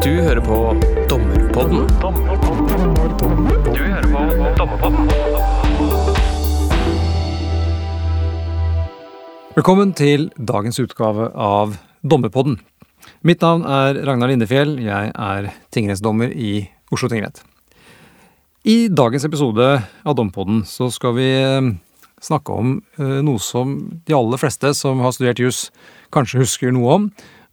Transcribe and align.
Du 0.00 0.14
hører 0.16 0.40
på 0.40 0.56
Dommerpodden. 1.10 1.82
Du 3.68 3.80
hører 3.84 4.06
på 4.08 4.20
Dommerpodden. 4.56 5.10
Velkommen 9.58 9.92
til 9.92 10.30
dagens 10.38 10.80
utgave 10.80 11.26
av 11.36 11.76
Dommerpodden. 12.00 12.56
Mitt 13.28 13.44
navn 13.44 13.66
er 13.68 14.00
Ragnar 14.08 14.32
Lindefjell. 14.32 14.78
Jeg 14.80 15.12
er 15.12 15.50
tingrettsdommer 15.68 16.32
i 16.32 16.70
Oslo 16.88 17.10
tingrett. 17.12 17.42
I 18.64 18.88
dagens 18.88 19.28
episode 19.28 19.68
av 19.84 20.16
Dompodden 20.16 20.62
så 20.64 20.88
skal 20.88 21.12
vi 21.18 21.28
eh, 21.42 21.68
snakke 22.24 22.56
om 22.56 22.78
eh, 22.96 23.20
noe 23.26 23.42
som 23.44 23.76
de 24.08 24.16
aller 24.16 24.40
fleste 24.40 24.72
som 24.80 25.04
har 25.04 25.12
studert 25.12 25.44
juss, 25.44 25.60
kanskje 26.08 26.40
husker 26.40 26.72
noe 26.72 26.96
om, 26.96 27.06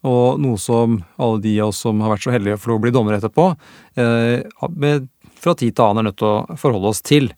og 0.06 0.40
noe 0.42 0.60
som 0.62 1.00
alle 1.18 1.42
de 1.42 1.56
av 1.62 1.72
oss 1.72 1.82
som 1.86 2.02
har 2.04 2.14
vært 2.14 2.26
så 2.28 2.34
heldige 2.34 2.60
for 2.62 2.76
å 2.76 2.82
bli 2.82 2.94
dommere 2.94 3.18
etterpå, 3.22 3.50
eh, 3.98 4.46
fra 5.38 5.56
tid 5.56 5.76
til 5.76 5.86
annen 5.86 6.04
er 6.04 6.10
nødt 6.10 6.20
til 6.22 6.28
å 6.28 6.58
forholde 6.58 6.92
oss 6.92 7.02
til. 7.02 7.32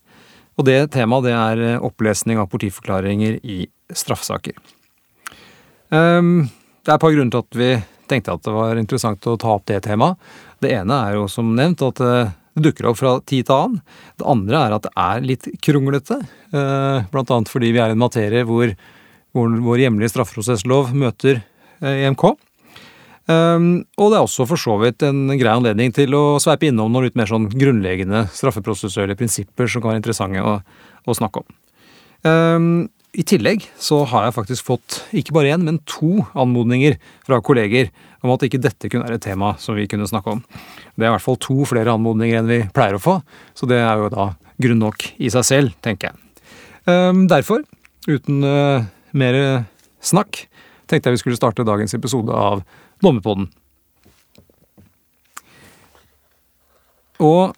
Og 0.60 0.66
det 0.68 0.92
temaet 0.92 1.28
det 1.30 1.36
er 1.36 1.64
eh, 1.64 1.80
opplesning 1.80 2.40
av 2.40 2.50
politiforklaringer 2.52 3.40
i 3.44 3.62
straffesaker. 3.96 4.58
Um, 5.90 6.50
det 6.84 6.92
er 6.92 6.98
et 6.98 7.02
par 7.02 7.16
grunner 7.16 7.32
til 7.32 7.46
at 7.46 7.58
vi 7.58 7.70
tenkte 8.10 8.36
at 8.36 8.44
det 8.46 8.54
var 8.54 8.78
interessant 8.78 9.26
å 9.30 9.38
ta 9.40 9.56
opp 9.56 9.66
det 9.70 9.80
temaet. 9.88 10.20
Det 10.60 10.74
ene 10.76 10.98
er 11.08 11.16
jo 11.16 11.30
som 11.32 11.56
nevnt 11.56 11.82
at 11.86 12.04
eh, 12.04 12.36
det 12.58 12.66
dukker 12.66 12.90
opp 12.90 13.00
fra 13.00 13.16
tid 13.24 13.48
til 13.48 13.56
annen. 13.56 13.82
Det 14.20 14.28
andre 14.28 14.60
er 14.66 14.76
at 14.76 14.84
det 14.84 14.94
er 15.00 15.24
litt 15.24 15.48
kronglete. 15.64 16.18
Blant 17.14 17.32
annet 17.32 17.52
fordi 17.52 17.70
vi 17.72 17.80
er 17.80 17.94
i 17.94 17.96
en 17.96 18.02
materie 18.02 18.42
hvor, 18.44 18.74
hvor 19.32 19.54
vår 19.70 19.86
hjemlige 19.86 20.12
straffeprosesslov 20.12 20.90
møter 20.98 21.40
EMK. 21.80 22.26
Um, 23.30 23.84
og 24.02 24.10
det 24.10 24.18
er 24.18 24.24
også 24.26 24.46
for 24.50 24.58
så 24.58 24.74
vidt 24.82 25.04
en 25.06 25.28
grei 25.38 25.52
anledning 25.54 25.92
til 25.94 26.16
å 26.18 26.40
sveipe 26.42 26.66
innom 26.66 26.90
noen 26.90 27.06
litt 27.06 27.18
mer 27.20 27.30
sånn 27.30 27.46
grunnleggende 27.52 28.24
straffeprosessuelle 28.34 29.14
prinsipper 29.20 29.70
som 29.70 29.84
kan 29.84 29.92
være 29.92 30.02
interessante 30.02 30.42
å, 30.42 30.56
å 31.06 31.16
snakke 31.18 31.44
om. 31.44 31.52
Um, 32.26 32.72
I 33.14 33.26
tillegg 33.30 33.68
så 33.78 34.02
har 34.10 34.26
jeg 34.26 34.36
faktisk 34.40 34.66
fått 34.72 34.98
ikke 35.14 35.36
bare 35.38 35.54
én, 35.54 35.68
men 35.68 35.78
to 35.86 36.26
anmodninger 36.34 36.98
fra 37.28 37.38
kolleger 37.46 37.94
om 38.26 38.34
at 38.34 38.48
ikke 38.48 38.64
dette 38.66 38.90
kunne 38.90 39.06
være 39.06 39.22
et 39.22 39.28
tema 39.30 39.54
som 39.62 39.78
vi 39.78 39.86
kunne 39.92 40.10
snakke 40.10 40.34
om. 40.34 40.44
Det 40.98 41.06
er 41.06 41.12
i 41.12 41.16
hvert 41.20 41.28
fall 41.28 41.38
to 41.46 41.62
flere 41.70 41.94
anmodninger 41.94 42.42
enn 42.42 42.50
vi 42.50 42.60
pleier 42.74 42.98
å 42.98 43.04
få, 43.04 43.20
så 43.54 43.70
det 43.70 43.78
er 43.78 44.02
jo 44.02 44.10
da 44.16 44.32
grunn 44.60 44.82
nok 44.82 45.06
i 45.22 45.30
seg 45.30 45.46
selv, 45.46 45.78
tenker 45.86 46.10
jeg. 46.10 46.46
Um, 46.90 47.28
derfor, 47.30 47.62
uten 48.10 48.42
uh, 48.42 48.90
mer 49.14 49.42
snakk, 50.02 50.48
tenkte 50.90 51.12
jeg 51.12 51.20
vi 51.20 51.28
skulle 51.28 51.38
starte 51.38 51.68
dagens 51.68 51.94
episode 51.94 52.34
av 52.34 52.66
Dommerpodden. 53.04 53.48
Og 57.20 57.56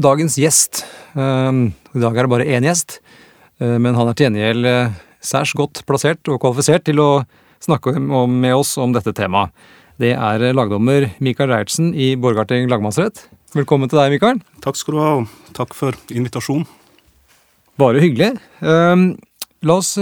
dagens 0.00 0.36
gjest 0.38 0.82
eh, 1.14 1.60
I 1.94 2.02
dag 2.02 2.16
er 2.16 2.26
det 2.26 2.32
bare 2.32 2.46
én 2.46 2.66
gjest, 2.66 2.98
eh, 3.62 3.76
men 3.78 3.94
han 3.98 4.10
er 4.10 4.18
til 4.18 4.28
gjengjeld 4.28 4.66
eh, 4.70 4.96
særs 5.22 5.54
godt 5.58 5.84
plassert 5.86 6.30
og 6.30 6.40
kvalifisert 6.42 6.86
til 6.88 7.02
å 7.02 7.10
snakke 7.62 7.94
med 8.00 8.54
oss 8.56 8.76
om 8.80 8.94
dette 8.94 9.14
temaet. 9.14 9.52
Det 10.00 10.14
er 10.16 10.54
lagdommer 10.56 11.10
Mikael 11.20 11.50
Reiertsen 11.52 11.90
i 11.92 12.14
Borgarting 12.16 12.70
lagmannsrett. 12.72 13.26
Velkommen 13.52 13.90
til 13.90 14.00
deg, 14.00 14.14
Mikael. 14.14 14.38
Takk 14.64 14.78
skal 14.80 14.96
du 14.96 15.00
ha, 15.02 15.10
og 15.20 15.50
takk 15.58 15.76
for 15.76 15.98
invitasjonen. 16.08 16.64
Bare 17.76 18.00
hyggelig. 18.00 18.30
La 18.64 19.76
oss 19.76 19.92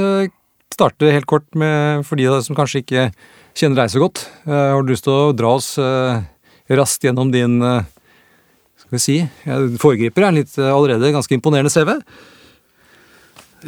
starte 0.71 1.11
helt 1.11 1.27
kort 1.27 1.49
med, 1.59 2.07
for 2.07 2.21
de 2.21 2.31
som 2.47 2.55
kanskje 2.55 2.85
ikke 2.85 3.09
kjenner 3.59 3.83
deg 3.83 3.93
så 3.93 4.03
godt. 4.03 4.25
Har 4.47 4.83
du 4.83 4.93
lyst 4.93 5.07
til 5.07 5.15
å 5.15 5.33
dra 5.37 5.53
oss 5.59 5.75
raskt 6.69 7.05
gjennom 7.05 7.33
din 7.33 7.59
skal 8.89 8.95
vi 8.95 9.01
si, 9.03 9.17
jeg 9.45 9.79
foregriper 9.83 10.25
er 10.25 10.37
litt 10.39 10.55
allerede 10.63 11.11
ganske 11.13 11.35
imponerende 11.37 11.73
CV? 11.73 11.97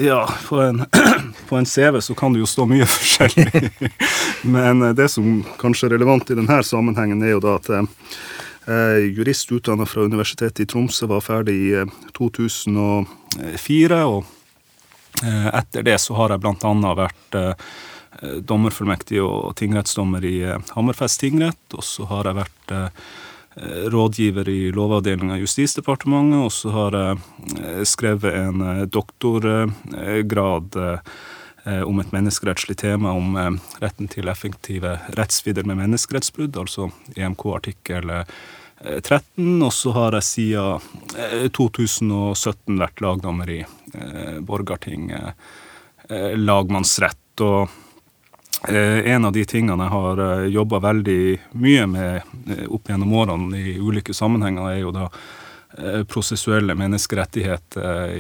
Ja, 0.01 0.23
på 0.49 0.61
en, 0.61 0.85
på 1.49 1.57
en, 1.57 1.67
CV 1.67 2.01
så 2.01 2.15
kan 2.15 2.33
det 2.33 2.41
jo 2.41 2.47
stå 2.47 2.65
mye 2.71 2.87
forskjellig. 2.97 3.71
Men 4.43 4.95
det 4.97 5.09
som 5.11 5.43
kanskje 5.61 5.91
er 5.91 5.97
relevant 5.99 6.31
i 6.31 6.39
denne 6.39 6.63
sammenhengen, 6.65 7.23
er 7.23 7.35
jo 7.35 7.43
da 7.45 7.59
at 7.59 7.69
er 8.71 9.01
jurist 9.11 9.51
utdanna 9.53 9.87
fra 9.89 10.07
Universitetet 10.07 10.63
i 10.63 10.69
Tromsø, 10.71 11.09
var 11.11 11.25
ferdig 11.25 11.57
i 11.73 11.85
2004. 12.17 14.01
Og 14.07 14.25
etter 15.53 15.85
det 15.85 15.99
så 16.01 16.15
har 16.17 16.37
jeg 16.37 16.47
annet 16.47 17.01
vært 17.01 17.41
dommerfullmektig 18.21 19.21
og 19.25 19.57
tingrettsdommer 19.61 20.25
i 20.29 20.37
Hammerfest 20.75 21.21
tingrett. 21.23 21.65
Og 21.77 21.85
så 21.87 22.05
har 22.11 22.29
jeg 22.29 22.41
vært 22.41 22.75
rådgiver 23.91 24.49
i 24.49 24.71
Lovavdelinga 24.73 25.37
i 25.37 25.43
Justisdepartementet, 25.43 26.39
og 26.39 26.53
så 26.55 26.71
har 26.75 26.97
jeg 26.97 27.87
skrevet 27.89 28.37
en 28.39 28.87
doktorgrad 28.93 30.79
om 31.85 31.99
et 32.01 32.13
menneskerettslig 32.15 32.77
tema 32.81 33.11
om 33.13 33.59
retten 33.83 34.09
til 34.09 34.31
effektive 34.33 34.95
rettsvidder 35.19 35.67
med 35.69 35.81
menneskerettsbrudd, 35.83 36.57
altså 36.63 36.89
EMK 37.19 37.45
artikkel 37.57 38.15
13. 38.81 39.59
Og 39.67 39.73
så 39.77 39.93
har 39.99 40.17
jeg 40.17 40.29
siden 40.31 41.51
2017 41.53 42.81
vært 42.81 43.03
lagdommer 43.05 43.51
i 43.51 43.61
Borgarting 44.47 45.11
lagmannsrett. 46.39 47.41
og 47.45 47.69
en 48.69 49.25
av 49.25 49.33
de 49.33 49.45
tingene 49.49 49.87
jeg 49.87 49.93
har 49.95 50.45
jobba 50.53 50.81
veldig 50.85 51.23
mye 51.57 51.87
med 51.89 52.67
opp 52.69 52.91
gjennom 52.91 53.15
årene 53.17 53.57
i 53.57 53.79
ulike 53.81 54.13
sammenhenger, 54.17 54.67
er 54.69 54.83
jo 54.83 54.91
da 54.93 55.09
prosessuelle 56.11 56.75
menneskerettigheter 56.75 58.17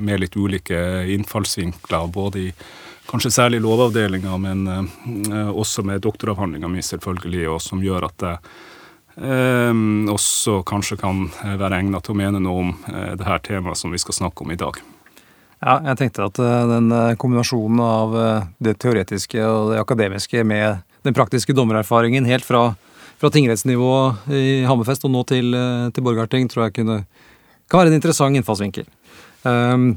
med 0.00 0.20
litt 0.22 0.36
ulike 0.36 1.04
innfallsvinkler. 1.14 2.08
Både 2.10 2.38
i 2.40 2.52
kanskje 3.06 3.30
særlig 3.30 3.60
Lovavdelinga, 3.62 4.38
men 4.40 4.66
også 5.52 5.84
med 5.86 6.02
doktoravhandlinga 6.02 6.68
mi, 6.72 6.82
selvfølgelig, 6.82 7.44
og 7.52 7.60
som 7.62 7.82
gjør 7.84 8.08
at 8.08 8.26
jeg 8.26 8.38
også 10.10 10.62
kanskje 10.66 10.96
kan 11.02 11.26
være 11.44 11.82
egnet 11.82 12.02
til 12.06 12.14
å 12.14 12.20
mene 12.22 12.40
noe 12.40 12.64
om 12.64 12.72
det 12.88 13.28
her 13.28 13.44
temaet 13.44 13.78
som 13.78 13.92
vi 13.92 14.00
skal 14.00 14.16
snakke 14.22 14.46
om 14.46 14.50
i 14.54 14.58
dag. 14.58 14.80
Ja, 15.62 15.76
jeg 15.86 15.98
tenkte 16.00 16.26
at 16.26 16.38
den 16.66 16.90
kombinasjonen 17.22 17.82
av 17.86 18.14
det 18.58 18.74
teoretiske 18.82 19.38
og 19.46 19.70
det 19.70 19.78
akademiske 19.78 20.42
med 20.42 20.80
den 21.06 21.14
praktiske 21.14 21.54
dommererfaringen 21.54 22.26
helt 22.26 22.46
fra, 22.46 22.72
fra 23.22 23.30
tingrettsnivå 23.30 23.92
i 24.34 24.64
Hammerfest 24.66 25.06
og 25.06 25.14
nå 25.14 25.22
til, 25.30 25.54
til 25.94 26.06
Borgarting, 26.06 26.50
tror 26.50 26.66
jeg 26.66 26.80
kunne, 26.80 26.98
kan 27.70 27.82
være 27.82 27.92
en 27.92 27.98
interessant 28.00 28.38
innfallsvinkel. 28.38 28.88
Um, 29.46 29.94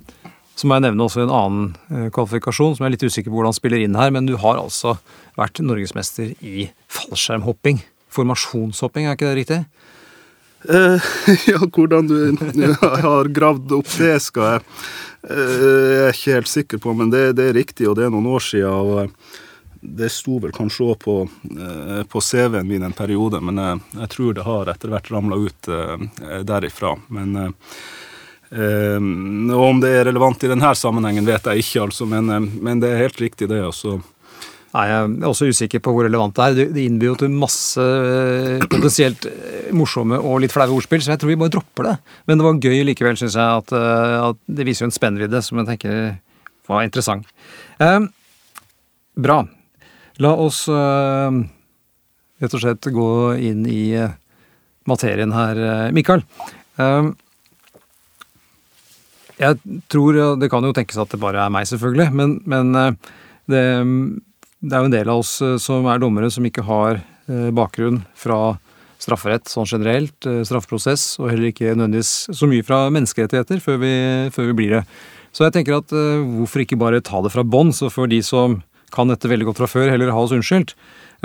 så 0.56 0.70
må 0.70 0.78
jeg 0.78 0.86
nevne 0.86 1.04
også 1.04 1.26
en 1.26 1.34
annen 1.36 2.12
kvalifikasjon 2.16 2.78
som 2.78 2.86
jeg 2.86 2.92
er 2.92 2.96
litt 2.96 3.10
usikker 3.10 3.32
på 3.32 3.40
hvordan 3.40 3.58
spiller 3.58 3.82
inn 3.84 3.98
her, 3.98 4.14
men 4.14 4.30
du 4.30 4.38
har 4.40 4.62
altså 4.62 4.96
vært 5.36 5.60
norgesmester 5.66 6.32
i 6.46 6.70
fallskjermhopping. 6.94 7.82
Formasjonshopping, 8.16 9.10
er 9.10 9.18
ikke 9.18 9.28
det 9.34 9.40
riktig? 9.42 9.60
Uh, 10.70 11.02
ja, 11.48 11.60
hvordan 11.62 12.08
du, 12.08 12.76
har 12.82 13.26
gravd 13.30 13.76
opp 13.78 13.90
det, 13.98 14.20
skal 14.24 14.56
jeg 14.56 14.64
jeg 15.26 16.02
er 16.06 16.12
ikke 16.14 16.34
helt 16.36 16.50
sikker 16.52 16.82
på, 16.84 16.92
men 16.94 17.10
det, 17.10 17.32
det, 17.40 17.48
er 17.50 17.56
riktig, 17.58 17.88
og 17.90 17.96
det 17.98 18.04
er 18.06 18.12
noen 18.14 18.28
år 18.30 18.44
siden. 18.46 18.70
og 18.70 19.10
Det 19.82 20.10
sto 20.14 20.38
vel 20.44 20.54
kanskje 20.54 20.86
òg 20.86 21.00
på, 21.02 21.16
på 22.12 22.22
CV-en 22.22 22.68
min 22.70 22.86
en 22.86 22.94
periode, 22.94 23.42
men 23.42 23.58
jeg, 23.58 23.80
jeg, 24.04 24.12
tror 24.14 24.36
det 24.38 24.46
har 24.46 24.70
etter 24.70 24.94
hvert 24.94 25.10
ramla 25.16 25.40
ut 25.42 25.70
derifra. 26.46 26.94
Men 27.10 27.34
um, 28.54 29.50
om 29.58 29.82
det 29.82 29.96
er 29.96 30.06
relevant 30.12 30.46
i 30.46 30.52
denne 30.54 30.76
sammenhengen, 30.78 31.26
vet 31.26 31.50
jeg 31.50 31.66
ikke, 31.66 31.88
altså, 31.88 32.06
men, 32.06 32.30
men 32.62 32.86
det 32.86 32.94
er 32.94 33.08
helt 33.08 33.22
riktig, 33.26 33.50
det. 33.50 33.64
også. 33.66 33.98
Nei, 34.76 34.86
Jeg 34.90 35.04
er 35.24 35.30
også 35.30 35.48
usikker 35.48 35.80
på 35.80 35.94
hvor 35.96 36.04
relevant 36.04 36.36
det 36.36 36.46
er. 36.46 36.72
Det 36.76 36.84
innbyr 36.84 37.14
jo 37.14 37.18
til 37.22 37.32
masse 37.32 37.84
potensielt 38.68 39.24
morsomme 39.76 40.20
og 40.20 40.42
litt 40.44 40.52
flaue 40.52 40.76
ordspill, 40.76 41.00
så 41.04 41.14
jeg 41.14 41.22
tror 41.22 41.32
vi 41.32 41.40
bare 41.40 41.54
dropper 41.54 41.88
det. 41.88 41.96
Men 42.28 42.42
det 42.42 42.48
var 42.48 42.60
gøy 42.60 42.84
likevel, 42.90 43.16
syns 43.20 43.38
jeg, 43.40 43.62
at, 43.62 43.72
at, 43.72 44.42
det 44.52 44.68
viser 44.68 44.84
jo 44.84 44.90
en 44.92 44.98
spennvidde 44.98 45.42
som 45.46 45.62
jeg 45.62 45.70
tenker 45.72 46.00
var 46.68 46.84
interessant. 46.84 47.28
Eh, 47.80 48.00
bra. 49.16 49.40
La 50.24 50.36
oss 50.44 50.66
eh, 50.68 51.40
rett 52.44 52.56
og 52.58 52.64
slett 52.66 52.92
gå 52.92 53.10
inn 53.40 53.64
i 53.70 53.84
materien 54.90 55.32
her, 55.36 55.66
Mikael. 55.96 56.26
Eh, 56.76 57.14
jeg 59.40 59.80
tror, 59.92 60.20
Det 60.40 60.52
kan 60.52 60.64
jo 60.64 60.76
tenkes 60.76 61.00
at 61.00 61.12
det 61.12 61.20
bare 61.24 61.48
er 61.48 61.52
meg, 61.52 61.68
selvfølgelig, 61.68 62.12
men, 62.16 62.42
men 62.44 62.98
det 63.52 63.64
det 64.66 64.76
er 64.76 64.84
jo 64.84 64.90
en 64.90 64.96
del 64.96 65.12
av 65.14 65.22
oss 65.22 65.38
som 65.62 65.86
er 65.92 66.02
dommere 66.02 66.32
som 66.34 66.46
ikke 66.48 66.66
har 66.66 67.02
bakgrunn 67.54 68.04
fra 68.18 68.58
strafferett 69.02 69.50
sånn 69.50 69.68
generelt, 69.70 70.18
straffeprosess, 70.48 71.20
og 71.22 71.30
heller 71.30 71.52
ikke 71.52 71.74
nødvendigvis 71.74 72.34
så 72.34 72.50
mye 72.50 72.66
fra 72.66 72.86
menneskerettigheter 72.94 73.62
før 73.62 73.80
vi, 73.82 73.96
før 74.34 74.50
vi 74.50 74.58
blir 74.58 74.76
det. 74.78 74.84
Så 75.36 75.46
jeg 75.46 75.56
tenker 75.58 75.78
at 75.78 75.92
hvorfor 75.92 76.64
ikke 76.64 76.80
bare 76.80 77.04
ta 77.06 77.22
det 77.22 77.34
fra 77.34 77.46
bånn, 77.46 77.74
så 77.76 77.92
for 77.94 78.10
de 78.10 78.22
som 78.26 78.60
kan 78.96 79.12
dette 79.12 79.30
veldig 79.30 79.50
godt 79.50 79.62
fra 79.64 79.70
før, 79.70 79.92
heller 79.92 80.14
ha 80.14 80.24
oss 80.24 80.34
unnskyldt. 80.36 80.76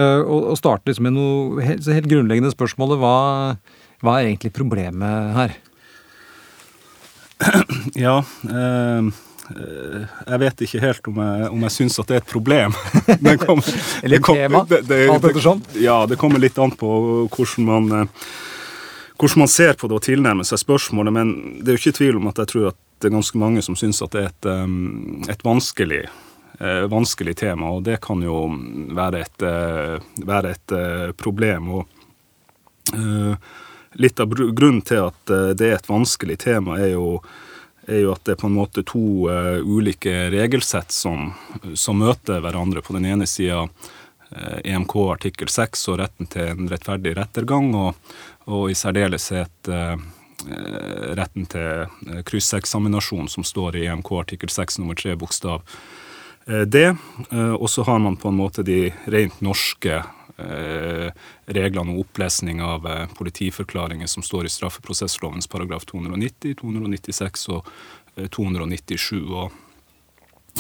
Eh, 0.01 0.21
og, 0.23 0.55
starte 0.59 0.91
liksom 0.91 1.09
med 1.09 1.17
noe 1.17 1.65
helt, 1.65 1.89
helt 1.91 2.11
grunnleggende 2.11 2.53
spørsmålet. 2.55 3.01
Hva, 3.01 3.15
hva 4.05 4.17
er 4.19 4.31
egentlig 4.31 4.55
problemet 4.57 5.35
her? 5.39 5.59
Ja 7.97 8.19
eh, 8.21 8.53
eh, 8.53 9.07
Jeg 9.51 10.39
vet 10.43 10.61
ikke 10.67 10.81
helt 10.83 11.09
om 11.11 11.17
jeg, 11.23 11.49
om 11.51 11.65
jeg 11.67 11.75
syns 11.75 11.99
at 11.99 12.07
det 12.11 12.17
er 12.19 12.23
et 12.23 12.31
problem. 12.31 12.75
Det 13.27 13.37
kommer- 13.43 13.67
Eller 14.05 14.17
det 14.19 14.23
kom- 14.25 14.37
tema, 14.39 14.65
det- 14.69 14.85
det- 14.89 15.09
ettersom. 15.17 15.63
Ja, 15.81 16.07
det 16.07 16.19
kommer 16.21 16.39
litt 16.39 16.59
an 16.59 16.71
på 16.79 16.91
hvordan 17.33 17.65
man, 17.67 17.91
eh, 17.93 18.31
hvordan 19.19 19.39
man 19.45 19.49
ser 19.53 19.75
på 19.75 19.89
det 19.91 19.99
og 19.99 20.03
tilnærmer 20.07 20.47
seg 20.47 20.63
spørsmålet. 20.63 21.13
Men 21.13 21.33
det 21.61 21.69
er 21.75 21.77
jo 21.79 21.83
ikke 21.83 21.99
tvil 21.99 22.17
om 22.21 22.29
at 22.31 22.39
jeg 22.45 22.53
tror 22.55 22.69
at 22.71 22.79
det 23.01 23.09
er 23.11 23.17
ganske 23.17 23.39
mange 23.41 23.63
som 23.65 23.77
syns 23.81 24.03
at 24.05 24.13
det 24.13 24.23
er 24.23 24.29
et, 24.29 24.47
um, 24.47 25.23
et 25.33 25.43
vanskelig, 25.45 26.03
eh, 26.61 26.83
vanskelig 26.93 27.35
tema. 27.41 27.71
Og 27.73 27.83
det 27.89 27.99
kan 28.05 28.21
jo 28.23 28.43
være 28.97 29.23
et, 29.25 29.43
eh, 29.43 29.99
være 30.29 30.51
et 30.55 30.73
eh, 30.77 31.13
problem. 31.17 31.71
Og 31.81 31.87
eh, 32.95 33.35
litt 34.01 34.21
av 34.21 34.29
grunnen 34.37 34.83
til 34.87 35.07
at 35.09 35.33
eh, 35.33 35.53
det 35.57 35.71
er 35.73 35.79
et 35.81 35.89
vanskelig 35.91 36.39
tema, 36.45 36.77
er 36.79 36.93
jo, 36.95 37.23
er 37.89 38.03
jo 38.05 38.13
at 38.13 38.25
det 38.25 38.35
er 38.37 38.41
på 38.43 38.51
en 38.51 38.59
måte 38.59 38.85
to 38.87 39.31
uh, 39.31 39.59
ulike 39.65 40.29
regelsett 40.33 40.93
som, 40.93 41.33
som 41.75 41.99
møter 42.03 42.43
hverandre. 42.45 42.83
På 42.85 42.97
den 42.97 43.09
ene 43.09 43.27
sida 43.27 43.67
EMK 44.65 44.97
artikkel 45.11 45.49
6 45.51 45.89
og 45.91 45.99
retten 45.99 46.29
til 46.31 46.53
en 46.53 46.69
rettferdig 46.71 47.17
rettergang, 47.19 47.73
og, 47.75 48.13
og 48.47 48.71
i 48.71 48.77
særdeleshet 48.79 49.71
eh, 49.71 49.97
eh, 50.47 51.09
retten 51.19 51.49
til 51.51 51.83
eh, 51.83 52.23
krysseksaminasjon, 52.27 53.29
som 53.29 53.47
står 53.47 53.81
i 53.81 53.89
EMK 53.91 54.13
artikkel 54.21 54.53
6 54.53 54.79
nummer 54.83 54.99
3 54.99 55.17
bokstav 55.19 55.65
eh, 56.47 56.63
D. 56.63 56.85
Eh, 56.87 57.55
Og 57.59 57.67
så 57.71 57.83
har 57.89 57.99
man 57.99 58.17
på 58.17 58.31
en 58.31 58.39
måte 58.39 58.63
de 58.67 58.93
rent 59.11 59.43
norske 59.43 59.99
eh, 59.99 60.17
reglene 61.47 61.91
om 61.91 62.01
opplesning 62.01 62.63
av 62.63 62.87
eh, 62.87 63.07
politiforklaringer 63.19 64.07
som 64.07 64.23
står 64.23 64.47
i 64.47 64.49
straffeprosesslovens 64.49 65.47
paragraf 65.47 65.85
290, 65.85 66.55
296 66.61 67.49
og 67.49 67.67
eh, 68.17 68.27
297. 68.27 69.17
Og 69.27 69.51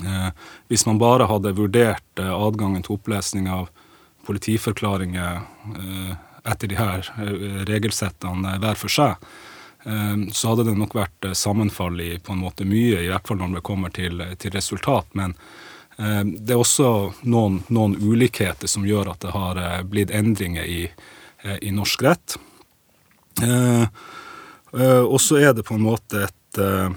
eh, 0.07 0.31
hvis 0.69 0.87
man 0.87 0.99
bare 0.99 1.29
hadde 1.31 1.55
vurdert 1.59 2.23
eh, 2.23 2.33
adgangen 2.33 2.83
til 2.87 2.99
opplesning 2.99 3.49
av 3.51 3.71
politiforklaringer 4.27 5.41
eh, 5.77 6.13
etter 6.51 6.69
de 6.69 6.81
her 6.81 7.07
eh, 7.21 7.65
regelsettene 7.71 8.59
hver 8.61 8.79
for 8.81 8.93
seg, 8.93 9.31
eh, 9.87 10.29
så 10.33 10.53
hadde 10.53 10.71
det 10.71 10.79
nok 10.79 10.99
vært 10.99 11.31
eh, 11.31 11.37
sammenfall 11.39 12.01
i 12.03 12.13
på 12.19 12.37
en 12.37 12.45
måte 12.45 12.69
mye, 12.69 13.03
i 13.05 13.11
hvert 13.13 13.29
fall 13.29 13.41
når 13.43 13.61
det 13.61 13.67
kommer 13.67 13.95
til, 13.95 14.25
til 14.41 14.57
resultat. 14.57 15.13
Men 15.19 15.37
eh, 15.37 15.70
det 16.01 16.55
er 16.55 16.61
også 16.61 16.91
noen, 17.29 17.59
noen 17.69 17.97
ulikheter 18.01 18.71
som 18.71 18.87
gjør 18.89 19.11
at 19.13 19.21
det 19.25 19.35
har 19.35 19.59
eh, 19.61 19.83
blitt 19.85 20.13
endringer 20.17 20.65
i, 20.65 20.87
eh, 21.45 21.59
i 21.61 21.73
norsk 21.77 22.05
rett. 22.07 22.37
Eh, 23.43 23.83
eh, 23.83 25.03
og 25.03 25.21
så 25.21 25.41
er 25.43 25.53
det 25.57 25.67
på 25.69 25.77
en 25.77 25.85
måte 25.85 26.25
et 26.29 26.61
eh, 26.61 26.95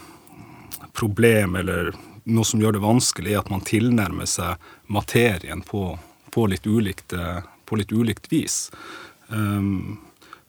problem, 0.96 1.58
eller 1.60 1.92
noe 2.24 2.48
som 2.48 2.62
gjør 2.64 2.78
det 2.78 2.84
vanskelig, 2.86 3.36
at 3.42 3.52
man 3.52 3.66
tilnærmer 3.68 4.30
seg 4.30 4.62
materien 4.88 5.66
på, 5.68 5.98
på, 6.32 6.48
litt, 6.48 6.68
ulikt, 6.68 7.12
eh, 7.18 7.42
på 7.68 7.82
litt 7.82 7.92
ulikt 7.92 8.32
vis. 8.32 8.70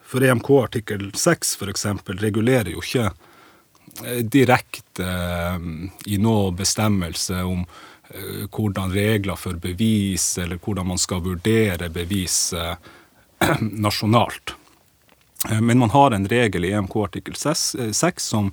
For 0.04 0.24
EMK 0.24 0.50
artikkel 0.50 1.08
6 1.16 1.56
for 1.58 1.70
eksempel 1.72 2.18
regulerer 2.22 2.70
jo 2.74 2.82
ikke 2.84 3.08
eh, 4.04 4.20
direkte 4.20 5.06
eh, 5.08 5.66
i 6.06 6.20
noe 6.22 6.52
bestemmelse 6.54 7.40
om 7.42 7.64
eh, 7.64 7.93
hvordan 8.50 8.92
regler 8.94 9.36
for 9.36 9.58
bevis, 9.60 10.38
eller 10.38 10.58
hvordan 10.62 10.86
man 10.86 10.98
skal 10.98 11.22
vurdere 11.24 11.88
bevis 11.90 12.52
eh, 12.52 12.76
nasjonalt. 13.60 14.54
Eh, 15.50 15.60
Men 15.60 15.78
man 15.78 15.90
har 15.90 16.10
en 16.10 16.28
regel 16.28 16.64
i 16.64 16.72
EMK 16.72 16.96
artikkel 16.96 17.34
6, 17.36 17.74
eh, 17.74 17.90
6 17.90 18.22
som, 18.22 18.52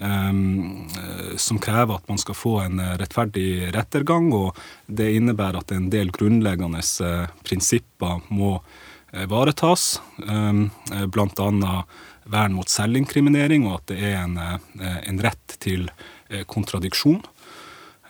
ehm, 0.00 0.88
eh, 0.98 1.36
som 1.36 1.58
krever 1.58 1.94
at 1.94 2.08
man 2.08 2.18
skal 2.18 2.34
få 2.34 2.60
en 2.64 2.80
eh, 2.80 2.96
rettferdig 2.98 3.72
rettergang, 3.74 4.32
og 4.32 4.56
det 4.86 5.14
innebærer 5.16 5.62
at 5.62 5.72
en 5.72 5.90
del 5.90 6.10
grunnleggende 6.10 6.82
eh, 6.82 7.26
prinsipper 7.44 8.20
må 8.28 8.58
eh, 9.12 9.26
varetas, 9.26 10.00
ehm, 10.28 10.70
eh, 10.92 11.06
annet 11.38 11.84
vern 12.28 12.52
mot 12.52 12.68
selvinkriminering, 12.68 13.66
og 13.66 13.80
at 13.80 13.86
det 13.94 13.98
er 14.04 14.22
en, 14.22 14.36
eh, 14.36 14.98
en 15.08 15.20
rett 15.24 15.56
til 15.60 15.88
eh, 16.28 16.44
kontradiksjon. 16.44 17.22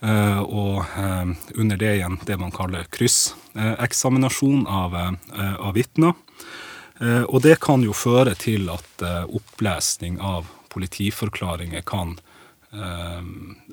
Eh, 0.00 0.40
og 0.40 0.84
eh, 0.98 1.30
under 1.58 1.76
det 1.76 1.96
igjen 1.96 2.18
det 2.26 2.36
man 2.38 2.54
kaller 2.54 2.86
krysseksaminasjon 2.94 4.66
av, 4.70 4.94
eh, 4.94 5.54
av 5.58 5.74
vitner. 5.74 6.14
Og 6.98 7.44
det 7.44 7.60
kan 7.62 7.78
jo 7.86 7.92
føre 7.94 8.32
til 8.34 8.64
at 8.74 9.02
opplesning 9.30 10.16
av 10.18 10.48
politiforklaringer 10.66 11.84
kan 11.86 12.16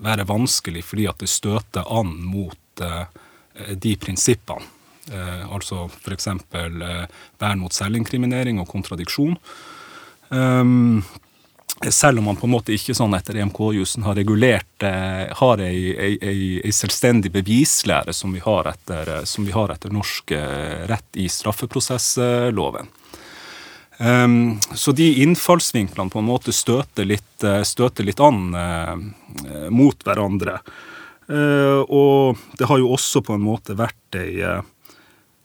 være 0.05 0.27
vanskelig 0.29 0.83
fordi 0.85 1.07
at 1.09 1.23
det 1.23 1.31
støter 1.33 1.89
an 1.89 2.11
mot 2.21 2.83
de 2.85 3.95
prinsippene. 3.97 4.69
Altså 5.49 5.87
f.eks. 5.89 6.29
Vern 6.53 7.63
mot 7.63 7.73
selvinkriminering 7.73 8.61
og 8.61 8.69
kontradiksjon. 8.75 9.39
Selv 11.89 12.19
om 12.19 12.25
man 12.25 12.35
på 12.39 12.47
en 12.47 12.53
måte 12.53 12.71
ikke 12.71 12.95
sånn 12.95 13.13
etter 13.17 13.35
EMK-jussen 13.41 14.05
har 14.07 14.15
regulert 14.15 14.83
eh, 14.87 15.25
har 15.35 15.59
ei, 15.59 15.91
ei, 15.91 16.13
ei, 16.63 16.71
selvstendig 16.71 17.33
bevislære 17.35 18.13
som 18.15 18.31
vi 18.31 18.39
har 18.45 18.69
etter, 18.71 19.11
eh, 19.17 19.33
vi 19.43 19.51
har 19.51 19.73
etter 19.73 19.91
norsk 19.91 20.31
eh, 20.31 20.85
rett 20.87 21.19
i 21.19 21.27
straffeprosessloven. 21.29 22.87
Um, 23.97 24.57
så 24.75 24.91
de 24.91 25.05
innfallsvinklene 25.23 26.11
på 26.11 26.19
en 26.19 26.27
måte 26.27 26.51
støter 26.55 27.07
litt, 27.07 27.43
støter 27.63 28.07
litt 28.07 28.19
an 28.23 28.55
eh, 28.59 29.67
mot 29.71 30.07
hverandre. 30.07 30.57
Uh, 31.27 31.83
og 31.83 32.41
det 32.59 32.67
har 32.69 32.79
jo 32.79 32.91
også 32.95 33.23
på 33.25 33.35
en 33.35 33.43
måte 33.43 33.75
vært 33.75 34.19
ei, 34.19 34.39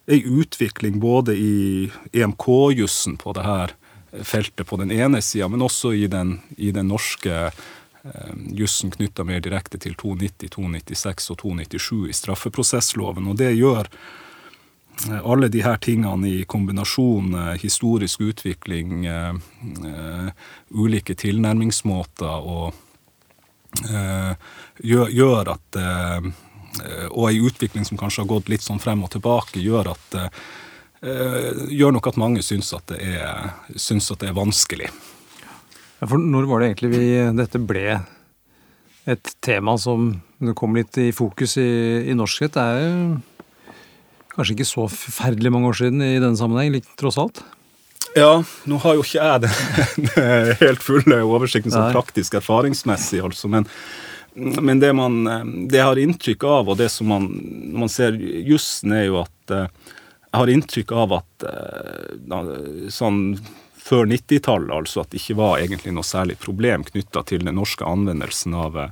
ei 0.06 0.22
utvikling 0.22 0.98
både 1.02 1.34
i 1.34 1.90
EMK-jussen 2.12 3.18
på 3.18 3.34
det 3.34 3.46
her 3.46 3.74
feltet 4.12 4.66
på 4.66 4.76
den 4.76 4.90
ene 4.90 5.22
sida, 5.22 5.48
men 5.48 5.62
også 5.62 5.92
i 5.94 6.06
den, 6.10 6.40
i 6.56 6.70
den 6.74 6.88
norske 6.90 7.34
eh, 7.50 8.32
jussen 8.56 8.90
knytta 8.90 9.24
mer 9.24 9.42
direkte 9.44 9.78
til 9.78 9.94
290, 9.94 10.50
296 10.56 11.30
og 11.30 11.38
297 11.44 12.08
i 12.10 12.16
straffeprosessloven. 12.16 13.30
Og 13.30 13.38
det 13.38 13.52
gjør 13.54 13.86
eh, 13.86 15.20
alle 15.20 15.50
de 15.52 15.62
her 15.62 15.78
tingene 15.82 16.32
i 16.40 16.44
kombinasjon, 16.44 17.36
historisk 17.62 18.26
utvikling, 18.32 19.06
eh, 19.06 20.30
ulike 20.70 21.14
tilnærmingsmåter 21.14 22.46
og 22.54 22.86
gjør, 24.82 25.52
at 25.52 25.76
Og 27.14 27.28
ei 27.28 27.38
utvikling 27.38 27.84
som 27.86 27.98
kanskje 27.98 28.24
har 28.24 28.28
gått 28.30 28.48
litt 28.50 28.64
sånn 28.64 28.80
frem 28.82 29.04
og 29.06 29.12
tilbake, 29.14 29.62
gjør 29.62 29.92
at 29.92 30.16
gjør 31.00 31.94
nok 31.96 32.10
at 32.10 32.18
mange 32.20 32.42
syns 32.44 32.74
at 32.76 32.90
det 32.92 33.00
er, 33.16 33.54
syns 33.80 34.10
at 34.12 34.20
det 34.20 34.30
er 34.30 34.36
vanskelig. 34.36 34.90
Ja, 36.00 36.08
for 36.08 36.20
når 36.20 36.48
var 36.48 36.60
det 36.60 36.70
egentlig 36.70 36.90
vi, 36.92 37.06
dette 37.36 37.60
ble 37.60 38.00
et 39.10 39.32
tema 39.44 39.76
som 39.80 40.12
kom 40.56 40.76
litt 40.76 40.96
i 41.00 41.10
fokus 41.16 41.56
i, 41.60 41.70
i 42.08 42.16
norskhet? 42.16 42.56
Det 42.56 42.64
er 42.64 42.84
jo 42.84 43.00
kanskje 44.34 44.56
ikke 44.56 44.68
så 44.68 44.86
forferdelig 44.88 45.52
mange 45.52 45.70
år 45.72 45.80
siden 45.80 46.04
i 46.04 46.18
denne 46.20 46.38
sammenheng, 46.38 46.76
litt, 46.76 46.88
tross 47.00 47.18
alt? 47.20 47.42
Ja, 48.16 48.40
nå 48.66 48.78
har 48.82 48.96
jo 48.96 49.04
ikke 49.04 49.20
jeg 49.20 49.42
den, 49.44 50.08
helt 50.64 50.82
fulle 50.82 51.20
oversikten 51.26 51.74
sånn 51.74 51.92
praktisk 51.94 52.38
erfaringsmessig, 52.40 53.20
altså, 53.26 53.50
men, 53.52 53.68
men 54.34 54.82
det, 54.82 54.90
man, 54.96 55.20
det 55.70 55.78
jeg 55.78 55.86
har 55.86 56.00
inntrykk 56.00 56.46
av, 56.48 56.72
og 56.72 56.80
det 56.80 56.88
som 56.90 57.10
man, 57.12 57.28
man 57.76 57.92
ser 57.92 58.16
jussen, 58.18 58.96
er 58.96 59.06
jo 59.10 59.20
at 59.22 59.54
eh, 59.54 59.92
jeg 60.30 60.38
har 60.38 60.50
inntrykk 60.52 60.92
av 60.94 61.12
at 61.20 61.44
eh, 61.50 62.88
sånn 62.94 63.38
før 63.80 64.06
90-tallet, 64.06 64.70
altså 64.76 65.00
at 65.02 65.10
det 65.10 65.18
ikke 65.22 65.38
var 65.40 65.58
egentlig 65.58 65.94
noe 65.96 66.06
særlig 66.06 66.36
problem 66.38 66.84
knytta 66.86 67.24
til 67.26 67.42
den 67.46 67.56
norske 67.58 67.86
anvendelsen 67.88 68.54
av 68.54 68.76
eh, 68.78 68.90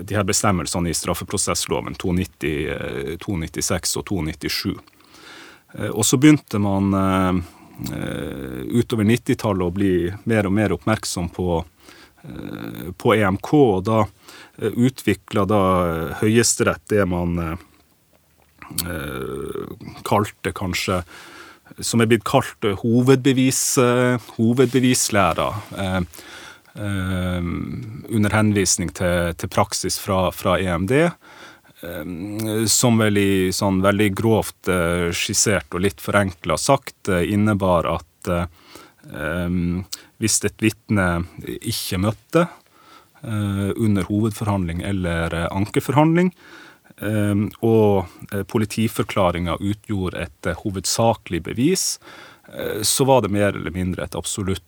de 0.00 0.16
her 0.16 0.26
bestemmelsene 0.26 0.90
i 0.90 0.96
straffeprosessloven 0.96 1.94
290, 2.00 2.54
eh, 2.74 3.12
296 3.22 3.96
og 4.00 4.06
297. 4.10 4.72
Eh, 5.74 5.90
Og 5.92 6.02
så 6.06 6.18
begynte 6.18 6.58
man 6.62 6.90
eh, 6.98 7.38
eh, 7.94 8.58
utover 8.74 9.06
90-tallet 9.06 9.68
å 9.68 9.74
bli 9.74 9.94
mer 10.24 10.48
og 10.50 10.56
mer 10.56 10.74
oppmerksom 10.74 11.28
på, 11.36 11.60
eh, 12.24 12.90
på 12.98 13.14
EMK, 13.14 13.52
og 13.54 13.84
da 13.86 14.02
utvikla 14.58 15.46
da 15.50 15.62
eh, 15.86 16.12
Høyesterett 16.24 16.82
det 16.90 17.06
man 17.10 17.38
eh, 18.86 18.90
eh, 18.90 19.86
kalte 20.04 20.52
kanskje 20.52 21.02
Som 21.80 22.00
er 22.00 22.06
blitt 22.06 22.24
kalt 22.28 22.64
eh, 22.64 22.76
hovedbevis, 22.82 23.78
eh, 23.80 24.20
hovedbevislæra. 24.36 25.46
Eh, 25.78 26.00
eh, 26.76 27.40
under 27.40 28.30
henvisning 28.36 28.92
til, 28.94 29.32
til 29.40 29.48
praksis 29.48 29.98
fra, 29.98 30.30
fra 30.30 30.58
EMD. 30.60 30.92
eh, 31.84 32.64
som 32.66 32.98
vel 32.98 33.18
i 33.18 33.52
sånn 33.52 33.82
veldig 33.84 34.10
grovt 34.16 34.68
eh, 34.68 35.10
skissert 35.12 35.74
og 35.74 35.84
litt 35.84 36.00
forenkla 36.00 36.56
sagt 36.60 37.08
eh, 37.08 37.24
innebar 37.32 37.88
at 37.98 38.10
hvis 40.16 40.38
et 40.48 40.62
vitne 40.64 41.26
ikke 41.44 41.98
møtte 42.00 42.46
under 43.20 44.06
hovedforhandling 44.08 44.80
eller 44.80 45.34
ankeforhandling, 45.50 46.30
og 47.04 48.44
politiforklaringa 48.48 49.58
utgjorde 49.60 50.22
et 50.24 50.48
hovedsakelig 50.62 51.42
bevis, 51.50 51.84
så 52.82 53.06
var 53.08 53.24
det 53.24 53.32
mer 53.34 53.56
eller 53.56 53.74
mindre 53.74 54.06
et 54.06 54.16
absolutt 54.16 54.62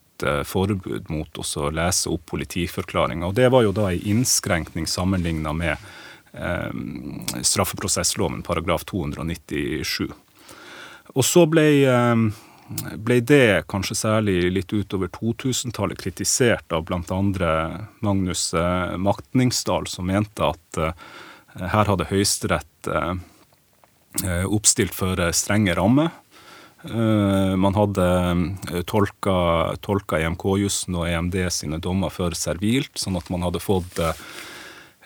forbud 0.45 1.11
mot 1.12 1.38
å 1.38 1.71
lese 1.71 2.11
opp 2.11 2.26
politiforklaringa. 2.33 3.33
Det 3.33 3.49
var 3.52 3.66
jo 3.66 3.73
da 3.76 3.90
en 3.90 4.09
innskrenkning 4.14 4.87
sammenligna 4.87 5.52
med 5.52 5.76
eh, 6.33 6.71
straffeprosessloven 7.43 8.43
paragraf 8.43 8.85
297. 8.85 10.09
Og 11.14 11.25
så 11.25 11.47
ble, 11.50 11.66
eh, 11.88 12.16
ble 12.97 13.21
det 13.21 13.66
kanskje 13.71 13.99
særlig 13.99 14.38
litt 14.52 14.73
utover 14.73 15.12
2000-tallet 15.12 16.00
kritisert 16.00 16.73
av 16.73 16.87
bl.a. 16.88 17.21
Magnus 18.00 18.50
Maktningsdal, 18.99 19.87
som 19.87 20.09
mente 20.11 20.52
at 20.52 20.83
eh, 20.83 20.93
her 21.61 21.89
hadde 21.89 22.09
Høyesterett 22.11 22.91
eh, 22.93 23.15
eh, 24.25 24.45
oppstilt 24.45 24.97
for 24.97 25.21
strenge 25.37 25.77
rammer. 25.79 26.13
Eh, 26.91 27.57
man 27.57 27.75
hadde 27.75 28.07
eh, 28.73 28.83
tolka, 28.87 29.37
tolka 29.83 30.21
EMK-jussen 30.21 30.97
og 30.99 31.09
EMD 31.09 31.39
sine 31.51 31.81
dommer 31.83 32.13
for 32.15 32.37
servilt, 32.39 32.95
sånn 33.01 33.19
at 33.19 33.31
man 33.33 33.47
hadde 33.47 33.63
fått 33.63 33.99
eh, 34.03 34.21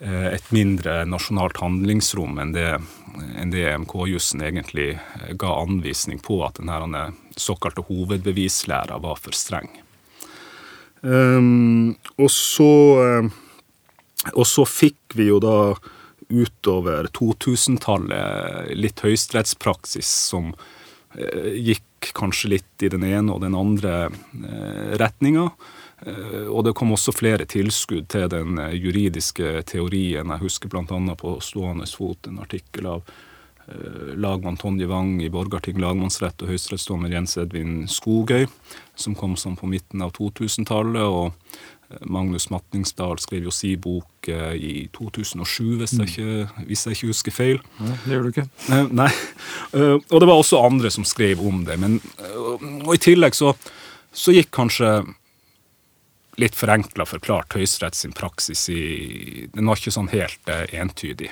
et 0.00 0.50
mindre 0.52 1.02
nasjonalt 1.09 1.61
handlingsrom 1.61 2.40
enn 2.40 2.54
det, 2.57 2.69
det 3.52 3.66
EMK-jussen 3.73 4.42
egentlig 4.45 4.95
ga 5.40 5.54
anvisning 5.61 6.21
på, 6.25 6.40
at 6.47 6.61
denne 6.61 7.11
såkalte 7.37 7.85
hovedbevislæra 7.88 8.97
var 9.00 9.21
for 9.21 9.37
streng. 9.37 9.69
Og, 11.00 12.28
så, 12.33 12.73
og 14.33 14.47
så 14.49 14.64
fikk 14.69 15.16
vi 15.16 15.30
jo 15.30 15.38
da 15.40 15.54
utover 16.30 17.10
2000-tallet 17.16 18.75
litt 18.78 19.02
høyesterettspraksis 19.04 20.10
som 20.30 20.54
Eh, 21.14 21.54
gikk 21.54 22.12
kanskje 22.14 22.49
litt 22.54 22.82
i 22.82 22.88
den 22.88 23.02
ene 23.04 23.34
og 23.34 23.42
den 23.42 23.56
andre 23.58 23.94
eh, 24.06 24.92
retninga. 25.00 25.49
Eh, 26.06 26.46
og 26.46 26.64
det 26.68 26.76
kom 26.78 26.94
også 26.94 27.14
flere 27.16 27.49
tilskudd 27.50 28.06
til 28.12 28.28
den 28.30 28.60
juridiske 28.76 29.64
teorien. 29.66 30.30
Jeg 30.30 30.44
husker 30.44 30.70
bl.a. 30.70 31.16
på 31.18 31.34
stående 31.42 31.88
fot 31.90 32.30
en 32.30 32.40
artikkel 32.44 32.94
av 32.99 33.18
lagmann 34.18 34.56
Tonje 34.58 34.88
Wang 34.90 35.20
i 35.22 35.28
Borgarting 35.30 35.76
lagmannsrett 35.78 36.40
og 36.42 36.49
høyesterettsdommer 36.50 37.12
Jens 37.12 37.37
Edvin 37.38 37.84
Skogøy, 37.87 38.49
som 38.99 39.14
kom 39.14 39.37
sånn 39.38 39.54
på 39.60 39.68
midten 39.70 40.02
av 40.02 40.10
2000-tallet. 40.16 41.04
og 41.06 41.30
Magnus 42.00 42.50
Matningsdal 42.50 43.18
skrev 43.18 43.49
jo 43.49 43.52
si 43.54 43.73
bok 43.80 44.28
eh, 44.30 44.54
i 44.54 44.73
2007, 44.94 45.64
hvis 45.80 45.94
jeg 45.99 46.11
ikke, 46.12 46.64
hvis 46.68 46.85
jeg 46.87 46.97
ikke 46.97 47.11
husker 47.11 47.35
feil. 47.35 47.62
Nei, 47.80 47.97
det 48.04 48.12
gjør 48.14 48.26
du 48.26 48.30
ikke. 48.30 48.47
Eh, 48.70 48.92
nei. 49.02 49.11
Eh, 49.70 49.97
og 49.99 50.16
det 50.23 50.26
var 50.26 50.38
også 50.38 50.62
andre 50.66 50.90
som 50.90 51.06
skrev 51.06 51.42
om 51.47 51.64
det. 51.66 51.76
Men, 51.82 51.99
og 52.82 52.94
i 52.94 53.00
tillegg 53.02 53.37
så, 53.38 53.52
så 54.11 54.35
gikk 54.35 54.52
kanskje 54.54 54.88
litt 56.42 56.56
forenkla 56.59 57.04
forklart 57.06 57.54
Høyesterett 57.54 57.99
sin 57.99 58.14
praksis 58.16 58.64
i 58.73 58.80
Den 59.52 59.68
var 59.68 59.78
ikke 59.78 59.92
sånn 59.92 60.09
helt 60.11 60.50
entydig. 60.50 61.30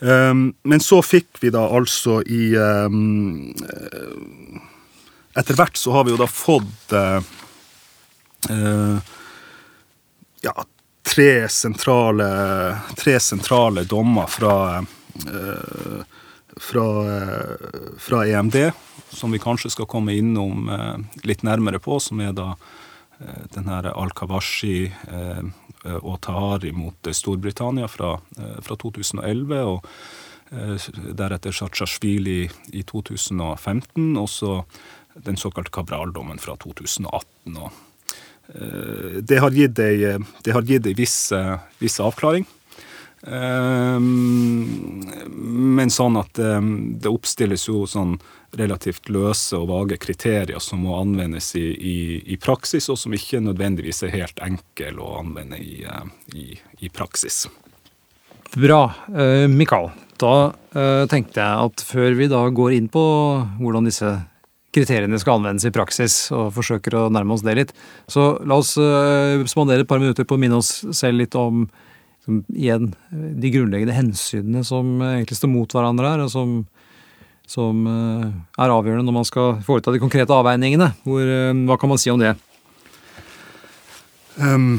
men 0.00 0.82
så 0.82 0.98
fikk 1.04 1.38
vi 1.42 1.50
da 1.54 1.62
altså 1.78 2.22
i 2.26 2.54
Etter 5.34 5.58
hvert 5.58 5.78
så 5.78 5.94
har 5.94 6.06
vi 6.06 6.14
jo 6.14 6.20
da 6.22 6.26
fått 6.30 6.94
Eh, 6.94 7.20
ja, 10.44 10.64
tre 11.04 11.48
sentrale, 11.48 12.78
tre 12.96 13.20
sentrale 13.20 13.84
dommer 13.84 14.26
fra, 14.26 14.78
eh, 14.78 16.04
fra, 16.56 17.16
eh, 17.16 17.56
fra, 17.98 18.26
EMD, 18.26 18.72
som 19.08 19.30
vi 19.30 19.38
kanskje 19.38 19.70
skal 19.70 19.86
komme 19.86 20.16
innom 20.16 20.70
litt 21.22 21.42
nærmere 21.42 21.78
på, 21.78 22.00
som 22.00 22.20
er 22.20 22.32
da 22.32 22.54
den 23.54 23.68
her 23.70 23.86
Al-Kawashi 23.94 24.90
og 26.02 26.20
Tahari 26.20 26.72
mot 26.72 26.98
Storbritannia 27.06 27.86
fra, 27.88 28.16
fra 28.60 28.76
2011. 28.76 29.62
og 29.62 29.86
deretter 31.14 31.54
Sjatsjasjvili 31.54 32.50
i 32.74 32.82
2015, 32.82 34.16
og 34.18 34.28
så 34.28 34.64
den 35.14 35.38
såkalte 35.38 35.70
Kabral-dommen 35.70 36.42
fra 36.42 36.56
2018. 36.58 37.56
og 37.56 37.70
Eh, 37.70 37.93
det 38.44 39.38
har 39.40 39.54
gitt 39.56 39.78
ei, 39.80 40.18
har 40.52 40.66
gitt 40.68 40.86
ei 40.86 40.92
viss, 40.98 41.32
viss 41.80 41.96
avklaring. 42.02 42.44
Eh, 43.26 43.98
men 44.00 45.90
sånn 45.90 46.18
at 46.20 46.38
eh, 46.38 46.60
det 47.00 47.08
oppstilles 47.08 47.68
jo 47.70 47.86
sånn 47.88 48.18
relativt 48.54 49.08
løse 49.08 49.56
og 49.56 49.70
vage 49.70 49.96
kriterier 50.02 50.60
som 50.62 50.84
må 50.84 50.98
anvendes 50.98 51.54
i, 51.58 51.64
i, 51.72 51.96
i 52.34 52.36
praksis, 52.38 52.90
og 52.92 53.00
som 53.00 53.16
ikke 53.16 53.40
nødvendigvis 53.42 54.04
er 54.04 54.14
helt 54.14 54.44
enkel 54.44 55.00
å 55.02 55.16
anvende 55.22 55.58
i, 55.58 55.80
i 56.78 56.92
praksis. 56.92 57.46
Bra. 58.54 58.84
Mikael, 59.50 59.88
da 60.22 60.52
tenkte 61.10 61.42
jeg 61.42 61.64
at 61.66 61.82
før 61.82 62.14
vi 62.14 62.28
da 62.30 62.44
går 62.54 62.76
inn 62.76 62.86
på 62.92 63.02
hvordan 63.58 63.90
disse 63.90 64.12
kriteriene 64.74 65.18
skal 65.22 65.38
anvendes 65.38 65.66
i 65.68 65.72
praksis, 65.74 66.16
og 66.34 66.52
forsøker 66.56 66.96
å 66.98 67.06
nærme 67.12 67.36
oss 67.36 67.44
det 67.46 67.56
litt. 67.58 67.74
Så 68.10 68.34
la 68.44 68.58
oss 68.60 68.74
uh, 68.80 69.42
spandere 69.50 69.84
et 69.84 69.90
par 69.90 70.02
minutter 70.02 70.26
på 70.26 70.38
å 70.38 70.42
minne 70.42 70.60
oss 70.60 70.76
selv 70.96 71.22
litt 71.22 71.36
om 71.38 71.66
som, 72.24 72.40
igjen, 72.56 72.88
de 73.12 73.50
grunnleggende 73.52 73.96
hensynene 73.96 74.64
som 74.66 74.96
uh, 75.02 75.14
egentlig 75.18 75.38
står 75.38 75.52
mot 75.52 75.76
hverandre 75.76 76.14
her, 76.14 76.24
og 76.24 76.32
som, 76.32 76.56
som 77.48 77.86
uh, 77.86 78.26
er 78.58 78.74
avgjørende 78.74 79.06
når 79.06 79.18
man 79.20 79.28
skal 79.28 79.56
foreta 79.66 79.94
de 79.94 80.02
konkrete 80.02 80.34
avveiningene. 80.34 80.92
Hvor, 81.06 81.32
hva 81.70 81.78
kan 81.80 81.94
man 81.94 82.02
si 82.02 82.12
om 82.12 82.22
det? 82.22 82.34
Um, 84.40 84.76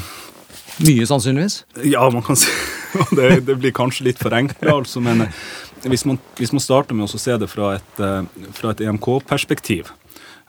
Mye, 0.83 1.05
sannsynligvis? 1.07 1.61
Ja, 1.87 2.03
man 2.11 2.23
kan 2.25 2.35
si 2.35 2.51
det, 3.15 3.45
det 3.47 3.55
blir 3.59 3.71
kanskje 3.75 4.09
litt 4.09 4.19
forenkla, 4.19 4.73
altså, 4.75 4.99
men 5.03 5.23
hvis 5.89 6.05
man, 6.05 6.17
hvis 6.39 6.53
man, 6.53 6.63
starter 6.63 6.97
med 6.97 7.05
å 7.07 7.19
se 7.21 7.35
det 7.37 7.49
fra 7.51 7.75
et, 7.77 7.99
eh, 8.01 8.49
fra 8.55 8.71
et 8.73 8.81
EMK-perspektiv, 8.85 9.91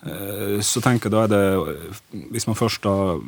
eh, 0.06 0.58
så 0.64 0.80
tenker 0.80 1.08
jeg 1.08 1.14
da 1.14 1.22
er 1.24 1.28
det 1.28 1.90
Hvis 2.32 2.46
man 2.46 2.56
først 2.56 2.82
da 2.82 3.18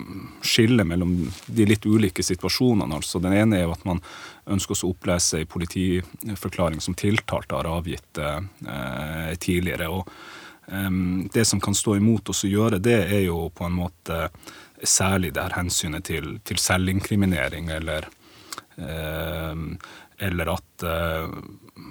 skiller 0.42 0.84
mellom 0.84 1.32
de 1.46 1.66
litt 1.66 1.84
ulike 1.84 2.22
situasjonene 2.22 2.94
altså 2.94 3.20
Den 3.20 3.32
ene 3.32 3.56
er 3.56 3.62
jo 3.64 3.72
at 3.72 3.84
man 3.84 4.00
ønsker 4.46 4.74
å 4.74 4.92
opplese 4.92 5.40
en 5.40 5.46
politiforklaring 5.46 6.80
som 6.80 6.94
tiltalte 6.94 7.54
har 7.54 7.68
avgitt 7.68 8.18
eh, 8.18 9.34
tidligere. 9.36 9.88
og 9.88 10.08
eh, 10.68 10.90
Det 11.32 11.44
som 11.46 11.60
kan 11.60 11.74
stå 11.74 11.96
imot 11.96 12.28
oss 12.28 12.44
å 12.44 12.52
gjøre 12.52 12.78
det, 12.78 13.00
er 13.12 13.26
jo 13.26 13.50
på 13.50 13.64
en 13.66 13.76
måte 13.76 14.28
særlig 14.82 15.34
det 15.34 15.42
her 15.42 15.58
hensynet 15.58 16.04
til, 16.04 16.38
til 16.44 16.60
selvinkriminering 16.62 17.68
eller 17.74 18.08
eh, 18.78 19.56
eller 20.18 20.50
at 20.50 20.84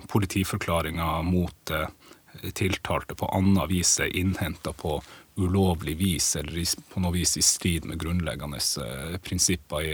politiforklaringa 0.08 1.22
mot 1.28 1.72
eh, 1.72 1.88
tiltalte 2.54 3.16
på 3.16 3.30
annet 3.34 3.70
vis 3.70 4.00
er 4.00 4.16
innhenta 4.16 4.74
på 4.74 5.02
ulovlig 5.38 5.98
vis 5.98 6.36
eller 6.36 6.64
på 6.94 7.02
noe 7.02 7.14
vis 7.14 7.38
i 7.38 7.44
strid 7.46 7.86
med 7.86 8.00
grunnleggende 8.02 8.58
eh, 8.58 9.18
prinsipper 9.22 9.86
i, 9.86 9.94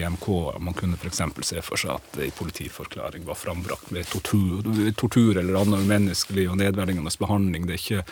EMK. 0.00 0.26
Man 0.60 0.76
kunne 0.76 0.98
f.eks. 1.00 1.22
se 1.48 1.62
for 1.64 1.80
seg 1.80 1.96
at 1.96 2.18
en 2.20 2.36
politiforklaring 2.36 3.24
var 3.24 3.40
frambrakt 3.40 3.90
med 3.90 4.08
tortur, 4.12 4.68
tortur 5.00 5.40
eller 5.40 5.62
annen 5.62 5.86
umenneskelig 5.86 6.50
og 6.50 6.60
nedverdigende 6.60 7.12
behandling. 7.18 7.66
Det 7.66 7.78
er 7.78 7.82
ikke 7.84 8.04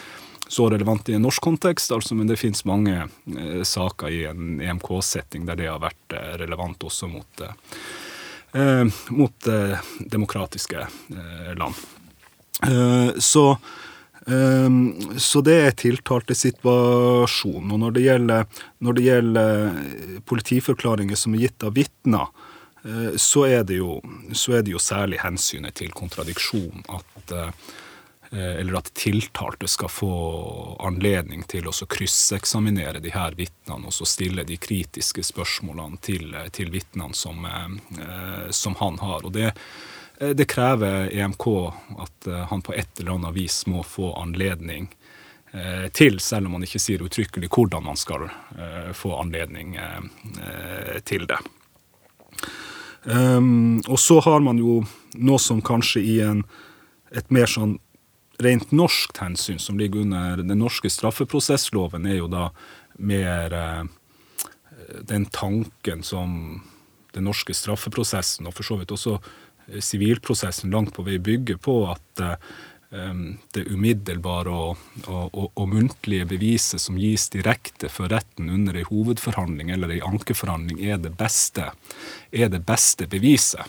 så 0.49 0.71
relevant 0.73 1.09
i 1.13 1.19
en 1.19 1.27
norsk 1.29 1.45
kontekst, 1.45 1.93
altså, 1.93 2.17
men 2.17 2.31
det 2.31 2.41
finnes 2.41 2.65
mange 2.65 2.97
eh, 3.05 3.63
saker 3.69 4.09
i 4.09 4.25
en 4.31 4.63
EMK-setting 4.65 5.45
der 5.49 5.61
det 5.61 5.69
har 5.69 5.85
vært 5.85 6.17
relevant 6.41 6.89
også 6.89 7.13
mot 7.13 7.45
eh, 7.45 7.53
mot 9.09 9.47
eh, 9.47 9.79
demokratiske 10.01 10.81
eh, 10.81 11.55
land. 11.59 11.75
Eh, 12.67 13.19
så, 13.19 13.59
eh, 14.27 14.71
så 15.17 15.43
det 15.47 15.57
er 15.63 15.77
tiltalte 15.79 16.35
situasjon. 16.35 17.71
Og 17.71 17.83
når 17.85 17.97
det 17.97 18.05
gjelder, 18.07 18.63
når 18.79 18.99
det 18.99 19.09
gjelder 19.09 20.23
politiforklaringer 20.29 21.19
som 21.19 21.35
er 21.35 21.47
gitt 21.47 21.67
av 21.67 21.77
vitner, 21.79 22.31
så 23.19 23.43
så 24.33 24.53
er 24.55 24.63
det 24.63 24.71
jo 24.71 24.79
særlig 24.81 25.19
hensynet 25.21 25.75
til 25.77 25.91
kontradiksjon 25.93 26.85
at 26.95 27.33
eller 28.31 28.75
at 28.79 28.91
tiltalte 28.95 29.69
skal 29.69 29.89
få 29.89 30.13
anledning 30.85 31.47
til 31.49 31.69
å 31.71 31.73
krysseksaminere 31.73 33.01
de 33.01 33.13
her 33.15 33.33
vitnene 33.39 33.89
og 33.89 33.95
så 33.97 34.05
stille 34.09 34.45
de 34.45 34.59
kritiske 34.61 35.25
spørsmålene 35.25 35.97
til, 36.05 36.37
til 36.53 36.69
vitnene 36.75 37.17
som, 37.17 37.47
som, 38.51 38.77
han 38.83 39.01
har. 39.01 39.25
Og 39.25 39.33
det, 39.33 39.55
det, 40.21 40.45
krever 40.51 41.09
EMK 41.09 41.49
at 42.05 42.31
han 42.53 42.65
på 42.65 42.77
et 42.77 43.01
eller 43.01 43.17
annet 43.17 43.37
vis 43.39 43.63
må 43.67 43.81
få 43.81 44.13
anledning 44.21 44.91
til, 45.97 46.21
selv 46.21 46.51
om 46.51 46.59
man 46.59 46.69
ikke 46.69 46.83
sier 46.85 47.01
uttrykkelig 47.01 47.49
hvordan 47.49 47.89
man 47.89 47.97
skal 47.97 48.29
få 48.93 49.17
anledning 49.23 49.79
til 51.09 51.25
det. 51.33 51.41
Um, 53.05 53.81
og 53.89 53.99
så 53.99 54.21
har 54.21 54.41
man 54.45 54.59
jo 54.61 54.83
noe 55.17 55.41
som 55.41 55.63
kanskje 55.65 56.01
i 56.03 56.17
en, 56.21 56.43
et 57.15 57.31
mer 57.33 57.49
sånn 57.49 57.79
rent 58.43 58.73
norsk 58.73 59.19
hensyn, 59.19 59.59
som 59.59 59.79
ligger 59.79 60.05
under 60.07 60.43
den 60.43 60.61
norske 60.61 60.91
straffeprosessloven, 60.93 62.07
er 62.07 62.21
jo 62.21 62.31
da 62.31 62.49
mer 62.99 63.55
uh, 63.55 63.85
den 65.09 65.27
tanken 65.35 66.03
som 66.07 66.63
den 67.15 67.27
norske 67.27 67.55
straffeprosessen, 67.57 68.47
og 68.47 68.57
for 68.57 68.67
så 68.67 68.79
vidt 68.81 68.95
også 68.95 69.19
sivilprosessen, 69.85 70.73
langt 70.73 70.95
på 70.97 71.05
vei 71.05 71.19
bygger 71.21 71.59
på, 71.61 71.81
at 71.91 72.25
uh, 72.25 72.37
det 73.53 73.67
umiddelbare 73.69 74.49
og, 74.49 74.79
og, 75.07 75.35
og, 75.53 75.67
muntlige 75.69 76.25
beviset 76.25 76.81
som 76.81 76.97
gis 76.97 77.27
direkte 77.29 77.91
for 77.93 78.09
retten 78.09 78.49
under 78.49 78.79
ei 78.81 78.87
hovedforhandling 78.89 79.69
eller 79.75 79.93
ei 79.93 80.01
ankeforhandling, 80.01 80.81
er 80.81 80.97
det 81.03 81.13
beste, 81.19 81.69
er 82.33 82.49
det 82.49 82.63
beste 82.65 83.09
beviset. 83.11 83.69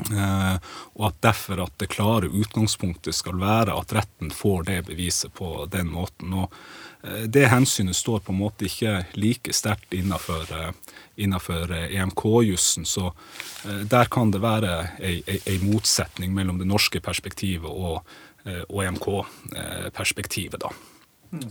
Uh, 0.00 0.56
og 0.96 1.10
at 1.10 1.18
derfor 1.22 1.60
at 1.66 1.74
det 1.80 1.90
klare 1.92 2.30
utgangspunktet 2.32 3.14
skal 3.14 3.36
være 3.40 3.74
at 3.76 3.92
retten 3.94 4.30
får 4.32 4.64
det 4.70 4.78
beviset 4.88 5.34
på 5.36 5.66
den 5.70 5.90
måten. 5.92 6.32
Og 6.32 6.54
uh, 7.04 7.24
det 7.28 7.50
hensynet 7.52 7.96
står 7.96 8.24
på 8.24 8.32
en 8.32 8.40
måte 8.40 8.66
ikke 8.68 9.04
like 9.20 9.54
sterkt 9.56 9.92
innenfor, 9.96 10.48
uh, 10.56 10.96
innenfor 11.20 11.74
EMK-jussen. 11.90 12.88
Så 12.88 13.12
der 13.90 14.08
kan 14.10 14.32
det 14.32 14.40
være 14.42 14.74
ei, 14.98 15.20
ei, 15.26 15.38
ei, 15.44 15.58
motsetning 15.62 16.32
mellom 16.34 16.58
det 16.58 16.68
norske 16.68 17.00
perspektivet 17.04 17.68
og, 17.68 18.00
og 18.70 18.78
EMK-perspektivet, 18.86 20.62
da. 20.62 20.70
Mm. 21.36 21.50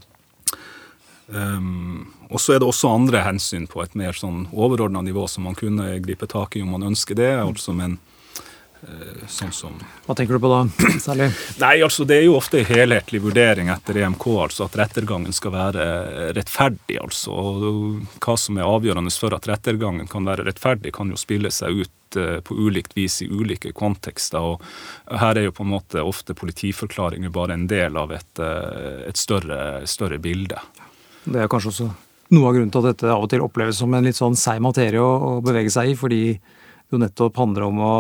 Um, 1.30 2.08
og 2.34 2.42
så 2.42 2.56
er 2.56 2.62
det 2.62 2.66
også 2.66 2.90
andre 2.90 3.22
hensyn 3.22 3.68
på 3.70 3.84
et 3.84 3.94
mer 3.94 4.18
sånn 4.18 4.48
overordna 4.50 5.04
nivå 5.06 5.28
som 5.30 5.46
man 5.46 5.58
kunne 5.58 6.00
gripe 6.02 6.26
tak 6.26 6.58
i 6.58 6.64
om 6.66 6.74
man 6.74 6.88
ønsker 6.90 7.20
det. 7.20 7.36
altså 7.38 7.76
men 7.78 8.00
Eh, 8.00 8.09
sånn 9.28 9.52
som 9.52 9.76
Hva 10.06 10.16
tenker 10.16 10.38
du 10.38 10.44
på 10.44 10.50
da, 10.52 10.62
særlig? 11.08 11.30
Nei, 11.60 11.76
altså 11.84 12.06
Det 12.08 12.20
er 12.20 12.26
jo 12.28 12.38
ofte 12.40 12.62
en 12.62 12.70
helhetlig 12.70 13.22
vurdering 13.24 13.72
etter 13.74 14.00
EMK, 14.04 14.26
altså 14.46 14.68
at 14.70 14.78
rettergangen 14.80 15.36
skal 15.36 15.54
være 15.54 15.86
rettferdig. 16.38 17.00
altså. 17.02 17.36
Og 17.36 18.20
Hva 18.24 18.38
som 18.40 18.60
er 18.60 18.68
avgjørende 18.70 19.14
for 19.14 19.36
at 19.36 19.48
rettergangen 19.50 20.08
kan 20.08 20.28
være 20.28 20.48
rettferdig, 20.48 20.94
kan 20.96 21.12
jo 21.12 21.20
spille 21.20 21.52
seg 21.52 21.84
ut 21.84 22.20
eh, 22.20 22.40
på 22.46 22.56
ulikt 22.56 22.96
vis 22.98 23.22
i 23.26 23.30
ulike 23.30 23.74
kontekster. 23.76 24.40
og 24.40 25.18
Her 25.22 25.38
er 25.38 25.50
jo 25.50 25.56
på 25.56 25.66
en 25.68 25.74
måte 25.76 26.04
ofte 26.04 26.38
politiforklaringer 26.38 27.34
bare 27.36 27.58
en 27.58 27.68
del 27.68 27.98
av 28.00 28.14
et, 28.16 28.44
eh, 28.44 29.10
et 29.10 29.20
større, 29.20 29.82
større 29.88 30.22
bilde. 30.24 30.62
Det 31.26 31.44
er 31.44 31.52
kanskje 31.52 31.74
også 31.74 31.90
noe 32.30 32.48
av 32.48 32.56
grunnen 32.56 32.72
til 32.72 32.86
at 32.86 32.94
dette 32.94 33.10
av 33.10 33.26
og 33.26 33.30
til 33.32 33.44
oppleves 33.44 33.82
som 33.82 33.94
en 33.94 34.06
litt 34.06 34.18
sånn 34.18 34.38
seig 34.38 34.62
materie 34.62 35.02
å, 35.02 35.12
å 35.18 35.44
bevege 35.44 35.72
seg 35.74 35.92
i, 35.92 35.98
fordi 35.98 36.24
det 36.38 36.96
jo 36.96 37.02
nettopp 37.02 37.38
handler 37.42 37.68
om 37.68 37.82
å 37.82 37.94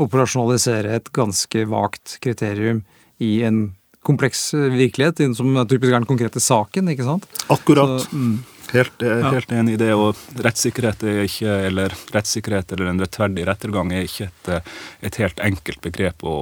operasjonalisere 0.00 0.96
et 0.96 1.12
ganske 1.12 1.64
vagt 1.68 2.16
kriterium 2.24 2.82
i 3.22 3.42
en 3.46 3.72
kompleks 4.02 4.50
virkelighet, 4.54 5.20
som 5.36 5.54
typisk 5.68 5.92
er 5.92 6.00
den 6.00 6.08
konkrete 6.08 6.40
saken, 6.42 6.90
ikke 6.90 7.06
sant? 7.06 7.28
Akkurat. 7.52 8.02
Så, 8.02 8.16
mm. 8.16 8.40
Helt, 8.72 9.02
eh, 9.02 9.30
helt 9.30 9.50
ja. 9.50 9.58
enig 9.60 9.74
i 9.76 9.80
det. 9.82 9.90
Og 9.94 10.16
rettssikkerhet 10.42 11.04
er 11.04 11.26
ikke, 11.26 11.56
eller 11.68 11.94
rettssikkerhet 12.14 12.72
eller 12.72 12.92
en 12.92 13.02
rettferdig 13.02 13.44
rettergang 13.48 13.92
er 13.92 14.06
ikke 14.08 14.30
et, 14.30 14.48
eh, 14.48 14.70
et 15.08 15.18
helt 15.20 15.42
enkelt 15.44 15.82
begrep 15.84 16.24
å, 16.24 16.36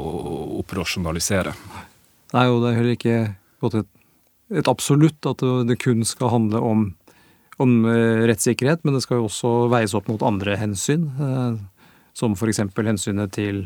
operasjonalisere. 0.60 1.54
Nei, 2.36 2.46
og 2.46 2.62
det 2.62 2.70
er 2.70 2.78
heller 2.78 2.94
ikke 2.94 3.18
et, 3.66 3.90
et 4.62 4.70
absolutt 4.70 5.26
at 5.26 5.42
det 5.66 5.80
kun 5.82 6.06
skal 6.06 6.30
handle 6.36 6.62
om, 6.62 6.86
om 7.58 7.76
eh, 7.90 8.22
rettssikkerhet, 8.30 8.86
men 8.86 8.96
det 8.96 9.02
skal 9.04 9.20
jo 9.20 9.28
også 9.28 9.54
veies 9.72 9.96
opp 9.98 10.08
mot 10.12 10.22
andre 10.24 10.56
hensyn 10.60 11.10
som 12.20 12.36
f.eks. 12.36 12.62
hensynet 12.76 13.32
til 13.34 13.64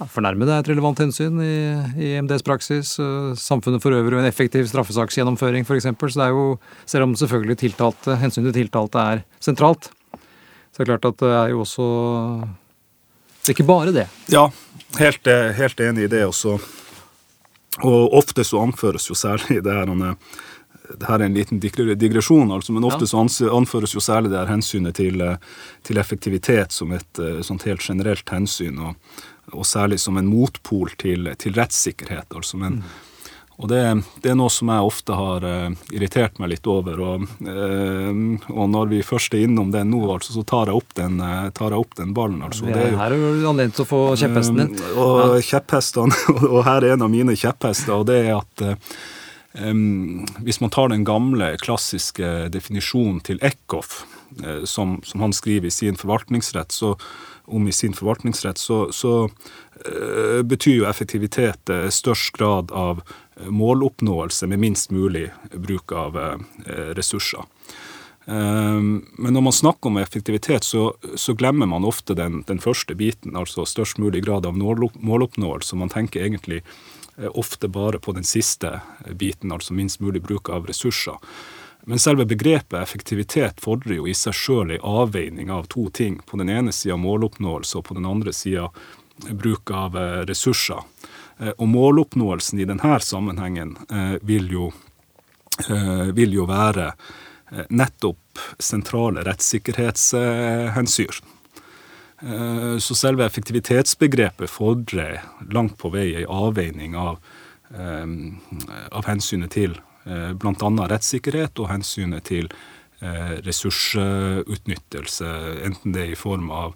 ja, 0.00 0.08
fornærmede 0.08 0.54
er 0.56 0.64
et 0.64 0.72
relevant 0.72 1.02
hensyn 1.04 1.38
i, 1.44 1.54
i 2.00 2.10
MDs 2.24 2.44
praksis. 2.46 2.96
Samfunnet 3.40 3.84
for 3.84 3.94
øvrig 3.96 4.16
og 4.16 4.24
en 4.24 4.30
effektiv 4.30 4.68
straffesaksgjennomføring 4.72 5.68
f.eks. 5.68 5.90
Så 5.92 6.16
det 6.16 6.26
er 6.26 6.34
jo, 6.34 6.58
selv 6.88 7.08
om 7.08 7.16
selvfølgelig 7.18 7.60
tiltalte, 7.66 8.16
hensynet 8.22 8.54
til 8.54 8.64
tiltalte 8.64 9.06
er 9.14 9.24
sentralt, 9.44 9.92
så 10.70 10.80
det 10.80 10.86
er 10.86 10.92
klart 10.94 11.08
at 11.12 11.22
det 11.22 11.32
er 11.34 11.48
jo 11.52 11.62
også 11.64 11.86
Det 13.40 13.48
er 13.50 13.56
ikke 13.56 13.68
bare 13.68 13.92
det. 13.92 14.06
Ja, 14.30 14.46
helt, 15.00 15.26
helt 15.56 15.80
enig 15.80 16.04
i 16.06 16.12
det 16.12 16.24
også. 16.28 16.58
Og 17.86 18.14
ofte 18.18 18.44
så 18.44 18.60
anføres 18.60 19.08
jo 19.08 19.16
særlig 19.16 19.62
det 19.64 19.72
her 19.72 19.88
her 21.06 21.18
er 21.18 21.26
en 21.26 21.36
liten 21.36 21.60
digresjon, 21.60 22.50
altså, 22.52 22.74
men 22.74 22.86
ofte 22.88 23.08
så 23.08 23.24
anføres 23.50 23.94
jo 23.94 24.02
særlig 24.04 24.32
det 24.32 24.40
her 24.40 24.50
hensynet 24.52 24.98
til, 24.98 25.20
eh, 25.24 25.36
til 25.86 26.00
effektivitet 26.00 26.74
som 26.74 26.94
et 26.96 27.20
eh, 27.22 27.42
sånt 27.46 27.66
helt 27.68 27.84
generelt 27.84 28.28
hensyn, 28.30 28.78
og, 28.78 29.20
og 29.52 29.66
særlig 29.66 30.00
som 30.00 30.18
en 30.18 30.30
motpol 30.30 30.92
til, 31.00 31.30
til 31.38 31.56
rettssikkerhet. 31.58 32.34
altså, 32.34 32.60
men 32.60 32.82
mm. 32.82 32.98
Og 33.60 33.68
det, 33.68 33.80
det, 34.24 34.30
er 34.32 34.36
noe 34.40 34.48
som 34.48 34.70
jeg 34.72 34.88
ofte 34.88 35.12
har 35.12 35.44
uh, 35.44 35.66
irritert 35.92 36.38
meg 36.40 36.54
litt 36.54 36.68
over. 36.70 36.96
Og, 37.04 37.26
uh, 37.44 38.06
og, 38.54 38.62
når 38.72 38.88
vi 38.88 39.02
først 39.04 39.36
er 39.36 39.44
innom 39.44 39.68
den 39.74 39.90
nå, 39.92 40.00
altså, 40.14 40.32
så 40.32 40.44
tar 40.48 40.70
jeg 40.70 40.80
opp 40.80 40.94
den, 40.96 41.18
uh, 41.20 41.50
tar 41.52 41.76
jeg 41.76 41.84
opp 41.84 41.92
den 41.98 42.14
ballen. 42.16 42.40
Altså. 42.46 42.64
Det 42.70 42.78
er, 42.86 42.96
her 42.96 43.12
er 43.12 43.20
jo 43.20 43.50
anledning 43.50 43.76
til 43.76 43.84
å 43.84 43.90
få 43.90 44.02
kjepphesten 44.16 44.62
din. 44.62 44.72
og 44.94 45.36
ja. 45.36 45.42
kjepphestene, 45.50 46.22
og 46.54 46.62
her 46.64 46.86
er 46.88 46.96
en 46.96 47.04
av 47.04 47.12
mine 47.12 47.36
kjepphester, 47.36 47.98
og 47.98 48.08
det 48.08 48.22
er 48.22 48.38
at 48.38 48.64
Um, 49.52 50.26
hvis 50.46 50.60
man 50.62 50.70
tar 50.70 50.92
den 50.92 51.04
gamle, 51.04 51.56
klassiske 51.58 52.48
definisjonen 52.54 53.18
til 53.26 53.40
Eckhoff, 53.42 54.04
uh, 54.44 54.62
som, 54.64 55.00
som, 55.02 55.24
han 55.24 55.34
skriver 55.34 55.66
i 55.66 55.74
sin 55.74 55.98
forvaltningsrett, 55.98 56.70
så, 56.72 56.94
om 57.50 57.66
i 57.66 57.74
sin 57.74 57.96
forvaltningsrett, 57.96 58.58
så, 58.62 58.84
så 58.94 59.14
uh, 59.26 60.42
betyr 60.46 60.76
jo 60.76 60.86
effektivitet 60.86 61.72
uh, 61.74 61.88
størst 61.90 62.36
grad 62.38 62.70
av 62.70 63.02
måloppnåelse 63.40 64.46
med 64.46 64.60
minst 64.62 64.90
mulig 64.92 65.30
bruk 65.56 65.94
av 65.96 66.18
ressurser. 66.92 67.40
Men 68.28 69.32
når 69.32 69.44
man 69.46 69.54
snakker 69.56 69.88
om 69.88 69.96
effektivitet, 69.96 70.66
så, 70.68 70.90
så 71.16 71.32
glemmer 71.32 71.70
man 71.70 71.86
ofte 71.88 72.12
den, 72.18 72.42
den, 72.50 72.60
første 72.60 72.92
biten, 73.00 73.32
altså 73.40 73.64
størst 73.64 73.96
mulig 73.96 74.26
grad 74.26 74.44
av 74.44 74.60
måloppnåelse. 74.60 75.78
Man 75.80 75.88
tenker 75.88 76.20
egentlig 76.26 76.60
ofte 77.28 77.68
bare 77.68 77.98
på 77.98 78.12
den 78.12 78.24
siste 78.24 78.80
biten, 79.10 79.52
altså 79.52 79.74
minst 79.74 80.00
mulig 80.00 80.22
bruk 80.22 80.48
av 80.48 80.66
ressurser. 80.66 81.14
Men 81.82 81.98
selve 81.98 82.24
begrepet 82.24 82.82
effektivitet 82.82 83.60
fordrer 83.60 83.94
jo 83.96 84.08
i 84.08 84.14
seg 84.14 84.34
sjøl 84.36 84.70
ei 84.74 84.80
avveining 84.84 85.50
av 85.50 85.66
to 85.72 85.88
ting. 85.90 86.20
På 86.26 86.36
den 86.36 86.48
ene 86.52 86.72
sida 86.72 86.96
måloppnåelse, 87.00 87.78
og 87.78 87.84
på 87.88 87.94
den 87.96 88.06
andre 88.06 88.32
sida 88.36 88.68
bruk 89.30 89.70
av 89.70 89.96
eh, 89.96 90.20
ressurser. 90.28 90.80
Eh, 91.38 91.52
og 91.56 91.68
måloppnåelsen 91.72 92.60
i 92.60 92.68
denne 92.68 93.00
sammenhengen 93.00 93.76
vil 94.22 94.52
jo, 94.52 94.72
vil 96.16 96.32
jo 96.32 96.46
være 96.48 96.92
nettopp 97.68 98.38
sentrale 98.62 99.20
rettssikkerhetshensyn. 99.26 101.39
Eh, 102.20 102.78
så 102.78 102.94
selve 102.94 103.24
effektivitetsbegrepet 103.24 104.50
fordrer 104.50 105.22
langt 105.52 105.78
på 105.80 105.88
vei 105.94 106.14
en 106.20 106.26
avveining 106.28 106.96
av, 106.96 107.18
eh, 107.72 108.06
av 108.92 109.04
hensynet 109.08 109.50
til 109.56 109.80
eh, 110.04 110.32
bl.a. 110.36 110.88
rettssikkerhet 110.92 111.58
og 111.60 111.68
hensynet 111.72 112.24
til 112.28 112.48
ressursutnyttelse, 113.00 115.24
enten 115.64 115.92
det 115.94 116.02
er 116.02 116.10
i 116.12 116.18
form 116.20 116.50
av 116.52 116.74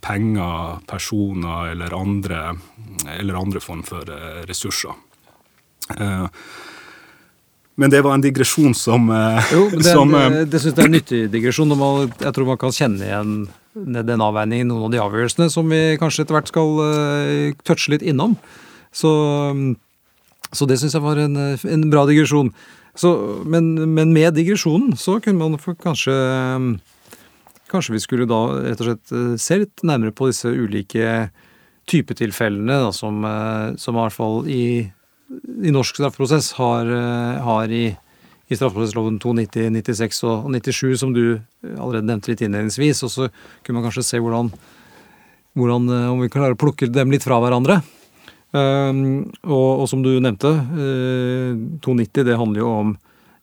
penger, 0.00 0.80
personer 0.88 1.68
eller 1.74 1.92
andre, 1.92 2.56
eller 3.18 3.36
andre 3.36 3.60
form 3.60 3.82
for 3.84 4.00
ressurser. 4.48 4.96
Men 7.76 7.92
det 7.92 8.00
var 8.00 8.16
en 8.16 8.24
digresjon 8.24 8.72
som 8.72 9.12
Jo, 9.52 9.68
det, 9.76 9.84
som, 9.84 10.08
det, 10.16 10.48
det 10.54 10.60
syns 10.64 10.72
jeg 10.72 10.80
er 10.80 10.88
en 10.88 10.96
nyttig 10.96 11.20
digresjon. 11.36 11.76
Jeg 12.16 12.32
tror 12.32 12.48
man 12.48 12.62
kan 12.64 12.72
kjenne 12.72 13.04
igjen 13.04 13.44
den 13.76 14.22
avveiningen 14.24 14.70
noen 14.70 14.86
av 14.86 14.94
de 14.94 15.02
avgjørelsene 15.02 15.50
som 15.52 15.68
vi 15.68 15.98
kanskje 16.00 16.24
etter 16.24 16.38
hvert 16.38 16.48
skal 16.48 16.78
uh, 16.80 17.52
touche 17.68 17.92
litt 17.92 18.04
innom. 18.06 18.38
Så, 18.96 19.10
så 20.48 20.68
det 20.68 20.78
syns 20.80 20.96
jeg 20.96 21.04
var 21.04 21.20
en, 21.20 21.36
en 21.36 21.88
bra 21.92 22.06
digresjon. 22.08 22.54
Så, 22.96 23.12
men, 23.44 23.74
men, 23.92 24.12
med 24.16 24.38
digresjonen 24.38 24.96
så 24.96 25.18
kunne 25.20 25.50
man 25.50 25.76
kanskje 25.82 26.14
Kanskje 27.66 27.96
vi 27.96 28.00
skulle 28.00 28.28
da 28.30 28.40
rett 28.62 28.78
og 28.78 28.86
slett 28.86 29.10
eh, 29.10 29.32
se 29.42 29.56
litt 29.58 29.82
nærmere 29.82 30.14
på 30.14 30.28
disse 30.30 30.46
ulike 30.46 31.32
typetilfellene 31.90 32.76
da, 32.84 32.92
som, 32.94 33.24
eh, 33.26 33.72
som 33.82 33.96
i 33.96 34.04
hvert 34.04 34.14
fall 34.14 34.46
i 34.46 34.62
norsk 35.74 35.98
straffeprosess 35.98 36.52
har, 36.60 36.86
eh, 36.86 37.40
har 37.42 37.74
i, 37.74 37.88
i 38.46 38.56
straffeprosessloven 38.56 39.18
290, 39.22 39.70
96 39.74 40.22
og 40.28 40.46
97, 40.54 40.96
som 41.00 41.12
du 41.14 41.38
allerede 41.74 42.06
nevnte 42.06 42.30
litt 42.30 42.44
innledningsvis. 42.46 43.02
Og 43.06 43.10
så 43.12 43.28
kunne 43.66 43.80
man 43.80 43.88
kanskje 43.88 44.06
se 44.06 44.20
hvordan, 44.22 44.52
hvordan 45.58 45.90
om 46.12 46.22
vi 46.22 46.30
klarer 46.32 46.54
å 46.54 46.60
plukke 46.60 46.90
dem 46.92 47.14
litt 47.14 47.26
fra 47.26 47.40
hverandre. 47.42 47.80
Um, 48.54 49.26
og, 49.42 49.82
og, 49.82 49.84
som 49.90 50.04
du 50.04 50.12
nevnte, 50.22 50.52
uh, 50.54 51.58
290 51.82 52.28
det 52.28 52.38
handler 52.38 52.62
jo 52.62 52.70
om 52.70 52.94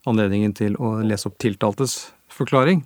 anledningen 0.10 0.56
til 0.56 0.80
å 0.80 0.96
lese 1.04 1.28
opp 1.28 1.36
tiltaltes 1.44 1.98
forklaring. 2.32 2.82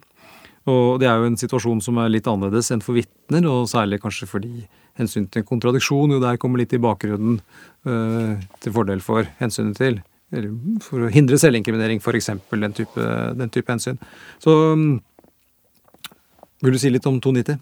Og 0.67 0.97
det 0.99 1.07
er 1.07 1.21
jo 1.21 1.29
en 1.29 1.39
situasjon 1.39 1.79
som 1.85 2.01
er 2.01 2.11
litt 2.11 2.27
annerledes 2.27 2.73
enn 2.73 2.83
for 2.83 2.97
vitner, 2.97 3.45
og 3.47 3.69
særlig 3.71 4.01
kanskje 4.03 4.27
fordi 4.27 4.65
hensyn 4.97 5.29
til 5.31 5.45
kontradiksjon 5.47 6.17
jo 6.17 6.19
der 6.19 6.41
kommer 6.41 6.59
litt 6.59 6.73
i 6.75 6.81
bakgrunnen 6.81 7.37
til 7.85 8.73
fordel 8.75 8.99
for 9.05 9.29
hensynet 9.39 9.77
til 9.79 9.99
eller 10.35 10.79
for 10.83 11.05
å 11.05 11.11
hindre 11.11 11.39
selvinkriminering, 11.39 12.01
f.eks. 12.03 12.31
Den, 12.51 12.75
type, 12.75 13.07
den 13.39 13.51
type 13.53 13.71
hensyn. 13.71 13.99
Så 14.43 14.53
um, 14.73 14.87
vil 16.63 16.75
du 16.75 16.81
si 16.81 16.91
litt 16.91 17.07
om 17.07 17.21
290? 17.23 17.59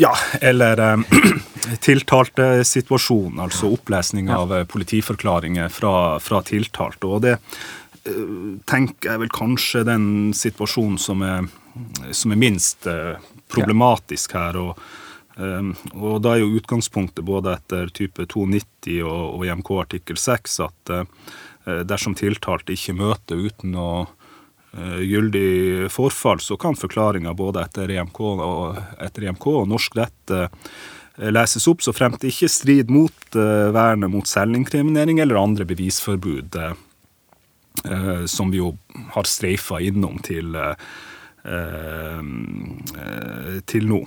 Ja, 0.00 0.10
eller 0.40 0.80
eh, 0.80 0.98
tiltaltesituasjonen, 1.86 3.38
altså 3.44 3.70
opplesning 3.76 4.30
av 4.32 4.54
eh, 4.54 4.64
politiforklaringer 4.66 5.70
fra, 5.70 5.94
fra 6.22 6.40
tiltalte. 6.46 7.06
Og 7.06 7.22
det 7.26 7.36
eh, 7.36 8.24
tenker 8.66 9.12
jeg 9.12 9.22
vel 9.22 9.32
kanskje 9.34 9.84
den 9.86 10.08
situasjonen 10.34 10.98
som 10.98 11.22
er, 11.22 11.46
som 12.10 12.34
er 12.34 12.40
minst 12.40 12.88
eh, 12.90 13.14
problematisk 13.52 14.34
her. 14.38 14.58
og 14.58 15.03
og 15.36 16.20
da 16.22 16.34
er 16.34 16.44
jo 16.44 16.52
utgangspunktet 16.60 17.24
både 17.26 17.56
etter 17.56 17.88
type 17.90 18.22
290 18.30 19.00
og, 19.02 19.22
og 19.34 19.46
EMK 19.48 19.70
artikkel 19.82 20.20
6 20.20 20.60
at 20.62 20.92
uh, 20.94 21.06
dersom 21.82 22.14
tiltalte 22.14 22.76
ikke 22.76 22.94
møter 23.00 23.40
uten 23.48 23.74
å 23.74 23.88
Eh, 24.78 25.00
gyldig 25.00 25.90
forfall, 25.90 26.40
så 26.40 26.56
kan 26.56 26.74
forklaringa 26.74 27.34
både 27.34 27.62
etter 27.62 27.90
EMK 27.94 28.20
og, 28.20 28.78
etter 28.98 29.28
EMK 29.28 29.46
og 29.52 29.68
norsk 29.70 29.94
rett 30.00 30.32
eh, 30.34 30.48
leses 31.30 31.68
opp, 31.70 31.84
så 31.84 31.94
fremt 31.94 32.18
det 32.24 32.32
ikke 32.32 32.50
strid 32.50 32.90
mot 32.90 33.36
vernet 33.74 34.10
mot 34.10 34.26
selvinkriminering 34.26 35.20
eller 35.22 35.38
andre 35.38 35.66
bevisforbud, 35.66 36.56
som 38.30 38.50
vi 38.50 38.58
jo 38.58 38.72
har 39.14 39.26
streifa 39.26 39.78
innom 39.82 40.18
til, 40.26 40.58
til 43.70 43.88
nå. 43.90 44.00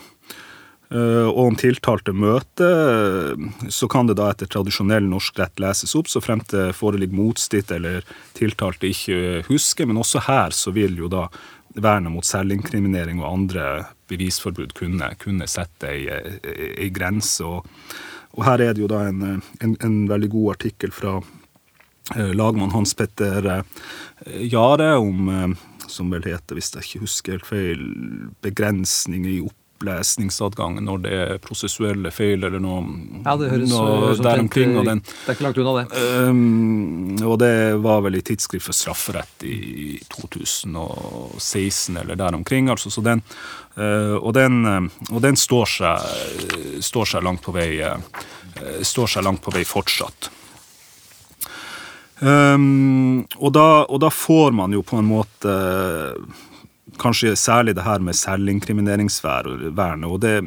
Eh, 0.90 1.28
og 1.28 1.42
om 1.50 1.56
tiltalte 1.60 2.14
møter, 2.16 3.36
så 3.70 3.90
kan 3.92 4.08
det 4.08 4.16
da 4.20 4.30
etter 4.32 4.48
tradisjonell 4.52 5.08
norsk 5.12 5.40
rett 5.42 5.60
leses 5.60 5.96
opp 6.00 6.08
så 6.08 6.22
fremt 6.24 6.54
det 6.54 6.70
foreligger 6.78 7.18
motstridt 7.18 7.74
eller 7.76 8.08
tiltalte 8.38 8.92
ikke 8.92 9.44
husker. 9.50 9.90
Men 9.90 10.00
også 10.04 10.24
her 10.30 10.56
så 10.56 10.72
vil 10.76 10.96
jo 11.00 11.12
da 11.12 11.28
vernet 11.78 12.14
mot 12.14 12.26
selvinkriminering 12.26 13.20
og 13.22 13.32
andre 13.34 13.66
bevisforbud 14.10 14.72
kunne, 14.78 15.12
kunne 15.20 15.50
sette 15.52 15.92
ei, 15.92 16.08
ei 16.08 16.88
grense. 16.96 17.44
Og, 17.44 17.68
og, 18.38 18.46
her 18.48 18.64
er 18.64 18.74
det 18.74 18.86
jo 18.86 18.92
da 18.92 19.04
en, 19.10 19.44
en, 19.60 19.76
en 19.84 20.00
veldig 20.10 20.32
god 20.34 20.56
artikkel 20.56 20.96
fra 20.96 21.20
eh, 22.16 22.32
lagmann 22.32 22.72
Hans 22.72 22.96
Petter 22.98 23.52
eh, 23.60 23.88
Jare 24.48 24.96
om 24.98 25.56
som 25.88 26.10
vel 26.12 26.26
heter, 26.28 26.58
hvis 26.58 26.74
jeg 26.74 26.84
ikke 26.84 27.04
husker 27.06 27.38
helt 27.38 27.48
feil, 27.48 27.84
begrensning 28.44 29.28
i 29.28 29.38
opp 29.44 29.56
opplesningsadgang 29.78 30.80
når 30.84 31.02
det 31.04 31.12
er 31.14 31.42
prosessuelle 31.42 32.12
feil 32.14 32.44
eller 32.44 32.62
noe, 32.62 32.82
ja, 33.24 33.36
det 33.38 33.52
høres, 33.52 33.70
noe 33.72 34.16
der 34.18 34.42
omkring. 34.42 34.76
Og 34.78 34.88
den, 34.88 35.04
det 35.06 35.30
er 35.30 35.38
ikke 35.38 35.46
langt 35.46 35.62
unna, 35.62 35.76
det. 35.84 36.06
Um, 36.28 37.18
og 37.22 37.38
det 37.42 37.54
var 37.84 38.02
vel 38.06 38.18
i 38.18 38.24
Tidsskrift 38.26 38.68
for 38.68 38.78
strafferett 38.78 39.46
i 39.48 40.00
2016 40.18 42.02
eller 42.02 42.18
der 42.18 42.38
omkring. 42.38 42.72
Altså, 42.74 42.92
så 42.94 43.04
den, 43.06 43.22
uh, 43.78 44.18
og, 44.18 44.34
den, 44.38 44.66
uh, 44.66 45.14
og 45.14 45.22
den 45.26 45.38
står 45.38 45.70
seg, 45.78 46.82
står 46.84 47.14
seg 47.14 47.28
langt 47.28 47.46
på 47.46 47.54
vei 47.56 47.70
uh, 47.86 48.02
står 48.82 49.18
seg 49.18 49.28
langt 49.28 49.44
på 49.46 49.54
vei 49.54 49.64
fortsatt. 49.68 50.32
Um, 52.18 53.28
og, 53.38 53.52
da, 53.54 53.86
og, 53.86 54.00
da, 54.02 54.10
får 54.10 54.56
man 54.58 54.74
jo 54.74 54.82
på 54.82 54.98
en 54.98 55.06
måte 55.06 55.52
kanskje 57.00 57.36
særlig 57.40 57.76
det 57.78 57.86
her 57.86 58.04
med 58.04 58.18
selvinkrimineringsvernet. 58.18 60.08
Og 60.08 60.20
det, 60.24 60.42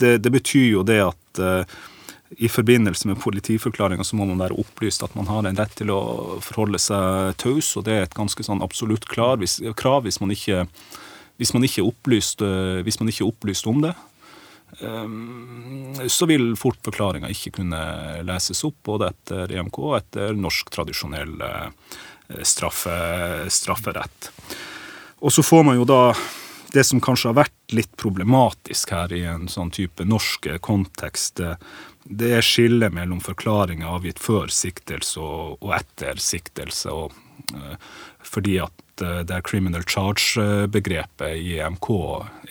det, 0.00 0.18
det, 0.24 0.32
betyr 0.32 0.68
jo 0.70 0.84
det 0.86 1.00
at 1.04 1.42
uh, 1.42 1.62
i 2.38 2.48
forbindelse 2.48 3.08
med 3.08 3.20
politiforklaringa 3.20 4.04
så 4.04 4.16
må 4.16 4.26
man 4.30 4.40
være 4.40 4.58
opplyst 4.60 5.04
at 5.04 5.14
man 5.18 5.28
har 5.30 5.46
en 5.46 5.58
rett 5.58 5.74
til 5.78 5.92
å 5.92 6.02
forholde 6.44 6.80
seg 6.80 7.36
taus, 7.42 7.74
og 7.76 7.86
det 7.88 7.96
er 7.96 8.06
et 8.06 8.16
ganske 8.16 8.46
sånn 8.46 8.64
absolutt 8.64 9.06
klar, 9.10 9.36
hvis, 9.42 9.60
krav 9.78 10.06
hvis 10.06 10.20
man 10.22 10.32
ikke, 10.34 10.64
hvis 11.40 11.52
man 11.56 11.66
ikke, 11.68 11.82
er 11.82 11.90
opplyst, 11.92 12.44
uh, 12.44 12.80
hvis 12.86 13.00
man 13.02 13.12
ikke 13.12 13.26
er 13.26 13.34
opplyst 13.34 13.68
om 13.70 13.84
det. 13.84 13.94
Um, 14.80 15.92
så 16.08 16.24
vil 16.30 16.54
fort 16.56 16.80
forklaringa 16.80 17.28
ikke 17.30 17.58
kunne 17.58 17.80
leses 18.24 18.64
opp, 18.64 18.78
både 18.88 19.10
etter 19.12 19.52
EMK 19.52 19.82
og 19.84 19.98
etter 19.98 20.32
norsk 20.32 20.72
tradisjonell 20.72 21.34
straffe, 22.48 22.94
strafferett. 23.52 24.30
Og 25.22 25.32
så 25.32 25.44
får 25.46 25.62
man 25.68 25.78
jo 25.78 25.86
da 25.86 26.02
det 26.72 26.84
som 26.88 27.00
kanskje 27.04 27.28
har 27.30 27.44
vært 27.44 27.74
litt 27.76 27.92
problematisk 28.00 28.90
her 28.94 29.12
i 29.14 29.22
en 29.28 29.48
sånn 29.50 29.70
type 29.74 30.04
norsk 30.08 30.48
kontekst, 30.64 31.40
det 32.02 32.32
er 32.38 32.42
skillet 32.42 32.92
mellom 32.94 33.20
forklaringer 33.22 33.88
avgitt 33.92 34.18
før 34.22 34.48
siktelse 34.52 35.20
og, 35.22 35.72
etter 35.76 36.16
siktelse. 36.18 36.90
Og, 36.90 37.12
uh, 37.54 37.76
fordi 38.26 38.58
at 38.64 38.72
det 39.00 39.26
det 39.28 39.46
criminal 39.48 39.84
charge-begrepet 39.88 41.32
i 41.38 41.58
EMK 41.58 41.88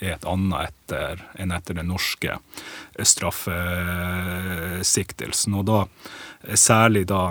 er 0.00 0.12
et 0.16 0.24
annet 0.28 0.62
etter, 0.68 1.14
enn 1.38 1.52
etter 1.54 1.74
den 1.78 1.88
norske 1.92 2.32
straffesiktelsen. 2.98 5.52
Og 5.60 5.64
da 5.70 5.78
særlig 6.58 7.04
da 7.12 7.22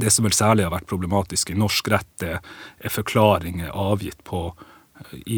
det 0.00 0.10
som 0.12 0.24
vel 0.26 0.34
særlig 0.36 0.64
har 0.66 0.74
vært 0.74 0.90
problematisk 0.90 1.50
i 1.50 1.58
norsk 1.58 1.88
rett, 1.92 2.22
er 2.22 2.90
forklaringer 2.92 3.70
avgitt 3.72 4.24
på 4.28 4.40
eh, 4.52 4.58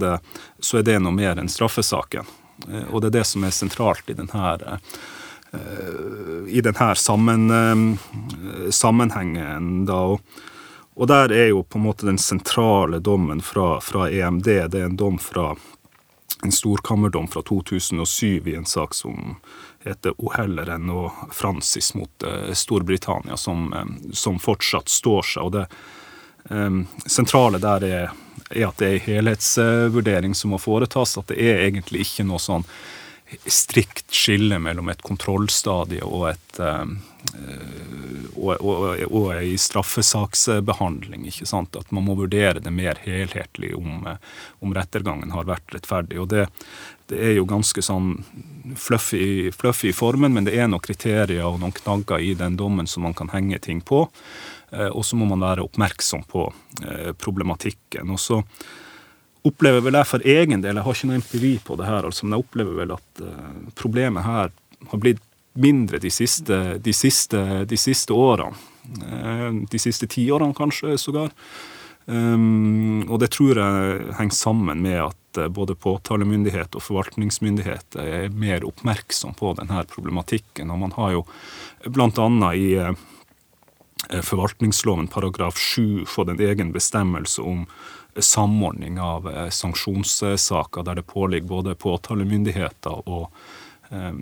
så, 0.60 0.80
er 0.80 0.86
det 0.86 0.98
noe 1.02 1.16
mer 1.16 1.40
enn 1.40 1.50
straffesaken. 1.50 2.28
Eh, 2.68 2.88
og 2.90 3.02
det 3.02 3.12
er 3.12 3.20
det 3.20 3.28
som 3.28 3.44
er 3.44 3.54
sentralt 3.54 4.10
i 4.10 4.16
denne 4.16 4.56
eh, 4.66 6.44
i 6.48 6.62
denne 6.64 6.90
sammen, 6.96 7.48
eh, 7.50 8.70
sammenhengen. 8.70 9.86
da, 9.86 10.18
og 10.96 11.08
der 11.08 11.32
er 11.32 11.50
jo 11.50 11.62
på 11.62 11.78
en 11.78 11.84
måte 11.84 12.06
den 12.08 12.18
sentrale 12.18 12.98
dommen 13.04 13.42
fra, 13.44 13.80
fra 13.84 14.08
EMD. 14.08 14.46
Det 14.72 14.80
er 14.80 14.86
en 14.88 14.96
dom 14.96 15.18
fra 15.20 15.50
en 16.42 16.52
storkammerdom 16.52 17.28
fra 17.28 17.42
2007 17.42 18.48
i 18.48 18.54
en 18.54 18.66
sak 18.66 18.94
som 18.94 19.36
heter 19.84 20.12
O'Helleren 20.18 20.90
og 20.92 21.12
Francis 21.32 21.94
mot 21.94 22.22
eh, 22.22 22.52
Storbritannia, 22.52 23.36
som, 23.36 23.72
eh, 23.72 24.12
som, 24.12 24.38
fortsatt 24.38 24.88
står 24.88 25.22
seg. 25.22 25.42
Og 25.46 25.52
det 25.56 25.66
um, 26.50 26.84
sentrale 27.06 27.60
der 27.62 27.86
er, 27.86 28.12
er, 28.50 28.66
at 28.68 28.82
det 28.82 28.88
er 28.88 28.98
en 28.98 29.06
helhetsvurdering 29.06 30.36
som 30.36 30.52
må 30.52 30.60
foretas. 30.60 31.16
At 31.18 31.32
det 31.32 31.40
er 31.40 31.64
egentlig 31.68 32.04
ikke 32.06 32.26
noe 32.28 32.42
sånn 32.42 32.66
strikt 33.46 34.12
skille 34.14 34.58
mellom 34.62 34.88
et 34.92 35.02
kontrollstadie 35.02 36.04
og 36.06 36.30
et 36.30 36.60
og, 38.36 38.60
og, 38.60 39.00
og 39.10 39.58
straffesaksbehandling. 39.58 41.26
ikke 41.26 41.46
sant? 41.48 41.76
At 41.76 41.90
man 41.94 42.06
må 42.06 42.14
vurdere 42.18 42.62
det 42.62 42.70
mer 42.70 43.00
helhetlig 43.02 43.72
om, 43.76 44.06
om 44.62 44.74
rettergangen 44.76 45.34
har 45.34 45.48
vært 45.48 45.74
rettferdig. 45.74 46.20
og 46.20 46.28
det, 46.30 46.46
det 47.10 47.18
er 47.22 47.36
jo 47.36 47.48
ganske 47.48 47.82
sånn 47.82 48.20
fluffy, 48.78 49.50
i 49.50 49.96
formen, 49.96 50.34
men 50.34 50.46
det 50.46 50.56
er 50.58 50.70
noen 50.70 50.84
kriterier 50.84 51.46
og 51.46 51.60
noen 51.62 51.74
knagger 51.74 52.22
i 52.22 52.34
den 52.38 52.56
dommen 52.58 52.86
som 52.86 53.06
man 53.06 53.14
kan 53.14 53.30
henge 53.34 53.58
ting 53.58 53.80
på. 53.80 54.06
Og 54.70 55.04
så 55.06 55.16
må 55.16 55.28
man 55.30 55.42
være 55.42 55.64
oppmerksom 55.66 56.26
på 56.30 56.48
problematikken. 57.22 58.10
Og 58.10 58.20
så 58.20 58.42
opplever 59.46 59.84
vel 59.84 59.98
jeg 59.98 60.10
for 60.10 60.26
egen 60.26 60.64
del, 60.64 60.78
jeg 60.78 60.86
har 60.86 60.98
ikke 60.98 61.10
noe 61.10 61.20
empiri 61.20 61.54
på 61.64 61.78
det 61.78 61.88
her, 61.88 62.08
altså, 62.08 62.26
men 62.26 62.36
jeg 62.36 62.46
opplever 62.46 62.80
vel 62.82 62.96
at 62.96 63.22
uh, 63.22 63.54
problemet 63.78 64.26
her 64.26 64.52
har 64.90 65.02
blitt 65.02 65.22
mindre 65.56 66.00
de 66.02 66.10
siste, 66.12 66.58
de 66.82 66.92
siste, 66.94 67.42
de 67.68 67.78
siste 67.80 68.12
årene. 68.12 68.56
Uh, 69.00 69.64
de 69.70 69.80
siste 69.82 70.08
tiårene 70.10 70.56
kanskje 70.56 70.96
sågar. 71.00 71.32
Um, 72.06 73.02
og 73.10 73.18
det 73.18 73.32
tror 73.34 73.58
jeg 73.58 74.12
henger 74.14 74.36
sammen 74.38 74.84
med 74.84 75.00
at 75.08 75.40
uh, 75.40 75.48
både 75.50 75.74
påtalemyndighet 75.74 76.76
og 76.78 76.84
forvaltningsmyndighet 76.84 77.98
er 77.98 78.30
mer 78.30 78.66
oppmerksom 78.68 79.34
på 79.38 79.56
denne 79.58 79.82
problematikken. 79.90 80.70
Og 80.70 80.84
man 80.84 80.94
har 80.94 81.16
jo 81.16 81.26
bl.a. 81.90 82.52
i 82.54 84.22
forvaltningsloven 84.22 85.08
paragraf 85.10 85.58
7 85.58 86.06
fått 86.06 86.30
en 86.30 86.42
egen 86.46 86.70
bestemmelse 86.74 87.42
om 87.42 87.64
samordning 88.22 89.00
av 89.00 89.30
eh, 89.30 89.48
sanksjonssaker 89.50 90.82
der 90.82 90.94
det 90.94 91.02
påligger 91.02 91.48
både 91.48 91.74
påtalemyndigheter 91.74 93.08
og 93.08 93.30
eh, 93.90 94.12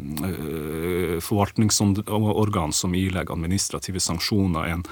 forvaltningsorgan 1.24 2.72
som 2.72 2.94
ilegger 2.94 3.36
administrative 3.36 4.00
sanksjoner, 4.00 4.70
en, 4.74 4.84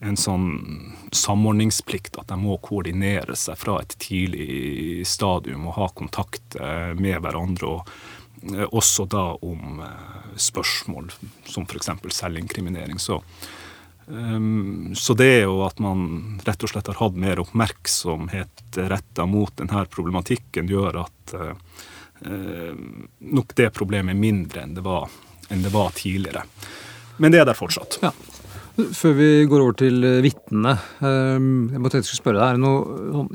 en 0.00 0.18
sånn 0.20 0.48
samordningsplikt 1.12 2.18
at 2.20 2.28
de 2.32 2.40
må 2.40 2.58
koordinere 2.64 3.36
seg 3.36 3.58
fra 3.60 3.80
et 3.82 3.96
tidlig 4.02 5.06
stadium 5.08 5.68
og 5.70 5.78
ha 5.80 5.90
kontakt 5.94 6.58
eh, 6.60 6.92
med 6.98 7.20
hverandre. 7.24 7.78
og 7.78 8.14
også 8.46 9.06
da 9.10 9.32
om 9.42 9.80
spørsmål 10.38 11.08
som 11.48 11.64
f.eks. 11.64 11.88
selvinkriminering. 12.14 12.98
Så 13.00 13.16
Um, 14.06 14.94
så 14.94 15.16
det 15.18 15.26
er 15.40 15.44
jo 15.48 15.64
at 15.66 15.80
man 15.82 16.38
rett 16.46 16.62
og 16.62 16.70
slett 16.70 16.86
har 16.92 17.00
hatt 17.00 17.16
mer 17.18 17.40
oppmerksomhet 17.42 18.78
retta 18.86 19.26
mot 19.26 19.50
denne 19.58 19.82
problematikken, 19.90 20.70
gjør 20.70 21.00
at 21.02 21.34
uh, 21.34 21.80
uh, 22.22 22.76
nok 23.18 23.56
det 23.58 23.72
problemet 23.74 24.14
er 24.14 24.20
mindre 24.20 24.62
enn 24.62 24.76
det, 24.76 24.84
var, 24.86 25.10
enn 25.50 25.64
det 25.66 25.74
var 25.74 25.90
tidligere. 25.98 26.46
Men 27.18 27.34
det 27.34 27.42
er 27.42 27.48
der 27.50 27.58
fortsatt. 27.58 27.98
Ja. 28.04 28.14
Før 28.76 29.14
vi 29.16 29.28
går 29.48 29.62
over 29.64 29.76
til 29.80 30.04
eh, 30.04 30.18
vitnene, 30.20 30.74
um, 31.00 31.70
jeg 31.72 31.80
må 31.80 31.88
tenke 31.88 32.12
spørre 32.12 32.42
deg, 32.42 32.50
er 32.50 32.58
det 32.58 32.60
noe 32.60 32.96
sånn, 33.14 33.30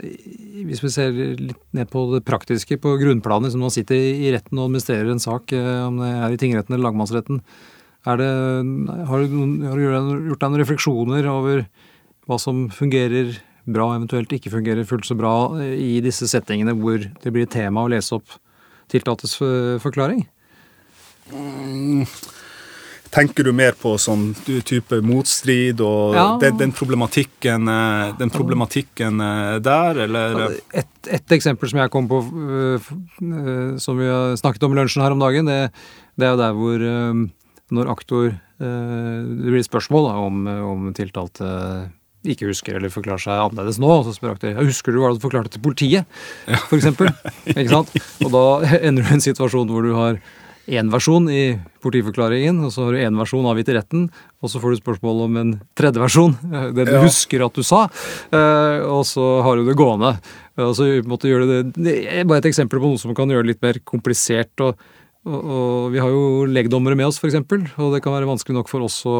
Hvis 0.68 0.84
vi 0.84 0.92
ser 0.94 1.18
litt 1.18 1.64
ned 1.74 1.90
på 1.90 2.04
det 2.12 2.22
praktiske, 2.28 2.78
på 2.78 2.94
grunnplanet, 3.02 3.50
som 3.50 3.66
man 3.66 3.74
sitter 3.74 3.98
i 3.98 4.30
retten 4.36 4.60
og 4.60 4.70
administrerer 4.70 5.10
en 5.10 5.24
sak, 5.24 5.50
om 5.58 5.98
det 5.98 6.12
er 6.14 6.36
i 6.36 6.38
tingretten 6.44 6.78
eller 6.78 6.92
lagmannsretten, 6.92 7.42
det, 8.18 8.30
har, 9.06 9.24
du, 9.30 9.38
har, 9.68 9.78
du, 9.78 10.28
gjort 10.32 10.42
deg 10.42 10.50
noen 10.50 10.62
refleksjoner 10.64 11.30
over 11.30 11.66
hva 12.30 12.38
som 12.42 12.66
fungerer 12.74 13.36
bra, 13.70 13.92
eventuelt 13.94 14.32
ikke 14.34 14.54
fungerer 14.54 14.88
fullt 14.90 15.06
så 15.06 15.18
bra 15.18 15.36
i 15.62 16.00
disse 16.02 16.26
settingene 16.30 16.74
hvor 16.80 17.02
det 17.02 17.34
blir 17.34 17.50
tema 17.52 17.86
å 17.86 17.92
lese 17.92 18.18
opp 18.18 18.40
tiltaltes 18.92 19.38
forklaring? 19.84 20.26
Mm. 21.32 22.08
Tenker 23.12 23.44
du 23.44 23.52
mer 23.52 23.76
på 23.76 23.98
sånn 24.00 24.30
type 24.48 25.02
motstrid 25.04 25.82
og 25.84 26.16
ja. 26.16 26.26
den, 26.40 26.56
den, 26.62 26.72
problematikken, 26.76 27.68
eh, 27.68 28.14
den, 28.16 28.32
problematikken, 28.32 29.20
eh, 29.26 29.56
der, 29.60 30.00
eller? 30.06 30.56
Et, 30.72 30.94
et, 31.18 31.34
eksempel 31.36 31.68
som 31.68 31.82
jeg 31.82 31.92
kom 31.92 32.08
på, 32.08 32.22
eh, 32.24 32.88
som 33.84 34.00
vi 34.00 34.08
har 34.08 34.38
snakket 34.40 34.64
om 34.64 34.78
i 34.78 34.80
lunsjen 34.80 35.04
her 35.04 35.18
om 35.18 35.20
dagen, 35.20 35.52
det, 35.52 35.60
det 36.16 36.30
er 36.30 36.32
jo 36.38 36.40
der 36.40 36.56
hvor 36.56 36.88
når 37.72 37.90
aktor 37.94 38.28
eh, 38.32 39.18
Det 39.26 39.56
blir 39.56 39.66
spørsmål 39.66 40.10
da, 40.10 40.20
om, 40.28 40.46
om 40.68 40.92
tiltalte 40.98 41.50
ikke 42.22 42.52
husker 42.52 42.78
eller 42.78 42.94
forklarer 42.94 43.24
seg 43.24 43.40
annerledes 43.42 43.80
nå. 43.82 43.90
Og 43.90 44.06
så 44.06 44.14
spør 44.16 44.36
aktor 44.36 44.60
husker 44.62 44.94
du 44.94 45.02
hva 45.02 45.14
du 45.16 45.24
forklarte 45.24 45.56
til 45.56 45.64
politiet, 45.64 46.22
ja. 46.50 46.62
f.eks. 46.70 46.92
Ikke 47.56 47.72
sant? 47.72 47.98
Og 48.22 48.30
da 48.34 48.46
ender 48.78 49.02
du 49.02 49.10
i 49.10 49.18
en 49.18 49.26
situasjon 49.26 49.72
hvor 49.72 49.86
du 49.86 49.96
har 49.98 50.22
én 50.72 50.92
versjon 50.94 51.26
i 51.34 51.58
politiforklaringen, 51.82 52.60
og 52.64 52.70
så 52.74 52.86
har 52.86 52.94
du 52.94 53.02
én 53.02 53.18
versjon 53.18 53.48
avgitt 53.50 53.72
i 53.74 53.76
retten, 53.76 54.06
og 54.42 54.52
så 54.52 54.62
får 54.62 54.76
du 54.76 54.82
spørsmål 54.82 55.24
om 55.26 55.40
en 55.42 55.54
tredje 55.78 56.02
versjon, 56.02 56.36
det 56.76 56.86
du 56.86 56.94
ja. 56.94 57.02
husker 57.02 57.44
at 57.46 57.58
du 57.58 57.66
sa, 57.66 57.88
eh, 58.30 58.86
og 58.86 59.02
så 59.10 59.28
har 59.46 59.58
du 59.58 59.66
det 59.68 59.78
gående. 59.80 60.14
Og 60.62 60.76
så 60.78 60.88
måtte 61.08 61.32
gjøre 61.32 61.50
det, 61.50 61.60
det 61.80 61.96
er 62.12 62.30
bare 62.30 62.44
et 62.44 62.52
eksempel 62.52 62.82
på 62.82 62.94
noe 62.94 63.02
som 63.02 63.16
kan 63.18 63.32
gjøre 63.32 63.48
det 63.48 63.56
litt 63.56 63.66
mer 63.66 63.82
komplisert. 63.88 64.54
og 64.62 64.78
og, 65.28 65.40
og 65.40 65.88
vi 65.94 66.02
har 66.02 66.10
jo 66.10 66.46
legdommere 66.50 66.98
med 66.98 67.10
oss, 67.12 67.20
f.eks., 67.22 67.38
og 67.78 67.94
det 67.94 68.02
kan 68.04 68.16
være 68.16 68.30
vanskelig 68.30 68.58
nok 68.58 68.72
for 68.72 68.86
oss 68.88 68.98
å, 69.10 69.18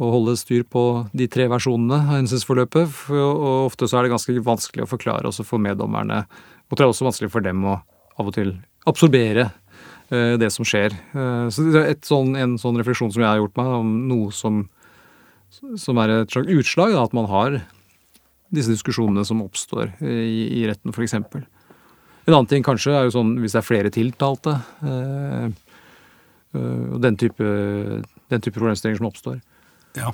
å 0.00 0.10
holde 0.10 0.34
styr 0.40 0.64
på 0.66 0.84
de 1.14 1.28
tre 1.30 1.46
versjonene 1.50 2.00
av 2.00 2.16
hendelsesforløpet. 2.16 3.04
Og 3.14 3.68
ofte 3.68 3.86
så 3.86 4.00
er 4.00 4.06
det 4.06 4.14
ganske 4.14 4.34
vanskelig 4.46 4.86
å 4.86 4.90
forklare 4.90 5.30
også 5.30 5.46
for 5.46 5.62
meddommerne. 5.62 6.24
Og 6.70 6.76
det 6.76 6.84
er 6.84 6.90
også 6.90 7.06
vanskelig 7.06 7.30
for 7.34 7.46
dem 7.46 7.62
å 7.66 7.78
av 8.20 8.28
og 8.28 8.36
til 8.36 8.52
absorbere 8.90 9.46
eh, 10.10 10.34
det 10.40 10.50
som 10.54 10.66
skjer. 10.66 10.94
Eh, 11.14 11.46
så 11.52 11.66
det 11.68 11.84
er 11.84 11.98
sånn, 12.06 12.34
en 12.38 12.58
sånn 12.60 12.78
refleksjon 12.80 13.12
som 13.14 13.22
jeg 13.22 13.30
har 13.30 13.40
gjort 13.40 13.56
meg, 13.60 13.70
om 13.80 13.94
noe 14.10 14.34
som, 14.34 14.64
som 15.50 16.00
er 16.02 16.16
et 16.20 16.34
slags 16.34 16.50
utslag, 16.52 16.96
da, 16.96 17.06
at 17.06 17.16
man 17.16 17.30
har 17.30 17.62
disse 18.50 18.74
diskusjonene 18.74 19.22
som 19.26 19.44
oppstår 19.44 19.94
i, 20.02 20.42
i 20.58 20.66
retten, 20.66 20.90
f.eks. 20.90 21.14
En 22.30 22.36
annen 22.38 22.46
ting 22.46 22.62
kanskje 22.62 22.94
er 22.94 23.08
jo 23.08 23.16
sånn 23.16 23.34
hvis 23.42 23.56
det 23.56 23.58
er 23.58 23.66
flere 23.66 23.90
tiltalte. 23.90 24.54
Øh, 24.86 25.50
øh, 26.54 26.98
den 27.02 27.18
type, 27.18 27.46
den 28.30 28.44
type 28.44 28.54
problemstillinger 28.54 29.00
som 29.00 29.08
oppstår. 29.10 29.40
Ja. 29.98 30.12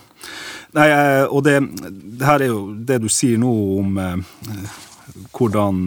Nei, 0.72 0.86
eh, 0.88 1.24
og 1.28 1.44
det, 1.44 1.58
det, 1.84 2.24
her 2.24 2.40
er 2.40 2.48
jo 2.48 2.60
det 2.88 3.02
du 3.04 3.10
sier 3.12 3.36
nå 3.40 3.52
om 3.82 3.98
eh, 4.00 4.46
hvordan 5.36 5.82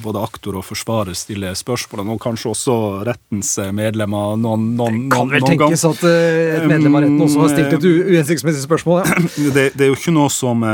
både 0.00 0.22
aktor 0.24 0.56
og 0.60 0.64
forsvarer 0.64 1.16
stiller 1.16 1.56
spørsmålene, 1.56 2.16
og 2.16 2.24
kanskje 2.24 2.50
også 2.54 2.74
rettens 3.04 3.52
medlemmer 3.74 4.38
noen, 4.40 4.70
noen, 4.78 4.98
Det 5.08 5.16
kan 5.16 5.32
vel 5.32 5.44
tenkes 5.44 5.84
gang. 5.84 5.94
at 5.96 6.04
et 6.08 6.66
medlem 6.72 6.96
av 6.96 7.04
retten 7.04 7.24
også 7.26 7.44
har 7.44 7.52
stilt 7.52 7.76
et 7.76 7.86
uhensiktsmessig 7.90 8.64
spørsmål? 8.64 9.04
Ja. 9.04 9.24
Det, 9.56 9.70
det, 9.76 9.86
er 9.86 9.92
jo 9.92 9.96
ikke 10.00 10.16
noe 10.16 10.32
som 10.32 10.64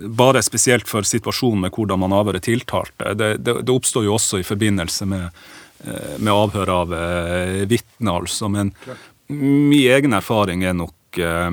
bare 0.00 0.42
spesielt 0.42 0.88
for 0.88 1.06
situasjonen 1.06 1.66
med 1.66 1.74
hvordan 1.74 2.00
man 2.02 2.14
avhører 2.14 2.42
tiltalte. 2.42 3.14
Det, 3.14 3.36
det, 3.38 3.60
det, 3.62 3.72
oppstår 3.72 4.06
jo 4.06 4.16
også 4.16 4.40
i 4.40 4.46
forbindelse 4.46 5.08
med, 5.10 5.40
eh, 5.84 6.16
med 6.18 6.32
avhør 6.32 6.74
av 6.74 6.94
eh, 6.94 7.62
vitner, 7.70 8.20
altså. 8.22 8.48
Men 8.48 8.72
min 9.30 9.90
egen 9.90 10.16
erfaring 10.16 10.64
er 10.64 10.76
nok 10.78 11.18
eh, 11.18 11.50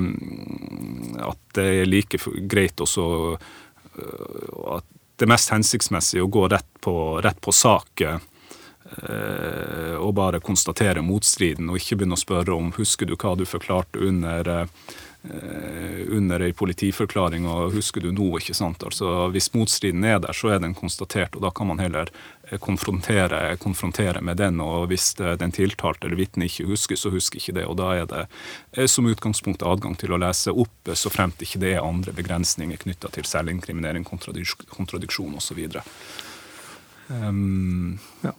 at 1.28 1.42
det 1.58 1.68
er 1.82 1.90
like 1.90 2.22
greit 2.50 2.80
også 2.84 3.08
eh, 3.34 4.72
at 4.78 4.88
det 5.18 5.26
mest 5.26 5.50
hensiktsmessig 5.50 6.22
å 6.22 6.30
gå 6.30 6.46
rett 6.50 6.68
på, 6.80 6.94
rett 7.24 7.40
på 7.42 7.50
sak. 7.50 8.04
Og 9.98 10.12
bare 10.14 10.38
konstatere 10.40 11.02
motstriden, 11.02 11.66
og 11.68 11.80
ikke 11.80 11.98
begynne 11.98 12.14
å 12.14 12.20
spørre 12.22 12.54
om 12.54 12.70
husker 12.76 13.10
du 13.10 13.16
hva 13.18 13.32
du 13.36 13.42
forklarte 13.44 13.98
under 13.98 14.68
under 16.08 16.42
ei 16.46 16.52
politiforklaring, 16.54 17.46
og 17.48 17.74
husker 17.74 18.02
du 18.04 18.10
nå, 18.14 18.28
ikke 18.38 18.54
sant. 18.56 18.82
Altså, 18.86 19.28
Hvis 19.34 19.50
motstriden 19.54 20.04
er 20.06 20.20
der, 20.22 20.32
så 20.32 20.54
er 20.54 20.62
den 20.62 20.76
konstatert, 20.78 21.36
og 21.36 21.42
da 21.42 21.50
kan 21.50 21.68
man 21.68 21.82
heller 21.82 22.10
eh, 22.48 22.58
konfrontere, 22.58 23.56
konfrontere 23.60 24.22
med 24.22 24.38
den. 24.38 24.60
Og 24.64 24.88
hvis 24.92 25.12
den 25.18 25.52
tiltalte 25.52 26.06
eller 26.06 26.20
vitnet 26.20 26.52
ikke 26.52 26.68
husker, 26.70 26.96
så 26.96 27.10
husker 27.10 27.40
ikke 27.40 27.56
det. 27.60 27.66
Og 27.66 27.76
da 27.80 27.92
er 27.96 28.08
det 28.10 28.24
eh, 28.72 28.86
som 28.86 29.10
utgangspunkt 29.10 29.66
adgang 29.66 29.98
til 29.98 30.14
å 30.14 30.20
lese 30.22 30.54
opp, 30.54 30.92
så 30.94 31.12
fremt 31.12 31.42
ikke 31.42 31.60
det 31.62 31.74
er 31.76 31.86
andre 31.86 32.14
begrensninger 32.16 32.80
knytta 32.84 33.10
til 33.14 33.26
selvinkriminering, 33.28 34.06
kontradiksjon 34.06 35.34
osv. 35.38 35.64
Um, 37.08 37.98
ja. 38.22 38.36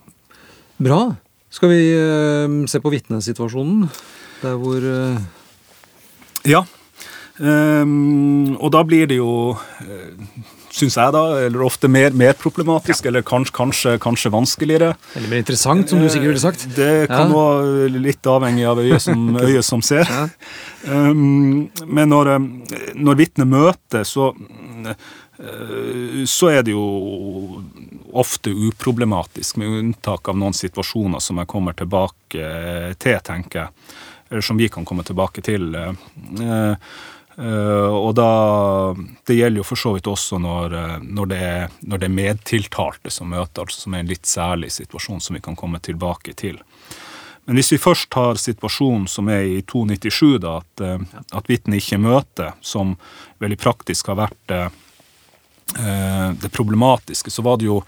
Bra. 0.79 1.01
Skal 1.49 1.73
vi 1.73 1.83
uh, 1.97 2.63
se 2.69 2.79
på 2.79 2.93
vitnesituasjonen? 2.93 3.89
Der 4.39 4.55
hvor 4.55 4.85
uh 4.85 5.19
ja. 6.47 6.63
Um, 7.39 8.58
og 8.60 8.73
da 8.75 8.82
blir 8.84 9.08
det 9.08 9.15
jo 9.21 9.56
uh, 9.56 10.47
syns 10.75 10.97
jeg, 10.99 11.13
da, 11.15 11.21
eller 11.45 11.63
ofte 11.65 11.89
mer, 11.91 12.13
mer 12.17 12.36
problematisk, 12.39 13.06
ja. 13.06 13.12
eller 13.12 13.23
kanskje, 13.25 13.56
kanskje, 13.56 13.93
kanskje, 14.04 14.32
vanskeligere. 14.34 14.91
Eller 15.17 15.32
mer 15.32 15.43
interessant, 15.43 15.89
som 15.89 16.02
du 16.02 16.10
sikkert 16.10 16.34
ville 16.34 16.43
sagt. 16.43 16.65
Eh, 16.69 16.75
det 16.78 16.91
kan 17.12 17.32
ja. 17.32 17.45
være 17.45 18.04
litt 18.04 18.30
avhengig 18.30 18.67
av 18.69 18.84
øyet 18.84 19.06
som, 19.06 19.32
øyet 19.47 19.67
som 19.67 19.84
ser. 19.86 20.10
Ja. 20.10 20.28
Um, 20.89 21.69
men 21.88 22.13
når, 22.13 22.36
når 22.99 23.19
vitnet 23.19 23.49
møter, 23.49 24.06
så, 24.08 24.32
så 26.30 26.52
er 26.54 26.63
det 26.67 26.75
jo 26.75 27.63
ofte 28.19 28.52
uproblematisk, 28.52 29.60
med 29.62 29.80
unntak 29.80 30.30
av 30.30 30.38
noen 30.38 30.56
situasjoner 30.56 31.21
som 31.23 31.39
jeg 31.41 31.49
kommer 31.49 31.75
tilbake 31.78 32.43
eh, 32.43 32.93
til, 32.99 33.19
tenker 33.25 33.65
jeg. 33.65 33.97
Eller 34.29 34.45
som 34.45 34.57
vi 34.57 34.69
kan 34.69 34.85
komme 34.85 35.03
tilbake 35.03 35.41
til. 35.45 35.75
Eh, 35.75 36.73
og 37.39 38.09
da 38.17 38.31
Det 39.25 39.37
gjelder 39.37 39.61
jo 39.61 39.63
for 39.63 39.79
så 39.79 39.93
vidt 39.95 40.09
også 40.11 40.41
når, 40.43 40.73
når, 40.99 41.29
det, 41.31 41.37
er, 41.39 41.69
når 41.87 42.01
det 42.01 42.07
er 42.09 42.17
medtiltalte 42.17 43.13
som 43.15 43.29
møter, 43.31 43.63
altså 43.63 43.85
som 43.85 43.95
er 43.95 44.03
en 44.03 44.11
litt 44.11 44.27
særlig 44.27 44.73
situasjon 44.75 45.23
som 45.23 45.37
vi 45.37 45.41
kan 45.45 45.55
komme 45.55 45.79
tilbake 45.79 46.35
til. 46.35 46.59
Men 47.47 47.55
hvis 47.55 47.71
vi 47.71 47.79
først 47.79 48.09
tar 48.11 48.35
situasjonen 48.35 49.07
som 49.07 49.31
er 49.31 49.47
i 49.47 49.61
297, 49.63 50.35
da, 50.43 50.57
at, 50.59 50.83
at 51.31 51.47
vitnet 51.47 51.79
ikke 51.79 52.01
møter, 52.03 52.51
som 52.59 52.97
veldig 53.39 53.57
praktisk 53.63 54.11
har 54.11 54.19
vært 54.25 54.57
Eh, 55.77 56.31
det 56.41 56.49
problematiske, 56.49 57.31
så 57.31 57.41
var 57.41 57.57
det 57.57 57.65
jo 57.65 57.83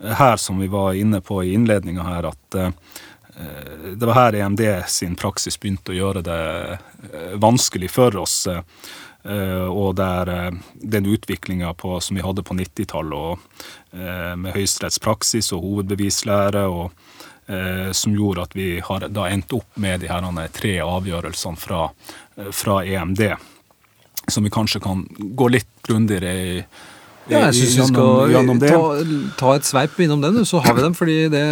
her, 0.00 0.36
som 0.36 0.58
vi 0.58 0.66
var 0.66 0.94
inne 0.94 1.20
på 1.20 1.42
i 1.44 1.54
innledninga 1.54 2.02
her, 2.02 2.32
at 2.32 2.54
eh, 2.58 2.70
det 3.96 4.06
var 4.06 4.14
her 4.14 4.34
EMD 4.34 4.60
sin 4.88 5.16
praksis 5.16 5.56
begynte 5.60 5.94
å 5.94 5.96
gjøre 5.96 6.22
det 6.26 6.42
eh, 6.74 7.34
vanskelig 7.40 7.90
for 7.92 8.16
oss. 8.20 8.46
Og 9.22 9.92
der 9.94 10.28
den 10.74 11.04
utviklinga 11.06 11.68
som 12.02 12.16
vi 12.18 12.24
hadde 12.26 12.42
på 12.42 12.56
90-tallet, 12.58 13.38
med 14.34 14.56
høyesterettspraksis 14.56 15.52
og 15.54 15.62
hovedbevislære, 15.62 16.64
og, 16.66 16.90
som 17.94 18.16
gjorde 18.18 18.48
at 18.48 18.56
vi 18.58 18.66
har 18.82 19.06
da 19.06 19.28
endt 19.30 19.54
opp 19.54 19.78
med 19.78 20.02
de 20.02 20.10
her 20.10 20.26
tre 20.50 20.72
avgjørelsene 20.82 21.62
fra, 21.62 21.84
fra 22.50 22.80
EMD, 22.82 23.22
som 24.26 24.42
vi 24.42 24.50
kanskje 24.50 24.82
kan 24.82 25.06
gå 25.38 25.48
litt 25.54 25.70
grundigere 25.86 26.34
i 26.34 26.58
ja, 27.30 27.44
jeg 27.48 27.54
syns 27.58 27.76
vi 27.78 27.86
skal 27.92 28.58
ta, 28.62 28.80
ta, 29.38 29.52
et 29.54 29.66
sveip 29.66 30.00
innom 30.02 30.22
den, 30.24 30.40
så 30.48 30.62
har 30.64 30.74
vi 30.74 30.82
dem. 30.82 30.96
fordi 30.98 31.18
det 31.32 31.44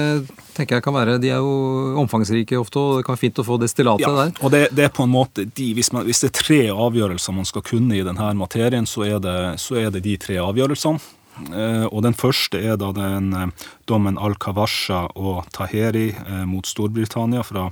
tenker 0.56 0.78
jeg 0.78 0.84
kan 0.84 0.96
være, 0.96 1.18
De 1.22 1.30
er 1.30 1.38
jo 1.38 1.94
omfangsrike 2.02 2.58
ofte, 2.58 2.78
og 2.78 2.98
det 2.98 3.06
kan 3.06 3.14
være 3.14 3.22
fint 3.22 3.38
å 3.38 3.46
få 3.46 3.58
destillatet 3.62 4.06
ja, 4.06 4.16
der. 4.18 4.34
og 4.40 4.50
det, 4.54 4.64
det, 4.74 4.88
er 4.88 4.92
på 4.94 5.06
en 5.06 5.14
måte 5.14 5.46
de, 5.46 5.70
hvis, 5.76 5.92
man, 5.94 6.04
hvis, 6.08 6.24
det 6.24 6.32
er 6.32 6.36
tre 6.40 6.60
avgjørelser 6.74 7.36
man 7.36 7.48
skal 7.48 7.64
kunne 7.66 7.96
i 7.96 8.04
denne 8.06 8.32
materien, 8.38 8.88
så 8.88 9.06
er 9.06 9.22
det, 9.22 9.38
så 9.62 9.78
er 9.80 9.94
det 9.94 10.04
de 10.06 10.18
tre 10.20 10.40
avgjørelsene. 10.42 11.16
Eh, 11.40 11.86
og 11.86 12.02
Den 12.04 12.16
første 12.18 12.58
er 12.58 12.76
da 12.76 12.90
den 12.92 13.32
eh, 13.32 13.68
dommen 13.88 14.18
Al-Kawasha 14.18 15.06
og 15.14 15.46
Taheri 15.54 16.10
eh, 16.10 16.44
mot 16.48 16.66
Storbritannia 16.66 17.44
fra 17.46 17.70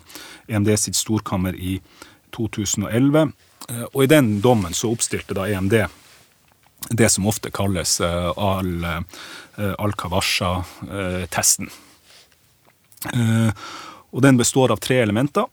EMD 0.49 0.71
sitt 0.79 0.97
storkammer 0.97 1.59
i 1.59 1.81
2011. 2.37 3.33
Eh, 3.69 3.85
og 3.93 4.05
I 4.05 4.11
den 4.11 4.39
dommen 4.45 4.77
så 4.77 4.93
oppstilte 4.95 5.37
da 5.37 5.49
EMD 5.51 5.83
det 6.91 7.09
som 7.09 7.27
ofte 7.27 7.51
kalles 7.51 8.01
eh, 8.01 8.33
al-Kawasha-testen. 9.79 11.71
Eh, 13.12 13.51
og 14.11 14.23
den 14.25 14.37
består 14.41 14.73
av 14.73 14.79
tre 14.83 14.97
elementer. 15.03 15.45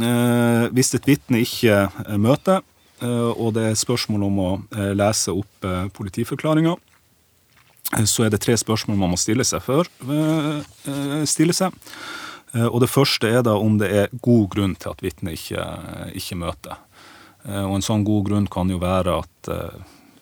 Eh, 0.00 0.64
hvis 0.76 0.94
et 0.96 1.08
vitne 1.08 1.38
ikke 1.44 1.88
møter, 2.20 2.60
og 2.96 3.52
det 3.52 3.62
er 3.68 3.74
spørsmål 3.76 4.22
om 4.24 4.38
å 4.40 4.50
lese 4.96 5.28
opp 5.36 5.66
politiforklaringa, 5.92 6.72
så 8.08 8.24
er 8.24 8.30
det 8.32 8.40
tre 8.40 8.56
spørsmål 8.56 8.96
man 8.96 9.12
må 9.12 9.18
stille 9.20 9.44
seg 9.44 9.60
før. 9.60 9.84
Stille 11.28 11.52
seg. 11.52 11.76
Og 12.72 12.80
det 12.80 12.88
første 12.88 13.28
er 13.28 13.44
da 13.44 13.52
om 13.60 13.76
det 13.76 13.90
er 13.92 14.08
god 14.24 14.48
grunn 14.54 14.72
til 14.80 14.94
at 14.94 15.04
vitnet 15.04 15.36
ikke, 15.36 15.60
ikke 16.16 16.40
møter. 16.40 16.80
Og 17.44 17.76
en 17.76 17.84
sånn 17.84 18.08
god 18.08 18.24
grunn 18.30 18.48
kan 18.48 18.72
jo 18.72 18.80
være 18.80 19.20
at 19.20 19.52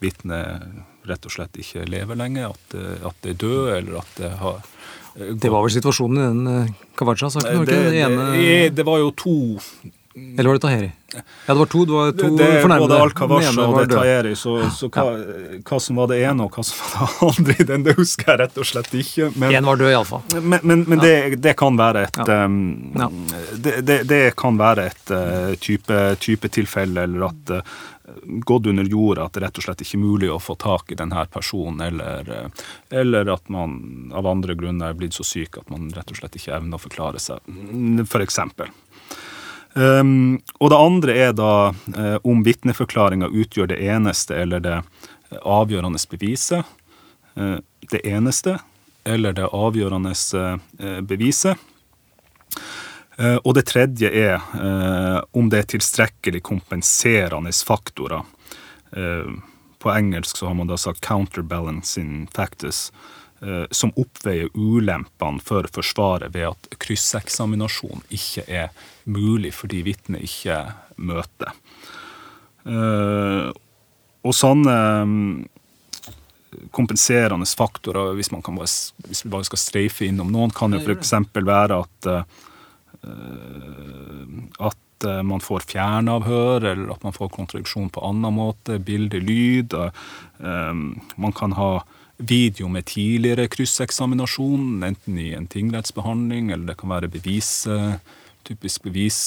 vitnet 0.04 1.08
rett 1.08 1.26
og 1.28 1.34
slett 1.34 1.58
ikke 1.60 1.84
lever 1.88 2.16
lenger, 2.16 2.54
at, 2.54 2.78
at 3.10 3.18
det 3.24 3.34
er 3.34 3.42
død, 3.42 3.66
eller 3.78 3.98
at 4.00 4.14
det 4.20 4.30
har 4.40 4.62
gått. 4.62 4.70
Det 5.14 5.50
var 5.52 5.62
vel 5.62 5.70
situasjonen 5.70 6.16
i 6.18 6.22
den 6.26 6.46
uh, 6.48 6.86
Kawaja-saken? 6.98 7.66
Det, 7.68 7.76
det, 7.92 8.06
det, 8.34 8.54
det, 8.74 8.86
var 8.86 8.98
jo 8.98 9.12
to 9.14 9.36
eller 10.16 10.46
var 10.48 10.54
det 10.54 10.60
Taheri? 10.60 10.92
Ja, 11.14 11.20
det 11.46 11.54
var 11.54 11.66
to, 11.66 11.84
det 11.84 11.92
var 11.92 12.12
to 12.12 12.28
det, 12.36 12.46
fornærmede. 12.62 12.88
Både 12.88 12.98
Al-Kawash 13.02 13.58
og 13.58 13.78
det 13.80 13.86
Taheri. 13.90 14.34
Så, 14.38 14.52
så 14.70 14.88
hva, 14.94 15.04
hva, 15.66 15.78
som 15.82 15.98
var 15.98 16.10
det 16.12 16.20
ene, 16.22 16.46
og 16.46 16.54
hva 16.54 16.62
som 16.66 16.78
var 16.84 17.10
det 17.10 17.28
andre, 17.28 17.66
den, 17.70 17.86
det 17.88 17.94
husker 17.98 18.30
jeg 18.30 18.40
rett 18.44 18.60
og 18.62 18.68
slett 18.68 18.94
ikke. 18.94 19.32
Én 19.50 19.66
var 19.66 19.80
død, 19.80 19.90
iallfall. 19.90 20.22
Men, 20.36 20.60
men, 20.62 20.84
men 20.86 21.02
ja. 21.02 21.06
det, 21.06 21.40
det, 21.42 21.56
kan 21.58 21.78
være 21.78 22.04
et 22.06 22.20
ja. 22.22 22.38
um, 22.46 23.26
det, 23.58 24.20
kan 24.38 24.60
være 24.60 24.86
et 24.92 25.14
uh, 25.14 25.50
type, 25.58 25.98
type 26.22 26.52
tilfelle, 26.60 27.08
eller 27.08 27.26
at 27.32 27.54
uh, 27.58 27.74
gått 28.24 28.66
under 28.66 28.84
jorda, 28.84 29.24
at 29.24 29.36
det 29.36 29.44
rett 29.44 29.58
og 29.58 29.64
slett 29.64 29.82
ikke 29.84 29.96
er 29.96 30.02
mulig 30.02 30.30
å 30.32 30.40
få 30.42 30.56
tak 30.60 30.92
i 30.92 30.98
denne 30.98 31.24
personen, 31.32 31.80
eller, 31.86 32.28
uh, 32.28 32.64
eller 32.90 33.30
at 33.32 33.48
man 33.52 34.12
av 34.14 34.28
andre 34.28 34.56
grunner 34.58 34.92
er 34.92 34.98
blitt 34.98 35.16
så 35.16 35.24
syk 35.26 35.58
at 35.60 35.70
man 35.72 35.88
rett 35.94 36.12
og 36.12 36.20
slett 36.20 36.36
ikke 36.36 36.54
evner 36.56 36.78
å 36.78 36.84
forklare 36.84 37.22
seg, 37.22 37.40
for 38.10 38.24
eksempel. 38.24 38.72
Um, 39.74 40.38
og 40.62 40.70
det 40.70 40.78
andre 40.78 41.14
er 41.18 41.32
da 41.34 41.72
uh, 41.72 42.18
om 42.22 42.44
vitneforklaringa 42.46 43.26
utgjør 43.26 43.72
det 43.72 43.80
eneste 43.82 44.36
eller 44.38 44.62
det 44.62 44.76
avgjørende 45.42 45.98
beviset. 46.12 46.62
Uh, 47.34 47.58
det 47.90 48.04
eneste 48.06 48.60
eller 49.04 49.34
det 49.36 49.50
avgjørende 49.52 50.14
beviset. 51.04 51.58
Og 53.16 53.52
det 53.54 53.62
tredje 53.70 54.08
er 54.10 54.40
om 55.38 55.46
det 55.50 55.60
er 55.60 55.68
tilstrekkelig 55.70 56.40
kompenserende 56.42 57.52
faktorer. 57.52 58.24
på 59.78 59.90
engelsk 59.92 60.36
så 60.36 60.46
har 60.46 60.54
man 60.54 60.66
da 60.66 60.76
sagt 60.76 61.00
'counterbalancing 61.00 62.26
factors'. 62.34 62.90
Eh, 63.44 63.64
som 63.70 63.90
oppveier 63.96 64.48
ulempene 64.54 65.42
for 65.42 65.66
Forsvaret 65.74 66.32
ved 66.32 66.46
at 66.48 66.68
krysseksaminasjon 66.80 68.04
ikke 68.14 68.44
er 68.48 68.70
mulig 69.04 69.50
fordi 69.52 69.82
vitnet 69.84 70.24
ikke 70.24 70.60
møter. 70.96 71.50
Eh, 72.64 73.50
og 74.24 74.36
sånne 74.38 74.76
mm, 75.10 75.42
kompenserende 76.72 77.48
faktorer, 77.50 78.14
hvis, 78.16 78.30
man 78.32 78.44
bare, 78.46 78.70
hvis, 79.10 79.24
vi 79.26 79.32
bare 79.34 79.50
skal 79.50 79.60
streife 79.60 80.08
innom 80.08 80.32
noen, 80.32 80.54
kan 80.54 80.72
jo 80.72 80.80
f.eks. 80.80 81.12
være 81.34 81.82
at, 81.84 82.08
eh, 82.08 82.40
at 84.58 85.06
man 85.26 85.42
får 85.44 85.66
fjernavhør, 85.68 86.64
eller 86.70 86.92
at 86.94 87.02
man 87.04 87.12
får 87.12 87.28
kontradiksjon 87.34 87.90
på 87.92 88.04
annen 88.08 88.34
måte, 88.38 88.78
bilde, 88.80 89.20
lyd. 89.20 89.74
Man 90.40 91.34
kan 91.36 91.52
ha 91.58 91.84
video 92.16 92.70
med 92.72 92.86
tidligere 92.88 93.48
krysseksaminasjon, 93.52 94.82
enten 94.86 95.18
i 95.20 95.34
en 95.36 95.48
tingrettsbehandling, 95.50 96.52
eller 96.54 96.66
det 96.70 96.78
kan 96.80 96.94
være 96.94 97.10
bevis, 97.12 97.66
typisk 98.46 98.86
bevis, 98.86 99.18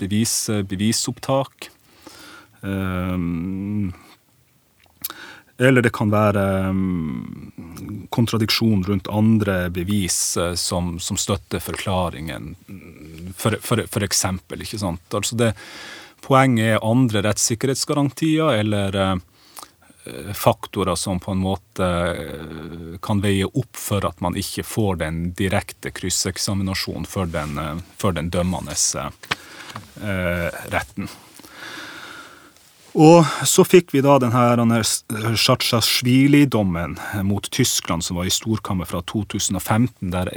bevis, 0.00 0.34
bevisopptak. 0.66 1.68
Eller 5.58 5.84
det 5.84 5.92
kan 5.94 6.10
være 6.10 6.44
um, 6.70 7.52
kontradiksjon 8.10 8.82
rundt 8.88 9.10
andre 9.12 9.68
bevis 9.70 10.36
uh, 10.40 10.54
som, 10.58 10.96
som, 10.98 11.18
støtter 11.20 11.62
forklaringen, 11.62 12.54
for, 13.36 13.58
for, 13.62 13.84
for 13.90 14.06
eksempel. 14.06 14.64
Ikke 14.66 14.80
sant? 14.82 15.04
Altså 15.14 15.38
det, 15.38 15.52
poenget 16.26 16.74
er 16.74 16.88
andre 16.88 17.22
rettssikkerhetsgarantier 17.28 18.58
eller 18.64 18.98
Eh, 20.06 20.32
faktorer 20.32 20.94
som 20.94 21.20
på 21.20 21.30
en 21.30 21.38
måte 21.38 21.84
eh, 21.84 22.98
kan 23.00 23.20
veie 23.20 23.44
opp 23.44 23.76
for 23.76 24.04
at 24.04 24.20
man 24.20 24.36
ikke 24.36 24.62
får 24.62 24.98
den 25.00 25.20
direkte 25.32 25.90
krysseksaminasjonen 25.96 27.06
for 27.08 27.30
den, 27.30 27.56
eh, 27.58 27.78
for 27.96 28.12
den 28.12 28.28
dømmende 28.28 28.76
eh, 29.00 30.50
retten. 30.74 31.08
Og 32.94 33.26
så 33.46 33.64
fikk 33.66 33.90
vi 33.90 34.04
da 34.06 34.20
denne 34.22 34.84
Sjatsjasjvili-dommen 34.84 36.94
mot 37.26 37.50
Tyskland, 37.50 38.04
som 38.06 38.20
var 38.20 38.28
i 38.28 38.34
storkammer 38.34 38.86
fra 38.86 39.02
2015, 39.02 40.14
der, 40.14 40.30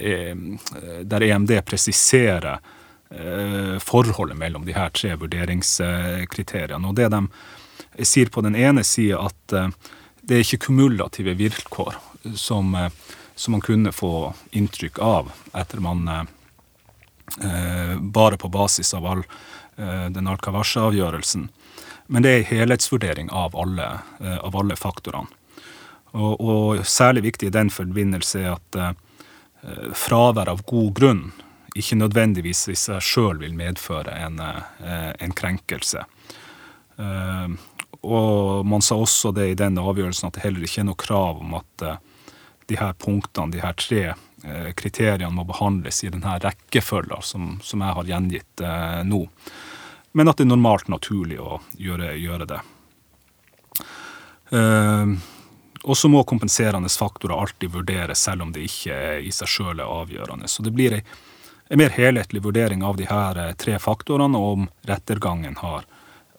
EMD 1.28 1.54
presiserer 1.70 2.58
eh, 3.14 3.78
forholdet 3.78 4.42
mellom 4.42 4.66
de 4.66 4.74
her 4.74 4.90
tre 4.90 5.14
vurderingskriteriene. 5.22 6.82
Og 6.90 6.98
det 6.98 7.14
de 7.14 7.22
sier 8.06 8.30
på 8.30 8.42
den 8.42 8.56
ene 8.56 8.84
sida 8.84 9.22
at 9.28 9.54
eh, 9.54 9.70
det 10.28 10.36
er 10.36 10.46
ikke 10.46 10.66
kumulative 10.68 11.36
vilkår 11.40 11.96
som, 12.36 12.76
eh, 12.76 12.92
som, 13.36 13.58
man 13.58 13.66
kunne 13.66 13.94
få 13.96 14.34
inntrykk 14.52 15.00
av 15.04 15.32
etter 15.58 15.84
man 15.84 16.08
eh, 16.10 16.24
bare 18.02 18.38
på 18.38 18.50
basis 18.50 18.94
av 18.98 19.06
all 19.06 19.24
den 19.78 20.26
Al-Kawasha-avgjørelsen. 20.26 21.44
Men 22.08 22.24
det 22.24 22.32
er 22.32 22.40
en 22.40 22.52
helhetsvurdering 22.52 23.32
av 23.36 23.56
alle, 23.60 23.88
av 24.40 24.56
alle 24.56 24.78
faktorene. 24.80 25.28
Og, 26.16 26.40
og, 26.40 26.86
særlig 26.88 27.26
viktig 27.26 27.50
i 27.50 27.54
den 27.54 27.70
forbindelse 27.70 28.40
er 28.40 28.54
at 28.54 28.78
uh, 28.80 29.92
fravær 29.94 30.50
av 30.50 30.64
god 30.66 30.94
grunn 30.98 31.26
ikke 31.78 31.98
nødvendigvis 32.00 32.64
i 32.72 32.78
seg 32.80 33.04
sjøl 33.04 33.42
vil 33.44 33.58
medføre 33.60 34.16
en, 34.24 34.40
uh, 34.40 35.12
en 35.20 35.36
krenkelse. 35.36 36.06
Og 38.08 38.66
man 38.66 38.82
sa 38.82 38.96
også 38.98 39.30
det 39.36 39.52
i 39.52 39.58
den 39.60 39.78
avgjørelsen 39.78 40.32
at 40.32 40.40
det 40.40 40.48
heller 40.48 40.64
ikke 40.66 40.82
er 40.82 40.88
noe 40.88 40.98
krav 40.98 41.44
om 41.44 41.54
at 41.60 41.84
de 42.68 42.76
her 42.76 42.94
punktene, 42.94 43.52
de 43.52 43.62
her 43.64 43.76
tre 43.80 44.04
eh, 44.12 44.70
kriteriene, 44.76 45.32
må 45.34 45.46
behandles 45.48 46.04
i 46.04 46.12
denne 46.12 46.38
rekkefølgen 46.44 47.24
som, 47.24 47.56
som 47.64 47.84
jeg 47.84 47.98
har 48.00 48.12
gjengitt 48.12 48.64
eh, 48.64 49.02
nå. 49.08 49.24
Men 50.18 50.32
at 50.32 50.40
det 50.40 50.48
er 50.48 50.50
normalt 50.50 50.88
naturlig 50.90 51.38
å 51.38 51.60
gjøre, 51.78 52.16
gjøre 52.18 52.48
det. 52.50 52.60
Eh, 54.50 55.12
og 55.84 55.98
så 55.98 56.10
må 56.10 56.24
kompenserende 56.26 56.90
faktorer 56.90 57.38
alltid 57.38 57.76
vurderes, 57.76 58.24
selv 58.26 58.48
om 58.48 58.54
det 58.56 58.66
ikke 58.66 58.98
i 59.22 59.30
seg 59.32 59.52
sjøl 59.52 59.78
er 59.78 59.86
avgjørende. 59.86 60.50
Så 60.50 60.66
det 60.66 60.74
blir 60.74 60.98
ei, 60.98 61.04
en 61.70 61.82
mer 61.84 61.94
helhetlig 61.94 62.42
vurdering 62.48 62.82
av 62.84 62.98
de 62.98 63.06
her 63.12 63.38
eh, 63.44 63.54
tre 63.62 63.78
faktorene, 63.80 64.42
og 64.42 64.58
om 64.58 64.68
rettergangen 64.90 65.60
har 65.62 65.86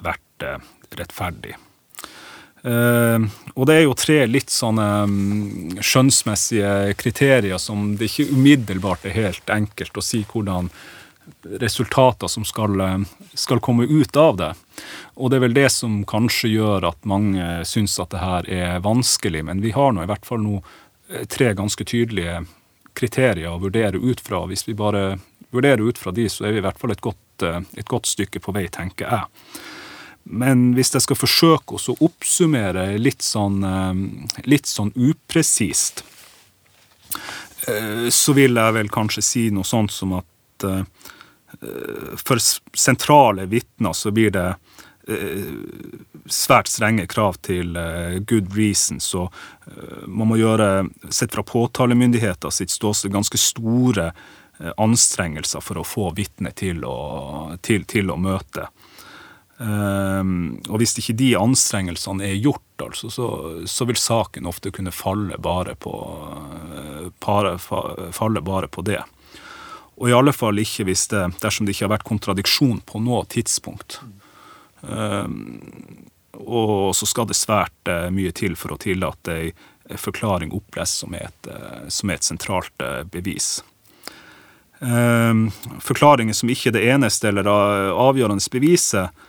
vært 0.03 0.47
eh, 0.47 0.69
rettferdig. 0.99 1.55
Uh, 2.59 3.23
og 3.55 3.69
det 3.71 3.75
er 3.79 3.85
jo 3.85 3.93
tre 3.95 4.17
litt 4.27 4.51
sånne 4.51 4.85
um, 5.07 5.77
skjønnsmessige 5.79 6.97
kriterier 6.99 7.61
som 7.63 7.93
det 7.97 8.09
ikke 8.11 8.33
umiddelbart 8.35 9.07
er 9.07 9.15
helt 9.15 9.53
enkelt 9.55 9.95
å 9.95 10.03
si 10.03 10.25
hvordan 10.27 10.67
resultater 11.61 12.31
som 12.31 12.45
skal, 12.45 12.81
skal 13.35 13.61
komme 13.61 13.85
ut 13.89 14.17
av 14.17 14.37
det. 14.37 14.53
Og 15.19 15.31
det 15.31 15.39
er 15.39 15.45
vel 15.47 15.57
det 15.57 15.69
som 15.75 16.03
kanskje 16.09 16.53
gjør 16.53 16.89
at 16.91 17.09
mange 17.09 17.47
syns 17.69 17.99
at 18.03 18.13
det 18.15 18.23
her 18.23 18.51
er 18.51 18.85
vanskelig. 18.85 19.45
Men 19.49 19.63
vi 19.65 19.75
har 19.75 19.93
nå 19.93 20.05
i 20.05 20.11
hvert 20.11 20.29
fall 20.29 20.43
nå 20.45 20.61
eh, 20.61 21.25
tre 21.31 21.53
ganske 21.59 21.85
tydelige 21.85 22.43
kriterier 22.99 23.51
å 23.51 23.63
vurdere 23.63 23.99
ut 23.99 24.21
fra. 24.23 24.45
Hvis 24.51 24.67
vi 24.69 24.77
bare 24.79 25.19
vurderer 25.51 25.83
ut 25.89 25.99
fra 25.99 26.13
de, 26.15 26.29
så 26.31 26.47
er 26.47 26.55
vi 26.55 26.63
i 26.63 26.67
hvert 26.67 26.79
fall 26.79 26.95
et 26.95 27.03
godt, 27.05 27.47
eh, 27.47 27.61
et 27.81 27.89
godt 27.89 28.11
stykke 28.11 28.43
på 28.45 28.55
vei, 28.55 28.69
tenker 28.73 29.11
jeg. 29.11 29.27
Men 30.29 30.73
hvis 30.77 30.93
jeg 30.93 31.07
skal 31.07 31.17
forsøke 31.17 31.79
å 31.79 31.97
oppsummere 32.05 32.91
litt 33.01 33.25
sånn, 33.25 33.63
eh, 33.65 34.43
litt 34.45 34.69
sånn 34.69 34.93
upresist, 34.93 36.05
eh, 37.67 38.09
så 38.13 38.35
vil 38.37 38.61
jeg 38.61 38.77
vel 38.77 38.93
kanskje 38.93 39.25
si 39.25 39.49
noe 39.51 39.65
sånt 39.65 39.95
som 39.95 40.19
at 40.21 40.69
eh, 40.69 40.85
for 42.17 42.39
sentrale 42.79 43.49
vitner 43.51 43.93
så 43.97 44.13
blir 44.15 44.31
det 44.35 44.49
svært 46.29 46.69
strenge 46.69 47.07
krav 47.09 47.39
til 47.43 47.73
good 48.29 48.53
reason. 48.55 49.01
Så 49.01 49.25
man 50.07 50.29
må 50.29 50.37
gjøre, 50.37 50.85
sett 51.11 51.33
fra 51.33 51.43
påtalemyndigheter 51.49 52.53
sitt 52.53 52.71
ståsted, 52.71 53.15
ganske 53.15 53.41
store 53.41 54.11
anstrengelser 54.77 55.65
for 55.65 55.81
å 55.81 55.87
få 55.87 56.11
vitnet 56.19 56.61
til, 56.61 56.85
til, 57.65 57.89
til 57.89 58.13
å 58.13 58.19
møte. 58.21 58.69
Og 59.59 60.79
hvis 60.79 60.95
ikke 61.01 61.17
de 61.19 61.33
anstrengelsene 61.39 62.27
er 62.29 62.39
gjort, 62.39 62.67
altså, 62.85 63.11
så, 63.11 63.29
så, 63.67 63.87
vil 63.89 63.99
saken 63.99 64.47
ofte 64.47 64.71
kunne 64.75 64.95
falle 64.95 65.39
bare 65.43 65.75
på, 65.75 65.95
falle 67.25 68.43
bare 68.47 68.71
på 68.71 68.85
det. 68.87 69.03
Og 69.99 70.11
i 70.11 70.15
alle 70.15 70.35
fall 70.35 70.61
ikke 70.63 70.87
hvis 70.89 71.09
det, 71.13 71.25
dersom 71.43 71.67
det 71.67 71.75
ikke 71.75 71.89
har 71.89 71.97
vært 71.97 72.09
kontradiksjon 72.09 72.83
på 72.87 73.01
noe 73.03 73.25
tidspunkt. 73.31 74.01
Um, 74.83 76.07
og 76.39 76.95
så 76.95 77.09
skal 77.11 77.27
det 77.27 77.39
svært 77.39 77.91
uh, 77.91 78.07
mye 78.15 78.31
til 78.37 78.55
for 78.59 78.75
å 78.75 78.79
tillate 78.79 79.35
ei 79.35 79.49
forklaring 79.99 80.53
opplest 80.55 81.03
som, 81.03 81.17
et, 81.19 81.51
uh, 81.51 81.89
som 81.91 82.13
er 82.13 82.21
et 82.21 82.29
sentralt 82.29 82.87
bevis. 83.11 83.57
Um, 84.79 85.49
forklaringer 85.83 86.37
som 86.39 86.53
ikke 86.53 86.71
er 86.71 86.77
det 86.77 86.85
eneste 86.93 87.33
eller 87.33 87.51
avgjørende 87.51 88.55
beviset, 88.55 89.27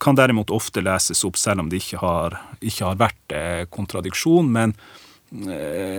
kan 0.00 0.14
derimot 0.14 0.50
ofte 0.50 0.82
leses 0.82 1.24
opp, 1.24 1.38
selv 1.38 1.64
om 1.64 1.70
det 1.70 1.82
ikke 1.82 2.00
har, 2.02 2.36
ikke 2.60 2.86
har 2.86 3.00
vært 3.00 3.34
eh, 3.36 3.64
kontradiksjon. 3.70 4.50
Men, 4.52 4.74
eh, 4.74 5.01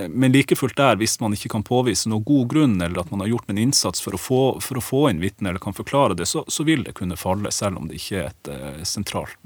men 0.10 0.32
like 0.32 0.56
fullt 0.56 0.78
der, 0.78 0.96
hvis 1.02 1.20
man 1.22 1.34
ikke 1.34 1.50
kan 1.50 1.64
påvise 1.66 2.10
noen 2.10 2.24
god 2.28 2.48
grunn, 2.52 2.82
eller 2.82 3.00
at 3.02 3.12
man 3.12 3.20
har 3.24 3.28
gjort 3.32 3.50
en 3.50 3.58
innsats 3.58 4.02
for 4.04 4.14
å 4.14 4.18
få, 4.22 4.60
for 4.62 4.78
å 4.78 4.82
få 4.84 5.10
inn 5.10 5.22
vitner 5.24 5.50
eller 5.50 5.60
kan 5.64 5.74
forklare 5.74 6.14
det, 6.20 6.26
så, 6.30 6.44
så, 6.48 6.64
vil 6.68 6.84
det 6.86 6.94
kunne 7.00 7.18
falle, 7.18 7.52
selv 7.52 7.78
om 7.82 7.88
det 7.90 7.96
ikke 7.98 8.18
er 8.22 8.28
et 8.30 8.48
eh, 8.54 8.84
sentralt, 8.86 9.38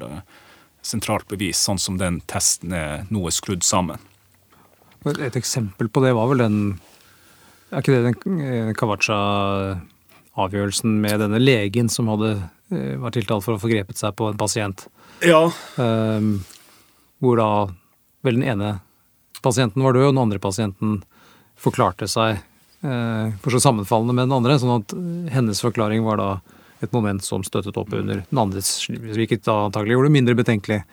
sentralt 0.83 1.27
bevis, 1.31 1.57
sånn 1.63 1.79
som 1.79 1.97
den 2.01 2.19
testen 2.27 2.73
er 2.75 3.05
nå 3.13 3.27
er 3.29 3.33
skrudd 3.35 3.63
sammen. 3.63 3.97
Et 5.07 5.35
eksempel 5.39 5.87
på 5.87 6.01
det 6.03 6.13
var 6.17 6.27
vel 6.33 6.41
den 6.41 6.57
Er 7.71 7.79
ikke 7.79 7.95
det 7.95 8.07
den 8.07 8.17
Kawacha-avgjørelsen 8.79 10.91
med 11.03 11.15
denne 11.23 11.39
legen 11.39 11.87
som 11.91 12.07
hadde 12.11 12.29
vært 12.35 12.99
var 12.99 13.11
tiltalt 13.15 13.43
for 13.45 13.51
å 13.53 13.55
ha 13.55 13.63
forgrepet 13.63 13.97
seg 13.99 14.11
på 14.19 14.25
en 14.27 14.39
pasient. 14.39 14.79
Ja. 15.23 15.51
Um, 15.79 16.43
hvor 17.23 17.35
da 17.39 17.71
vel 18.27 18.35
den 18.35 18.43
ene 18.43 18.83
pasienten 19.47 19.85
var 19.85 19.95
død, 19.95 20.09
og 20.09 20.13
den 20.13 20.23
andre 20.25 20.41
pasienten 20.43 20.99
forklarte 21.57 22.09
seg 22.11 22.41
uh, 22.83 23.33
for 23.41 23.55
så 23.55 23.63
sammenfallende 23.63 24.15
med 24.17 24.27
den 24.27 24.37
andre, 24.37 24.59
sånn 24.61 24.81
at 24.81 24.97
hennes 25.33 25.63
forklaring 25.63 26.05
var 26.05 26.21
da 26.21 26.29
et 26.85 26.93
moment 26.93 27.23
som 27.25 27.41
støttet 27.45 27.77
opp 27.79 27.95
under 27.97 28.21
den 28.21 28.41
andres, 28.41 28.69
hvilket 28.91 29.47
da 29.47 29.63
antagelig 29.65 29.95
gjorde 29.95 30.11
det 30.11 30.17
mindre 30.19 30.37
betenkelig 30.37 30.83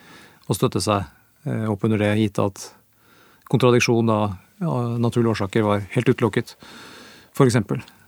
å 0.49 0.57
støtte 0.57 0.81
seg 0.85 1.05
uh, 1.49 1.67
opp 1.73 1.85
under 1.85 2.01
det, 2.01 2.15
gitt 2.23 2.41
at 2.41 2.71
kontradiksjon 3.53 4.09
av 4.09 4.41
naturlige 4.65 5.35
årsaker 5.35 5.65
var 5.67 5.83
helt 5.93 6.09
utelukket, 6.09 6.55
f.eks. 7.35 7.59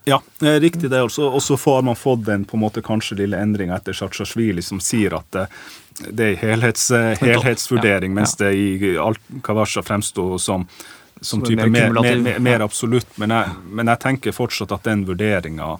Ja, 0.07 0.21
riktig 0.39 0.89
det. 0.91 1.03
også. 1.03 1.27
Og 1.35 1.43
så 1.43 1.57
får 1.59 1.83
man 1.83 1.99
fått 1.99 2.23
den 2.25 2.45
på 2.47 2.57
en 2.57 2.63
måte 2.63 2.81
kanskje 2.87 3.19
lille 3.19 3.41
endringa 3.43 3.77
etter 3.77 3.97
Sjatsjasjvili 3.99 4.63
som 4.63 4.79
sier 4.81 5.19
at 5.19 5.41
det, 5.99 6.25
er 6.25 6.37
helhets, 6.41 6.91
helhetsvurdering, 7.21 8.15
mens 8.15 8.37
det 8.41 8.53
i 8.55 8.97
Al-Kawasha 9.01 9.83
fremsto 9.87 10.39
som, 10.43 10.67
som 11.21 11.45
type 11.45 11.67
mer, 11.67 11.93
mer, 11.93 12.17
mer, 12.21 12.39
mer, 12.39 12.65
absolutt. 12.67 13.09
Men 13.21 13.33
jeg, 13.35 13.57
men 13.71 13.93
jeg, 13.93 14.03
tenker 14.05 14.37
fortsatt 14.37 14.75
at 14.77 14.85
den 14.89 15.07
vurderinga 15.09 15.73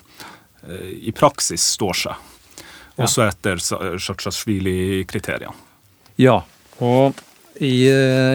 eh, 0.65 0.89
i 1.09 1.13
praksis 1.15 1.65
står 1.77 2.01
seg. 2.05 2.33
Også 2.97 3.27
etter 3.27 3.61
Sjatsjasjvili-kriteriene. 3.61 5.53
Ja, 6.17 6.39
og 6.81 7.19
i, 7.63 7.89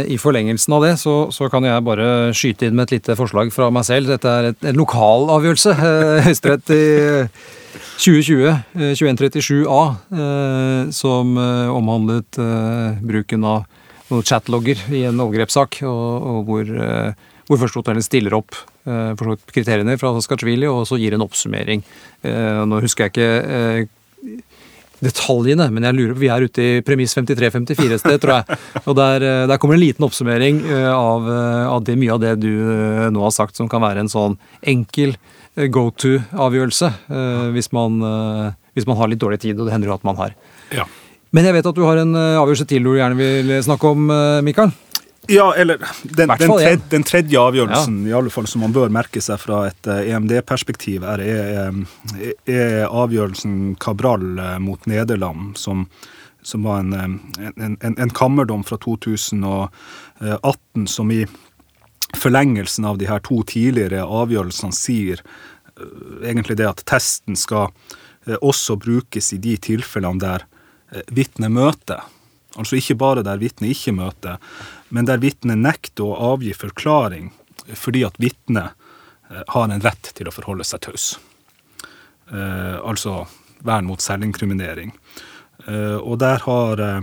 I, 0.09 0.19
forlengelsen 0.19 0.75
av 0.77 0.85
det 0.87 0.93
så, 1.01 1.15
så, 1.35 1.49
kan 1.53 1.65
jeg 1.67 1.85
bare 1.87 2.07
skyte 2.37 2.69
inn 2.69 2.77
med 2.79 2.89
et 2.89 2.97
lite 2.99 3.17
forslag 3.19 3.53
fra 3.55 3.69
meg 3.75 3.87
selv. 3.89 4.11
Dette 4.11 4.31
er 4.31 4.51
et, 4.51 4.65
en 4.71 4.79
lokal 4.79 5.31
avgjørelse. 5.37 5.75
Eh, 5.75 6.23
Høyesterett 6.27 6.73
i 6.75 6.83
2020, 8.03 8.57
2137a, 8.99 9.83
eh, 10.19 10.91
som 10.95 11.37
eh, 11.39 11.71
omhandlet 11.73 12.41
bruken 13.03 13.47
av 13.49 13.65
noen 14.11 14.27
chatlogger 14.29 14.83
i 14.93 15.07
en 15.09 15.23
overgrepssak, 15.25 15.81
og, 15.89 16.29
og 16.33 16.51
hvor, 16.51 16.75
hvor 17.49 17.63
Førstehotellet 17.63 18.05
stiller 18.05 18.37
opp 18.37 18.59
kriteriene 18.83 19.95
fra 19.97 20.11
Skatsjvili 20.21 20.67
og 20.67 20.83
så 20.91 20.99
gir 20.99 21.15
en 21.15 21.23
oppsummering. 21.25 21.85
Nå 22.67 22.81
husker 22.83 23.07
jeg 23.07 23.13
ikke 23.15 24.02
detaljene, 25.03 25.67
men 25.75 25.87
jeg 25.87 25.97
lurer 25.97 26.15
på, 26.15 26.23
vi 26.23 26.31
er 26.31 26.47
ute 26.47 26.65
i 26.65 26.83
premiss 26.87 27.17
53-54 27.19 27.97
et 27.97 28.03
sted, 28.03 28.19
tror 28.23 28.39
jeg. 28.39 28.59
Og 28.85 28.97
der, 28.99 29.27
eh, 29.27 29.45
der, 29.51 29.59
kommer 29.59 29.77
en 29.77 29.83
liten 29.83 30.07
oppsummering 30.07 30.63
eh, 30.63 30.89
av, 30.93 31.27
eh, 31.27 31.67
av 31.75 31.83
det, 31.87 31.99
mye 31.99 32.15
av 32.15 32.23
det 32.23 32.37
du 32.43 32.53
nå 33.13 33.25
har 33.25 33.35
sagt, 33.35 33.59
som 33.59 33.71
kan 33.71 33.83
være 33.83 34.05
en 34.05 34.13
sånn 34.13 34.39
enkel 34.63 35.17
go 35.69 35.91
to-avgjørelse 36.01 36.89
hvis, 37.53 37.67
hvis, 37.69 38.87
man 38.89 38.97
har 38.97 39.11
litt 39.11 39.21
dårlig 39.21 39.43
tid, 39.43 39.59
og 39.59 39.67
det 39.69 39.75
hender 39.75 39.91
jo 39.91 39.97
at 39.99 40.07
man 40.09 40.17
har. 40.17 40.33
Ja. 40.73 40.87
Men 41.37 41.45
jeg 41.45 41.59
vet 41.59 41.69
at 41.69 41.77
du 41.77 41.83
har 41.85 42.01
en 42.01 42.17
avgjørelse 42.17 42.69
til 42.71 42.89
du 42.89 42.95
gjerne 42.97 43.19
vil 43.19 43.53
snakke 43.67 43.91
om, 43.93 44.09
Mikael? 44.47 44.73
Ja, 45.29 45.55
eller 45.55 45.79
den, 46.03 46.29
den, 46.29 46.39
tredje, 46.39 46.81
den 46.91 47.03
tredje, 47.03 47.41
avgjørelsen 47.41 48.01
ja. 48.03 48.09
i 48.11 48.15
alle 48.19 48.31
fall 48.31 48.47
som 48.51 48.65
man 48.65 48.73
bør 48.75 48.91
merke 48.91 49.21
seg 49.23 49.39
fra 49.39 49.69
et 49.69 49.87
EMD-perspektiv, 49.87 51.05
er, 51.07 51.23
er, 51.23 51.71
er, 52.51 52.89
avgjørelsen 52.89 53.77
Cabral 53.83 54.25
uh, 54.41 54.59
mot 54.63 54.83
Nederland, 54.91 55.55
som, 55.61 55.87
som 56.43 56.67
var 56.67 56.83
en, 56.83 56.93
en, 57.39 57.55
en, 57.55 57.95
en, 57.95 58.11
kammerdom 58.11 58.65
fra 58.67 58.77
2018, 58.83 59.71
som 60.91 61.15
i 61.15 61.23
forlengelsen 62.19 62.85
av 62.91 62.99
de 62.99 63.07
her 63.09 63.23
to 63.23 63.43
tidligere 63.47 64.03
avgjørelsene 64.03 64.75
sier 64.75 65.23
egentlig 66.27 66.59
det 66.59 66.67
at 66.69 66.83
testen 66.85 67.39
skal 67.39 67.71
også 68.43 68.77
brukes 68.79 69.33
i 69.33 69.39
de 69.43 69.57
tilfellene 69.71 70.21
der 70.21 70.45
vitnet 71.15 71.51
møter. 71.55 72.03
Altså 72.61 72.77
ikke 72.77 72.99
bare 73.01 73.25
der 73.25 73.41
vitnet 73.41 73.73
ikke 73.73 73.95
møter, 73.97 74.37
men 74.93 75.09
der 75.09 75.23
vitnet 75.23 75.57
nekter 75.59 76.05
å 76.05 76.35
avgi 76.35 76.53
forklaring 76.53 77.31
fordi 77.79 78.05
at 78.05 78.19
vitnet 78.21 78.75
eh, 79.31 79.43
har 79.55 79.71
en 79.71 79.85
rett 79.85 80.11
til 80.13 80.29
å 80.29 80.35
forholde 80.35 80.67
seg 80.69 80.83
taus. 80.85 81.07
Eh, 82.29 82.77
altså 82.77 83.23
vern 83.65 83.89
mot 83.89 84.03
selvinkriminering. 84.03 84.93
Eh, 85.67 85.97
og 85.97 86.19
der 86.21 86.43
har 86.45 86.83
eh, 86.85 87.01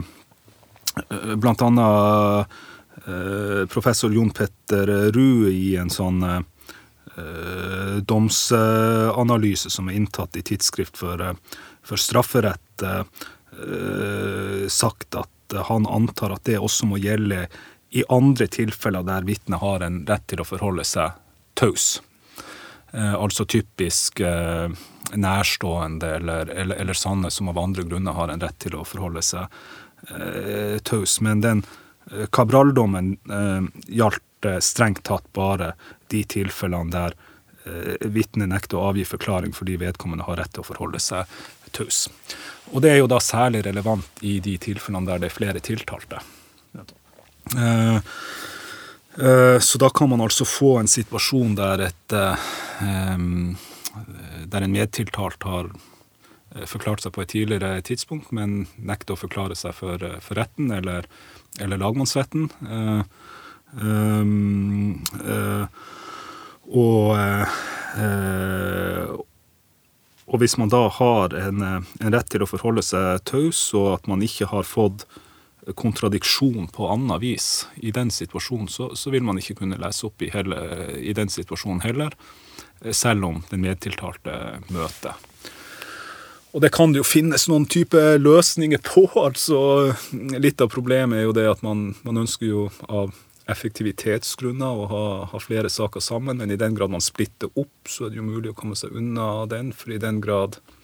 blant 1.39 1.63
annet 1.65 2.59
eh, 3.05 3.65
professor 3.71 4.13
Jon 4.13 4.31
Petter 4.35 5.09
Rue 5.15 5.49
i 5.53 5.73
en 5.79 5.89
sånn 5.93 6.21
eh, 6.27 6.43
domsanalyse 8.05 9.71
som 9.73 9.89
er 9.89 9.97
inntatt 9.99 10.37
i 10.39 10.45
Tidsskrift 10.45 11.01
for, 11.01 11.19
for 11.83 11.99
strafferett, 11.99 12.85
sagt 14.71 15.17
at 15.19 15.57
han 15.67 15.87
antar 15.89 16.37
at 16.37 16.45
det 16.47 16.61
også 16.63 16.87
må 16.87 17.01
gjelde 17.03 17.41
i 17.89 18.03
andre 18.09 18.47
tilfeller 18.47 19.03
der 19.03 19.25
vitnet 19.25 19.61
har 19.61 19.83
en 19.85 20.03
rett 20.07 20.27
til 20.29 20.41
å 20.41 20.47
forholde 20.47 20.85
seg 20.85 21.17
taus. 21.57 22.01
Eh, 22.91 23.13
altså 23.13 23.45
typisk 23.45 24.19
eh, 24.19 24.69
nærstående 25.13 26.15
eller, 26.19 26.49
eller, 26.49 26.75
eller, 26.75 26.93
sanne 26.93 27.31
som 27.31 27.49
av 27.49 27.59
andre 27.59 27.83
grunner 27.83 28.17
har 28.17 28.29
en 28.29 28.41
rett 28.41 28.59
til 28.61 28.77
å 28.77 28.85
forholde 28.85 29.23
seg 29.25 29.45
eh, 30.13 30.77
taus. 30.85 31.19
Men 31.25 31.41
den 31.45 31.63
eh, 32.11 32.27
Cabral-dommen 32.31 33.15
eh, 33.29 33.69
gjaldt 33.87 34.25
strengt 34.63 35.03
tatt 35.03 35.25
bare 35.35 35.73
de 36.07 36.21
tilfellene 36.23 36.93
der 36.93 37.15
eh, 37.65 38.07
vitnet 38.07 38.53
nekter 38.53 38.79
å 38.79 38.89
avgi 38.93 39.03
forklaring 39.05 39.51
fordi 39.57 39.75
vedkommende 39.81 40.29
har 40.29 40.39
rett 40.39 40.53
til 40.55 40.63
å 40.63 40.69
forholde 40.69 41.01
seg 41.03 41.29
taus. 41.75 42.07
Og 42.71 42.85
det 42.85 42.93
er 42.93 43.01
jo 43.01 43.09
da 43.09 43.19
særlig 43.21 43.65
relevant 43.65 44.21
i 44.25 44.37
de 44.43 44.55
tilfellene 44.61 45.09
der 45.09 45.25
det 45.25 45.33
er 45.33 45.39
flere 45.41 45.63
tiltalte. 45.63 46.21
Eh, 47.57 47.95
eh, 49.25 49.59
så 49.59 49.77
da 49.77 49.89
kan 49.89 50.09
man 50.09 50.21
altså 50.21 50.45
få 50.45 50.77
en 50.79 50.87
situasjon 50.87 51.55
der, 51.55 51.79
et, 51.89 52.13
eh, 52.13 52.35
der 54.45 54.61
en 54.61 54.73
medtiltalt 54.73 55.43
har 55.43 55.71
forklart 56.65 57.03
seg 57.03 57.13
på 57.13 57.21
et 57.21 57.29
tidligere 57.29 57.81
tidspunkt, 57.85 58.31
men 58.33 58.63
nekter 58.77 59.13
å 59.13 59.21
forklare 59.21 59.55
seg 59.57 59.75
for, 59.77 60.01
for 60.23 60.39
retten 60.39 60.71
eller, 60.73 61.05
eller 61.61 61.77
lagmannsretten. 61.77 62.49
og, 66.73 67.13
og 70.25 70.41
hvis 70.41 70.57
man 70.57 70.73
da 70.73 70.87
har 70.97 71.37
en, 71.37 71.61
en, 71.61 71.85
rett 72.09 72.33
til 72.33 72.41
å 72.41 72.49
forholde 72.49 72.81
seg 72.85 73.21
taus, 73.29 73.61
og 73.77 73.93
at 73.99 74.09
man 74.09 74.25
ikke 74.25 74.49
har 74.49 74.65
fått 74.65 75.05
kontradiksjon 75.75 76.67
på 76.73 76.89
annet 76.89 77.21
vis 77.21 77.67
i 77.75 77.91
den 77.95 78.11
situasjonen, 78.11 78.67
så, 78.67 78.91
så, 78.95 79.11
vil 79.13 79.25
man 79.25 79.39
ikke 79.39 79.57
kunne 79.61 79.79
lese 79.79 80.07
opp 80.07 80.21
i, 80.21 80.31
hele, 80.33 80.59
i 80.99 81.13
den 81.17 81.31
situasjonen 81.31 81.83
heller, 81.85 82.15
selv 82.91 83.25
om 83.27 83.41
den 83.49 83.63
medtiltalte 83.65 84.61
møter. 84.73 85.17
Og 86.49 86.63
det 86.63 86.71
kan 86.73 86.93
det 86.93 87.03
jo 87.03 87.05
finnes 87.05 87.45
noen 87.49 87.67
type 87.69 87.99
løsninger 88.17 88.81
på. 88.85 89.05
altså 89.27 89.59
Litt 90.41 90.61
av 90.61 90.71
problemet 90.73 91.19
er 91.19 91.27
jo 91.27 91.35
det 91.37 91.49
at 91.49 91.65
man, 91.65 91.91
man 92.07 92.23
ønsker 92.25 92.49
jo 92.49 92.69
av 92.87 93.13
effektivitetsgrunner 93.49 94.81
å 94.81 94.89
ha, 94.89 95.05
ha, 95.31 95.39
flere 95.41 95.71
saker 95.73 96.03
sammen, 96.05 96.37
men 96.37 96.53
i 96.53 96.57
den 96.59 96.75
grad 96.77 96.93
man 96.93 97.01
splitter 97.01 97.49
opp, 97.57 97.89
så 97.89 98.05
er 98.05 98.13
det 98.13 98.19
jo 98.19 98.27
mulig 98.27 98.51
å 98.51 98.57
komme 98.57 98.77
seg 98.77 98.93
unna 98.97 99.47
den. 99.49 99.73
For 99.73 99.93
i 99.93 100.01
den 100.01 100.21
grad 100.21 100.59
Eh, 100.61 100.78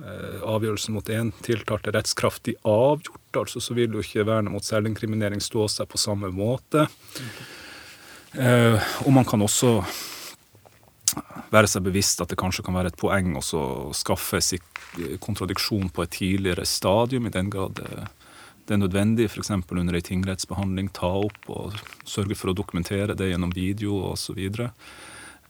avgjørelsen 0.00 0.94
mot 0.96 1.10
én 1.12 1.30
tiltalt 1.44 1.86
er 1.86 1.96
rettskraftig 1.98 2.56
avgjort, 2.66 3.36
altså 3.44 3.60
så 3.62 3.76
vil 3.76 3.92
jo 3.92 4.02
ikke 4.02 4.26
vernet 4.26 4.54
mot 4.54 4.64
selvinkriminering 4.64 5.42
stå 5.42 5.68
seg 5.70 5.90
på 5.90 6.00
samme 6.00 6.32
måte. 6.34 6.86
Eh, 8.32 8.80
og 9.04 9.12
man 9.12 9.28
kan 9.28 9.42
også 9.44 9.76
være 11.52 11.68
seg 11.68 11.84
bevisst 11.84 12.22
at 12.24 12.32
det 12.32 12.40
kanskje 12.40 12.64
kan 12.64 12.76
være 12.78 12.92
et 12.92 12.98
poeng 13.00 13.36
å 13.36 13.44
skaffe 13.92 14.40
kontradiksjon 15.20 15.92
på 15.92 16.04
et 16.04 16.14
tidligere 16.16 16.64
stadium, 16.68 17.28
i 17.28 17.34
den 17.34 17.52
grad 17.52 17.80
det 18.62 18.76
er 18.76 18.78
nødvendig, 18.78 19.26
f.eks. 19.26 19.50
under 19.50 19.96
ei 19.98 20.04
tingrettsbehandling, 20.06 20.92
ta 20.94 21.10
opp 21.26 21.48
og 21.50 21.78
sørge 22.08 22.36
for 22.38 22.52
å 22.52 22.56
dokumentere 22.56 23.16
det 23.18 23.32
gjennom 23.32 23.50
video 23.52 23.98
osv. 24.12 24.38
Um, 24.38 24.70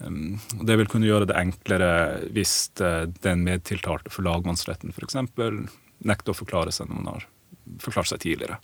det 0.01 0.77
vil 0.77 0.89
kunne 0.91 1.07
gjøre 1.07 1.27
det 1.31 1.37
enklere 1.39 2.19
hvis 2.35 2.71
uh, 2.83 3.07
den 3.23 3.45
medtiltalte 3.47 4.11
for 4.11 4.23
lagmannsretten 4.27 4.91
f.eks. 4.95 5.17
nekter 6.03 6.33
å 6.33 6.37
forklare 6.37 6.73
seg 6.75 6.89
når 6.89 6.97
man 6.99 7.09
har 7.15 7.23
forklart 7.83 8.09
seg 8.11 8.21
tidligere. 8.25 8.57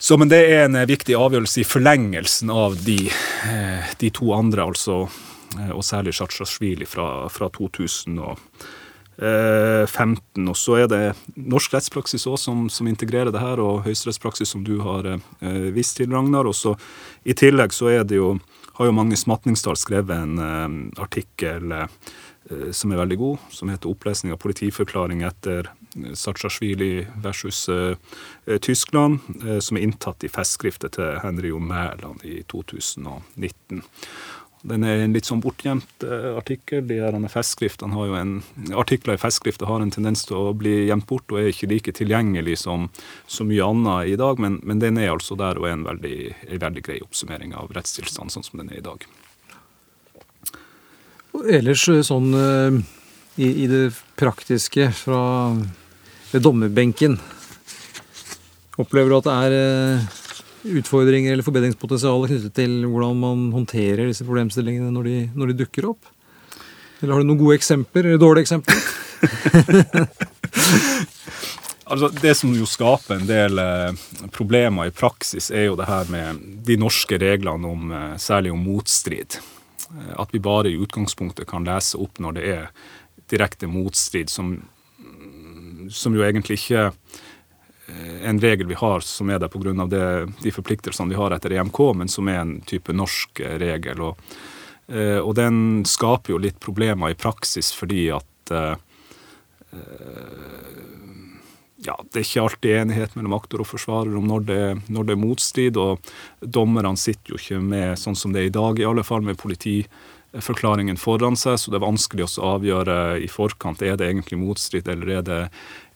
Så, 0.00 0.16
men 0.16 0.28
det 0.32 0.40
er 0.48 0.64
en 0.64 0.76
uh, 0.80 0.88
viktig 0.88 1.14
avgjørelse 1.16 1.60
i 1.62 1.68
forlengelsen 1.68 2.50
av 2.54 2.70
de, 2.82 3.12
uh, 3.46 3.82
de 4.00 4.10
to 4.16 4.32
andre, 4.34 4.62
altså, 4.72 4.94
og 5.74 5.84
særlig 5.84 6.14
Sjatsjasjvili 6.14 6.86
fra, 6.86 7.28
fra 7.30 7.48
2015. 7.50 10.46
Og 10.46 10.56
så 10.56 10.76
er 10.78 10.86
det 10.88 11.14
norsk 11.34 11.74
rettspraksis 11.74 12.26
også 12.30 12.44
som, 12.44 12.70
som 12.70 12.86
integrerer 12.86 13.30
det 13.34 13.42
her, 13.42 13.58
og 13.58 13.82
høyesterettspraksis 13.84 14.48
som 14.54 14.62
du 14.64 14.78
har 14.86 15.18
vist 15.74 15.96
til, 15.98 16.14
Ragnar. 16.14 16.46
Og 16.46 16.54
så 16.54 16.78
I 17.26 17.34
tillegg 17.34 17.74
så 17.74 17.90
er 17.90 18.06
det 18.06 18.22
jo 18.22 18.38
har 18.80 18.86
jo 18.86 18.92
Magnus 18.92 19.26
Matningsdal 19.26 19.76
skrevet 19.76 20.16
en 20.16 20.38
uh, 20.40 21.02
artikkel 21.04 21.72
uh, 21.72 21.84
som 22.72 22.90
er 22.90 22.98
veldig 23.02 23.18
god, 23.20 23.42
som 23.52 23.68
heter 23.68 23.90
'Opplesning 23.90 24.32
av 24.32 24.40
politiforklaring 24.40 25.20
etter 25.22 25.68
Satsjasjvili 26.16 27.06
versus 27.20 27.68
uh, 27.68 27.92
Tyskland', 28.48 29.20
som 29.60 29.76
er 29.76 29.84
inntatt 29.84 30.24
i 30.24 30.32
festskriftet 30.32 30.96
til 30.96 31.20
Henry 31.20 31.52
O. 31.52 31.60
Mæland 31.60 32.24
i 32.24 32.40
2019. 32.48 33.84
Den 34.60 34.84
er 34.84 35.00
en 35.00 35.14
litt 35.16 35.24
sånn 35.24 35.40
bortgjemt 35.40 36.04
uh, 36.04 36.36
artikkel. 36.36 36.82
De 36.84 36.98
her 37.00 37.16
festskriftene 37.32 37.96
har 37.96 38.10
jo 38.10 38.16
en, 38.18 38.34
Artikler 38.76 39.16
i 39.16 39.20
festskrifter 39.22 39.68
har 39.70 39.80
en 39.80 39.92
tendens 39.92 40.26
til 40.28 40.36
å 40.36 40.52
bli 40.56 40.90
gjemt 40.90 41.06
bort 41.08 41.32
og 41.32 41.40
er 41.40 41.48
ikke 41.48 41.70
like 41.70 41.94
tilgjengelig 41.96 42.58
som 42.66 42.90
så 43.24 43.46
mye 43.48 43.64
annet 43.64 44.12
i 44.12 44.18
dag, 44.20 44.42
men, 44.42 44.58
men, 44.60 44.82
den 44.82 45.00
er 45.00 45.14
altså 45.14 45.38
der 45.40 45.56
og 45.56 45.64
er 45.68 45.78
en 45.78 45.86
veldig, 45.88 46.18
en 46.50 46.62
veldig 46.66 46.84
grei 46.84 47.00
oppsummering 47.00 47.56
av 47.56 47.72
rettstilstanden 47.72 48.34
sånn 48.36 48.46
som 48.50 48.60
den 48.60 48.72
er 48.74 48.82
i 48.82 48.84
dag. 48.84 49.08
Og 51.38 51.48
ellers 51.48 51.86
eh, 51.88 52.04
sånn 52.04 52.30
uh, 52.36 52.76
i, 53.40 53.48
i, 53.48 53.66
det 53.70 53.86
praktiske 54.20 54.90
fra 54.92 55.22
ved 56.34 56.44
dommerbenken, 56.44 57.16
opplever 58.80 59.08
du 59.08 59.20
at 59.22 59.28
det 59.30 59.38
er 59.48 60.20
utfordringer 60.64 61.32
eller 61.32 61.46
forbedringspotensial 61.46 62.26
knyttet 62.28 62.54
til 62.56 62.82
hvordan 62.86 63.20
man 63.20 63.44
håndterer 63.54 64.10
disse 64.10 64.26
problemstillingene 64.26 64.90
når 64.92 65.08
de, 65.08 65.18
når 65.34 65.52
de, 65.52 65.58
dukker 65.62 65.88
opp? 65.92 66.10
Eller 67.00 67.14
har 67.14 67.22
du 67.22 67.30
noen 67.30 67.40
gode 67.40 67.56
eksempler, 67.56 68.10
eller 68.10 68.20
dårlige 68.20 68.44
eksempler? 68.44 68.76
altså, 71.90 72.10
det 72.20 72.34
som 72.36 72.52
jo 72.56 72.68
skaper 72.68 73.16
en 73.16 73.28
del 73.28 73.62
eh, 73.62 74.02
problemer 74.34 74.90
i 74.90 74.94
praksis, 74.94 75.50
er 75.50 75.70
jo 75.70 75.78
det 75.80 75.88
her 75.88 76.12
med 76.12 76.42
de 76.66 76.76
norske 76.80 77.16
reglene 77.20 77.70
om 77.70 77.94
eh, 77.96 78.16
særlig 78.20 78.52
om 78.52 78.60
motstrid. 78.64 79.38
Eh, 79.94 80.12
at 80.20 80.36
vi 80.36 80.42
bare 80.44 80.68
i 80.68 80.76
utgangspunktet 80.76 81.48
kan 81.48 81.64
lese 81.68 81.96
opp 82.00 82.20
når 82.20 82.36
det 82.36 82.44
er 82.52 82.68
direkte 83.32 83.70
motstrid, 83.70 84.28
som, 84.28 84.58
som 85.88 86.14
jo 86.16 86.24
egentlig 86.26 86.60
ikke 86.60 86.90
en 88.24 88.40
regel 88.40 88.66
vi 88.66 88.78
har 88.78 89.00
som 89.00 89.30
er 89.30 89.38
der 89.38 89.48
pga. 89.48 89.86
de 90.42 90.52
forpliktelsene 90.52 91.10
vi 91.10 91.18
har 91.18 91.30
etter 91.30 91.52
EMK, 91.52 91.80
men 91.96 92.08
som 92.08 92.28
er 92.28 92.40
en 92.40 92.60
type 92.60 92.92
norsk 92.92 93.40
eh, 93.40 93.58
regel. 93.58 94.00
Og, 94.00 94.18
eh, 94.88 95.18
og 95.18 95.34
den 95.34 95.84
skaper 95.84 96.34
jo 96.34 96.38
litt 96.38 96.60
problemer 96.60 97.10
i 97.10 97.18
praksis 97.18 97.72
fordi 97.72 98.10
at 98.10 98.26
ja, 101.80 101.94
det 102.12 102.18
er 102.18 102.24
ikke 102.26 102.42
alltid 102.42 102.76
enighet 102.76 103.14
mellom 103.16 103.36
aktor 103.36 103.62
og 103.62 103.68
forsvarer 103.70 104.16
om 104.18 104.26
når 104.28 104.46
det, 104.48 104.62
når 104.92 105.06
det 105.06 105.14
er 105.14 105.20
motstrid. 105.20 105.78
Og 105.80 106.12
dommerne 106.40 106.92
sitter 107.00 107.34
jo 107.34 107.40
ikke 107.40 107.60
med, 107.62 107.98
sånn 108.00 108.18
som 108.18 108.34
det 108.34 108.42
er 108.42 108.50
i 108.50 108.54
dag, 108.56 108.80
i 108.80 108.88
alle 108.88 109.04
fall 109.06 109.24
med 109.24 109.38
politiforklaringen 109.40 111.00
foran 111.00 111.38
seg, 111.40 111.56
så 111.60 111.72
det 111.72 111.80
er 111.80 111.86
vanskelig 111.86 112.26
å 112.26 112.50
avgjøre 112.56 112.98
i 113.24 113.30
forkant 113.32 113.84
er 113.86 113.96
det 114.00 114.10
egentlig 114.10 114.40
motstrid 114.42 114.90
eller 114.92 115.14
er 115.20 115.26
det, 115.30 115.40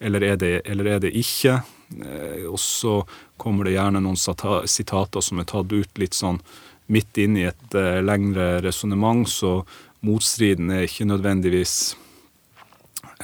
eller 0.01 0.29
er 0.31 0.41
det, 0.41 0.55
eller 0.65 0.95
er 0.97 1.05
det 1.05 1.13
ikke. 1.21 1.59
Eh, 1.93 2.47
og 2.49 2.61
så 2.61 3.03
kommer 3.37 3.67
det 3.67 3.77
gjerne 3.77 4.03
noen 4.03 4.19
sitater 4.19 5.25
som 5.25 5.41
er 5.41 5.49
tatt 5.51 5.73
ut 5.73 6.01
litt 6.01 6.17
sånn 6.17 6.41
midt 6.87 7.19
inn 7.19 7.39
i 7.41 7.47
et 7.49 7.77
uh, 7.79 8.01
lengre 8.05 8.59
resonnement, 8.61 9.25
så 9.29 9.63
motstriden 10.05 10.69
er 10.69 10.85
ikke 10.85 11.07
nødvendigvis 11.09 11.95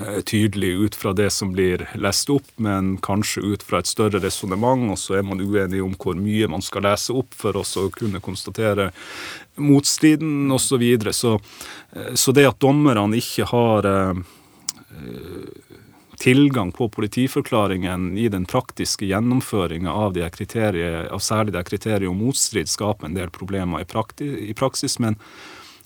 uh, 0.00 0.22
tydelig 0.24 0.70
ut 0.80 0.96
fra 0.96 1.12
det 1.12 1.28
som 1.34 1.52
blir 1.52 1.84
lest 2.00 2.32
opp, 2.32 2.48
men 2.56 2.94
kanskje 3.04 3.44
ut 3.44 3.66
fra 3.66 3.82
et 3.82 3.90
større 3.90 4.22
resonnement, 4.24 4.88
og 4.88 4.96
så 4.96 5.18
er 5.18 5.28
man 5.28 5.44
uenig 5.44 5.82
om 5.84 5.92
hvor 5.92 6.16
mye 6.16 6.48
man 6.48 6.64
skal 6.64 6.86
lese 6.88 7.12
opp 7.12 7.36
for 7.36 7.60
å 7.60 7.90
kunne 7.92 8.24
konstatere 8.24 8.88
motstriden 9.60 10.48
osv. 10.48 10.70
Så, 10.70 10.80
videre. 10.80 11.12
så 11.12 11.36
Så 12.14 12.32
det 12.32 12.48
at 12.48 12.62
dommerne 12.64 13.20
ikke 13.20 13.44
har 13.50 13.92
tilgang 16.20 16.72
på 16.72 16.88
politiforklaringen 16.88 18.18
i 18.18 18.28
den 18.28 18.44
praktiske 18.44 19.06
gjennomføringa 19.08 19.92
av, 19.92 20.18
av 20.20 21.22
særlig 21.24 21.54
det 21.56 21.64
kriteriet 21.64 22.10
om 22.10 22.20
motstrid 22.20 22.68
skaper 22.68 23.08
en 23.08 23.16
del 23.16 23.32
problemer 23.32 23.80
i, 23.80 24.28
i, 24.50 24.54
praksis. 24.54 24.98
Men 25.00 25.16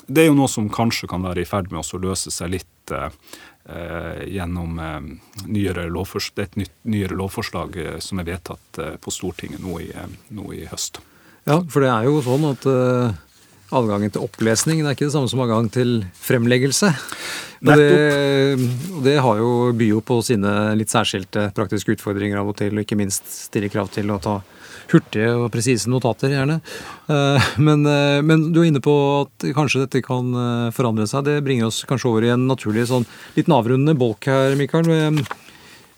det 0.07 0.25
er 0.25 0.33
jo 0.33 0.39
noe 0.39 0.51
som 0.51 0.67
kanskje 0.73 1.09
kan 1.13 1.23
være 1.23 1.45
i 1.45 1.49
ferd 1.49 1.71
med 1.71 1.87
å 1.87 2.03
løse 2.03 2.35
seg 2.35 2.51
litt 2.57 2.91
eh, 2.91 4.27
gjennom 4.35 4.83
eh, 4.83 4.99
nyere 5.47 5.87
et 5.87 6.59
nytt, 6.59 6.75
nyere 6.83 7.15
lovforslag 7.15 7.79
eh, 7.79 7.99
som 8.03 8.19
er 8.19 8.27
vedtatt 8.33 8.83
eh, 8.83 8.97
på 8.99 9.15
Stortinget 9.15 9.63
nå 9.63 9.79
i, 9.87 9.93
eh, 9.95 10.19
nå 10.35 10.51
i, 10.51 10.65
høst. 10.67 10.99
Ja, 11.47 11.61
for 11.63 11.85
det 11.85 11.93
er 11.95 12.09
jo 12.11 12.19
sånn 12.27 12.51
at 12.51 12.67
eh, 12.67 13.15
adgangen 13.73 14.13
til 14.13 14.25
opplesning. 14.27 14.83
Det 14.83 14.91
er 14.91 14.97
ikke 14.97 15.09
det 15.09 15.15
samme 15.15 15.31
som 15.31 15.43
adgang 15.45 15.71
til 15.73 16.03
fremleggelse. 16.21 16.91
Og 17.65 17.81
det, 17.81 18.67
det, 19.07 19.15
har 19.25 19.39
jo 19.41 19.53
by 19.77 19.89
på 20.05 20.19
sine 20.27 20.51
litt 20.77 20.93
særskilte 20.93 21.49
praktiske 21.57 21.97
utfordringer 21.97 22.43
av 22.43 22.51
og 22.53 22.59
til, 22.59 22.77
og 22.77 22.85
ikke 22.85 22.99
minst 23.01 23.25
stille 23.49 23.71
krav 23.73 23.89
til 23.95 24.13
å 24.13 24.21
ta 24.23 24.41
hurtige 24.93 25.31
og 25.39 25.51
presise 25.55 25.91
notater, 25.91 26.35
gjerne. 26.35 26.59
Eh, 27.09 27.49
men, 27.65 27.87
eh, 27.89 28.21
men, 28.25 28.51
du 28.53 28.61
er 28.63 28.69
inne 28.69 28.85
på 28.85 28.95
at 29.23 29.49
kanskje 29.57 29.85
dette 29.87 30.05
kan 30.05 30.29
eh, 30.35 30.73
forandre 30.77 31.09
seg. 31.11 31.25
Det 31.29 31.41
bringer 31.47 31.71
oss 31.71 31.85
kanskje 31.89 32.11
over 32.11 32.27
i 32.27 32.35
en 32.35 32.49
naturlig 32.51 32.89
sånn 32.91 33.09
litt 33.39 33.49
avrundende 33.49 33.97
bolk 33.99 34.29
her, 34.29 34.59
Mikael. 34.61 34.91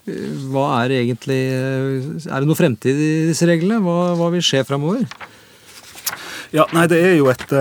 Hva 0.07 0.67
er 0.85 0.93
egentlig 1.01 1.41
Er 1.51 2.39
det 2.39 2.47
noe 2.47 2.55
fremtid 2.55 2.95
i 2.95 3.09
disse 3.27 3.43
reglene? 3.49 3.81
Hva, 3.83 4.13
hva 4.15 4.29
vil 4.31 4.45
skje 4.45 4.63
framover? 4.63 5.03
Ja, 6.55 6.67
nei, 6.73 6.87
det 6.91 7.03
er 7.03 7.15
jo 7.19 7.29
et 7.33 7.51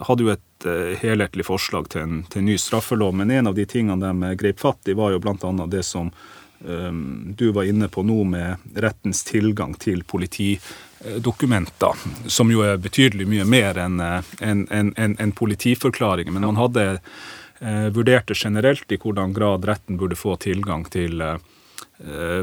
hadde 0.05 0.23
jo 0.23 0.29
et 0.29 0.65
helhetlig 1.01 1.45
forslag 1.47 1.89
til 1.89 2.01
en, 2.01 2.23
til 2.29 2.39
en, 2.41 2.45
ny 2.51 2.57
straffelov, 2.59 3.15
men 3.17 3.31
en 3.31 3.47
av 3.47 3.55
de 3.57 3.65
tingene 3.65 4.13
de 4.13 4.35
grep 4.37 4.59
fatt 4.61 4.87
i, 4.87 4.93
var 4.93 5.11
jo 5.13 5.19
bl.a. 5.23 5.67
det 5.71 5.83
som 5.87 6.11
um, 6.59 7.33
du 7.37 7.51
var 7.55 7.63
inne 7.63 7.87
på 7.87 8.03
nå, 8.05 8.23
med 8.29 8.55
rettens 8.75 9.23
tilgang 9.25 9.73
til 9.81 10.03
politidokumenter, 10.03 11.93
som 12.27 12.51
jo 12.51 12.61
er 12.67 12.77
betydelig 12.77 13.27
mye 13.31 13.45
mer 13.47 13.77
enn 13.87 13.99
en, 14.01 14.67
en, 14.69 15.15
en 15.19 15.31
politiforklaringer. 15.31 16.31
Men 16.35 16.45
man 16.45 16.61
hadde 16.61 16.99
uh, 17.61 17.87
vurdert 17.95 18.31
generelt 18.35 18.91
i 18.91 18.99
hvordan 19.01 19.33
grad 19.33 19.65
retten 19.65 19.97
burde 20.01 20.17
få 20.19 20.35
tilgang 20.41 20.85
til 20.91 21.21
uh, 21.21 21.37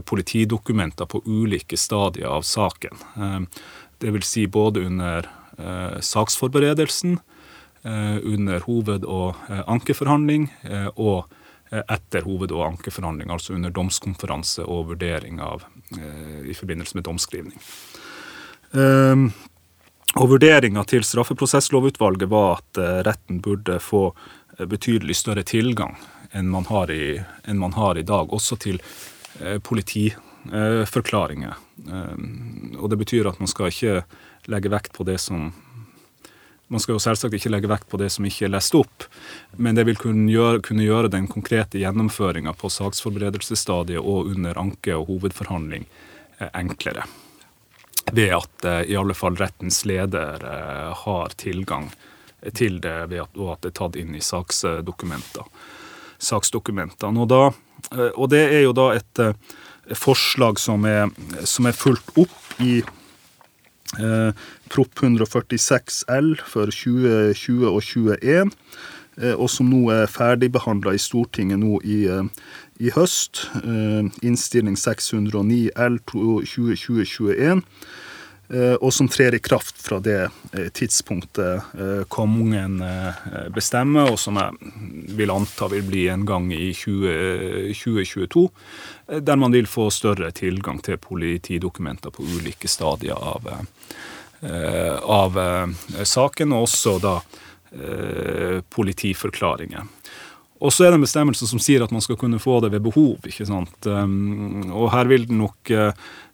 politidokumenter 0.09 1.07
på 1.07 1.21
ulike 1.27 1.77
stadier 1.77 2.31
av 2.33 2.45
saken. 2.47 2.97
Vil 4.01 4.25
si 4.25 4.47
både 4.49 4.81
under 4.87 5.29
Eh, 5.59 6.01
saksforberedelsen 6.01 7.19
eh, 7.83 8.17
under 8.23 8.61
hoved- 8.61 9.05
og 9.05 9.35
eh, 9.49 9.63
ankeforhandling 9.67 10.49
og 10.97 11.25
etter 11.73 12.27
hoved- 12.27 12.53
og 12.53 12.67
ankeforhandling, 12.67 13.31
altså 13.33 13.55
under 13.55 13.71
domskonferanse 13.73 14.65
og 14.69 14.91
vurdering 14.91 15.39
av, 15.41 15.63
i 16.45 16.53
forbindelse 16.53 16.99
med 16.99 17.07
domskrivning. 17.07 17.57
Og 20.21 20.29
Vurderinga 20.35 20.85
til 20.85 21.01
straffeprosesslovutvalget 21.09 22.29
var 22.29 22.61
at 22.61 22.83
retten 23.09 23.41
burde 23.41 23.79
få 23.81 24.03
betydelig 24.59 25.17
større 25.17 25.43
tilgang 25.49 25.97
enn 26.33 26.49
man 26.49 26.65
har 26.69 26.91
i, 26.91 27.21
man 27.53 27.73
har 27.77 27.99
i 27.99 28.07
dag, 28.09 28.33
også 28.33 28.57
til 28.57 28.79
politiforklaringer. 29.65 31.59
Og 32.79 32.87
Det 32.91 32.99
betyr 32.99 33.29
at 33.29 33.41
man 33.41 33.51
skal 33.53 33.69
ikke 33.69 34.05
legge 34.49 34.73
vekt 34.73 34.97
på 34.97 35.05
det 35.05 35.19
som 35.21 35.53
man 36.73 36.81
skal 36.81 36.97
jo 36.97 37.03
selvsagt 37.05 37.35
ikke 37.37 37.51
legge 37.53 37.69
vekt 37.69 37.91
på 37.93 37.99
det 38.01 38.09
som 38.15 38.25
ikke 38.25 38.47
er 38.47 38.55
lest 38.55 38.73
opp, 38.79 39.05
men 39.61 39.77
det 39.77 39.85
vil 39.85 39.99
kunne 40.01 40.31
gjøre, 40.33 40.63
kunne 40.65 40.87
gjøre 40.87 41.11
den 41.13 41.27
konkrete 41.29 41.77
gjennomføringa 41.83 42.55
på 42.57 42.71
saksforberedelsesstadiet 42.73 44.01
og 44.01 44.31
under 44.33 44.57
anke 44.61 44.97
og 44.97 45.11
hovedforhandling 45.11 45.85
eh, 46.39 46.49
enklere. 46.49 47.05
Ved 48.17 48.33
at 48.39 48.65
eh, 48.65 48.81
i 48.89 48.97
alle 48.97 49.17
fall 49.19 49.37
rettens 49.37 49.83
leder 49.85 50.47
eh, 50.49 50.89
har 51.03 51.37
tilgang 51.37 51.91
til 52.55 52.80
det, 52.82 52.95
at, 53.22 53.36
og 53.38 53.53
at 53.55 53.62
det 53.62 53.72
er 53.72 53.76
tatt 53.78 53.99
inn 54.01 54.16
i 54.18 54.24
saksdokumenter. 54.24 55.47
saksdokumentene. 56.18 57.22
Og, 57.22 57.28
da, 57.30 57.43
og 58.14 58.30
det 58.30 58.43
er 58.55 58.64
jo 58.66 58.74
da 58.76 58.93
et 58.95 59.22
forslag 59.99 60.59
som 60.62 60.84
er, 60.86 61.09
som 61.47 61.66
er 61.66 61.78
fulgt 61.78 62.12
opp 62.18 62.61
i 62.62 62.82
Eh, 63.99 64.32
Prop 64.68 65.03
146 65.03 66.05
L 66.09 66.36
for 66.49 66.70
2020 66.72 67.68
og 67.68 67.82
2021, 67.82 68.53
eh, 69.20 69.34
og 69.34 69.51
som 69.53 69.68
nå 69.68 69.82
er 69.93 70.09
ferdigbehandla 70.09 70.95
i 70.97 71.03
Stortinget 71.03 71.61
nå 71.61 71.80
i, 71.84 72.07
eh, 72.09 72.24
i 72.80 72.90
høst. 72.90 73.51
Eh, 73.61 74.09
innstilling 74.24 74.76
609 74.76 75.70
L 75.76 75.99
2020-2021. 76.09 77.62
Eh, 78.53 78.75
og 78.75 78.93
som 78.93 79.09
trer 79.09 79.35
i 79.35 79.41
kraft 79.41 79.79
fra 79.81 79.97
det 80.01 80.19
eh, 80.53 80.69
tidspunktet 80.77 81.73
kongen 82.13 82.83
bestemmer, 83.55 84.11
og 84.13 84.19
som 84.21 84.37
jeg 84.37 84.73
vil 85.17 85.33
anta 85.33 85.69
vil 85.73 85.87
bli 85.89 86.07
en 86.13 86.27
gang 86.29 86.51
i 86.53 86.73
20, 86.77 87.73
2022, 87.73 88.45
der 89.25 89.41
man 89.41 89.55
vil 89.57 89.69
få 89.71 89.89
større 89.91 90.31
tilgang 90.37 90.83
til 90.85 91.01
politidokumenter 91.01 92.13
på 92.13 92.27
ulike 92.27 92.69
stadier 92.69 93.17
av, 93.17 93.49
av 95.17 95.39
saken, 96.05 96.53
og 96.53 96.67
også 96.69 96.97
da 97.03 97.17
politiforklaringer. 98.73 99.89
Og 100.63 100.73
så 100.73 100.87
er 100.87 100.93
det 100.93 101.01
en 101.01 101.07
bestemmelse 101.07 101.49
som 101.49 101.61
sier 101.63 101.83
at 101.85 101.93
man 101.95 102.05
skal 102.05 102.19
kunne 102.21 102.41
få 102.43 102.61
det 102.63 102.71
ved 102.75 102.85
behov. 102.85 103.25
ikke 103.27 103.49
sant? 103.49 103.89
Og 103.89 104.91
her 104.95 105.11
vil 105.11 105.27
det 105.27 105.39
nok 105.41 105.73
Eh, 105.73 105.93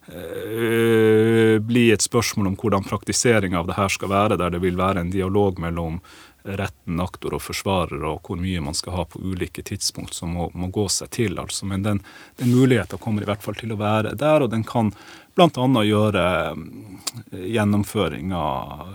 bli 0.09 1.83
et 1.93 2.01
spørsmål 2.01 2.47
om 2.49 2.55
hvordan 2.57 2.85
praktiseringa 2.87 3.59
av 3.59 3.67
det 3.69 3.75
her 3.77 3.91
skal 3.93 4.09
være, 4.09 4.37
der 4.41 4.55
det 4.55 4.61
vil 4.63 4.79
være 4.79 5.03
en 5.03 5.11
dialog 5.13 5.59
mellom 5.61 5.99
retten, 6.43 6.99
aktor 6.99 7.35
og 7.35 7.43
forsvarer, 7.43 8.01
og 8.07 8.23
hvor 8.25 8.39
mye 8.39 8.61
man 8.63 8.77
skal 8.77 8.95
ha 8.95 9.05
på 9.09 9.21
ulike 9.21 9.63
tidspunkt 9.65 10.15
som 10.15 10.31
må, 10.33 10.49
må 10.53 10.69
gå 10.73 10.87
seg 10.91 11.11
til. 11.13 11.39
altså. 11.39 11.67
Men 11.69 11.83
den, 11.83 12.01
den 12.39 12.53
muligheten 12.55 13.01
kommer 13.01 13.23
i 13.23 13.29
hvert 13.29 13.43
fall 13.43 13.57
til 13.59 13.73
å 13.75 13.79
være 13.79 14.15
der, 14.19 14.45
og 14.45 14.53
den 14.53 14.63
kan 14.67 14.93
bl.a. 15.35 15.83
gjøre 15.85 16.25
eh, 16.51 17.43
gjennomføringa 17.55 18.45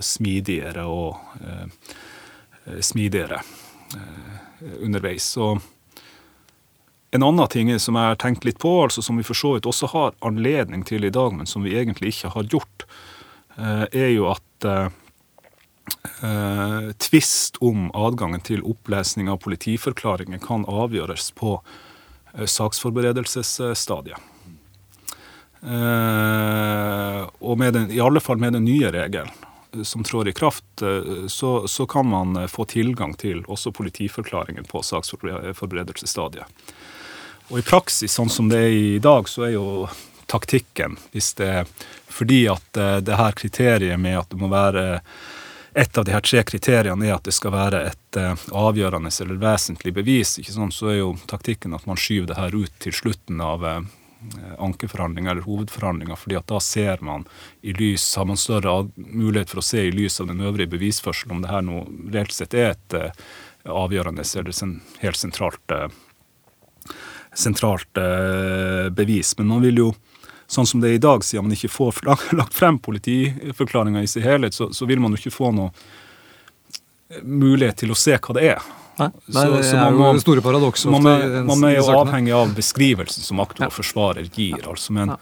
smidigere 0.05 0.87
og 0.89 1.45
eh, 1.45 1.95
smidigere 2.81 3.43
eh, 3.97 4.35
underveis. 4.81 5.29
Så 5.37 5.55
en 7.15 7.23
annen 7.23 7.47
ting 7.49 7.71
som 7.79 7.95
jeg 7.95 8.11
har 8.11 8.19
tenkt 8.19 8.45
litt 8.45 8.59
på, 8.59 8.71
altså 8.83 9.03
som 9.03 9.21
vi 9.21 9.25
for 9.27 9.39
så 9.39 9.53
vidt 9.55 9.69
også 9.71 9.87
har 9.93 10.17
anledning 10.27 10.83
til 10.83 11.07
i 11.07 11.13
dag, 11.15 11.31
men 11.37 11.47
som 11.47 11.63
vi 11.63 11.77
egentlig 11.79 12.11
ikke 12.11 12.33
har 12.35 12.49
gjort, 12.51 12.87
eh, 13.55 13.85
er 13.87 14.09
jo 14.11 14.27
at 14.33 14.67
eh, 14.67 14.89
eh, 16.27 16.89
tvist 16.99 17.61
om 17.63 17.87
adgangen 17.95 18.43
til 18.43 18.65
opplesning 18.67 19.31
av 19.31 19.39
politiforklaringer 19.47 20.43
kan 20.43 20.67
avgjøres 20.67 21.31
på 21.39 21.61
saksforberedelsesstadiet. 22.35 24.19
Og 27.39 27.63
den, 27.63 27.87
i 27.95 28.01
alle 28.03 28.21
fall 28.21 28.43
med 28.43 28.57
den 28.57 28.67
nye 28.67 28.91
regelen 28.91 29.31
som 29.87 30.03
trår 30.05 30.29
i 30.29 30.35
kraft, 30.35 30.83
så, 31.31 31.53
så, 31.71 31.87
kan 31.87 32.11
man 32.11 32.35
få 32.51 32.67
tilgang 32.69 33.15
til 33.15 33.45
også 33.47 33.71
politiforklaringer 33.79 34.67
på 34.67 34.83
saksforberedelsesstadiet. 34.83 36.51
Og 37.53 37.61
i 37.61 37.67
praksis, 37.67 38.15
sånn 38.15 38.33
som 38.33 38.49
det 38.49 38.63
er 38.65 38.73
i 38.73 38.99
dag, 39.03 39.29
så 39.29 39.47
er 39.49 39.57
jo 39.59 39.89
taktikken 40.27 40.97
hvis 41.13 41.35
det 41.39 41.67
fordi 42.15 42.45
at 42.49 42.77
eh, 42.77 42.97
det 43.05 43.19
her 43.19 43.33
kriteriet 43.37 44.01
med 44.01 44.19
at 44.19 44.31
det 44.31 44.39
må 44.41 44.49
være 44.49 45.01
et 45.75 45.99
av 45.99 46.05
de 46.07 46.15
her 46.15 46.23
tre 46.23 46.45
kriteriene 46.47 47.09
er 47.09 47.17
at 47.17 47.27
det 47.27 47.35
skal 47.35 47.51
være 47.51 47.81
et 47.89 48.19
uh, 48.23 48.39
avgjørende 48.55 49.11
eller 49.25 49.41
vesentlig 49.43 49.91
bevis. 49.97 50.37
ikke 50.39 50.53
sant? 50.55 50.75
Så 50.75 50.93
er 50.93 51.01
jo 51.01 51.09
taktikken 51.27 51.75
at 51.75 51.89
man 51.91 51.99
skyver 51.99 52.29
det 52.31 52.37
her 52.39 52.55
ut 52.55 52.77
til 52.79 52.95
slutten 52.95 53.43
av 53.43 53.67
uh, 53.67 53.81
ankeforhandlinger 54.63 55.33
eller 55.35 55.49
hovedforhandlinger, 55.49 56.15
fordi 56.15 56.39
at 56.39 56.47
da 56.47 56.61
ser 56.63 57.03
man 57.03 57.27
i 57.67 57.75
lys, 57.75 58.07
har 58.15 58.31
man 58.31 58.39
større 58.39 58.85
mulighet 58.95 59.51
for 59.51 59.65
å 59.65 59.67
se 59.67 59.83
i 59.83 59.91
lys 59.91 60.21
av 60.23 60.31
den 60.31 60.47
øvrige 60.47 60.71
bevisførselen 60.77 61.41
om 61.41 61.43
det 61.43 61.51
her 61.51 61.67
nå 61.67 61.83
reelt 62.07 62.39
sett 62.39 62.55
er 62.55 62.77
et 62.77 62.99
avgjørende 63.67 64.23
eller 64.23 64.79
helt 65.03 65.19
sentralt 65.19 65.75
sentralt 67.35 67.97
eh, 67.97 68.91
bevis. 68.91 69.39
Men 69.39 69.47
man 69.47 69.63
vil 69.63 69.79
jo, 69.79 69.91
sånn 70.47 70.67
som 70.67 70.81
det 70.81 70.93
er 70.93 70.99
i 70.99 71.03
dag, 71.03 71.25
siden 71.25 71.49
man 71.49 71.57
ikke 71.57 71.73
får 71.73 72.01
lagt 72.41 72.55
frem 72.55 72.79
politiforklaringa 72.79 74.03
i 74.03 74.11
sin 74.11 74.25
helhet, 74.25 74.55
så, 74.55 74.71
så, 74.73 74.87
vil 74.87 75.03
man 75.03 75.15
jo 75.15 75.23
ikke 75.23 75.35
få 75.35 75.53
noe 75.55 75.71
eh, 77.11 77.23
mulighet 77.23 77.85
til 77.85 77.95
å 77.95 77.99
se 77.99 78.17
hva 78.19 78.39
det 78.39 78.49
er. 78.55 78.67
Nei, 78.95 79.09
Nei 79.11 79.47
så, 79.47 79.55
det 79.59 79.71
er 79.75 79.97
jo 79.97 80.11
det 80.15 80.23
store 80.23 80.43
paradokset. 80.45 80.91
Man, 80.95 81.03
man, 81.03 81.49
man, 81.51 81.65
er 81.67 81.81
jo 81.81 81.89
avhengig 81.99 82.35
av 82.37 82.53
beskrivelsen 82.55 83.27
som 83.27 83.43
aktor 83.43 83.67
og 83.67 83.75
forsvarer 83.75 84.29
gir. 84.31 84.61
altså, 84.71 84.95
men 84.95 85.11
ja. 85.11 85.19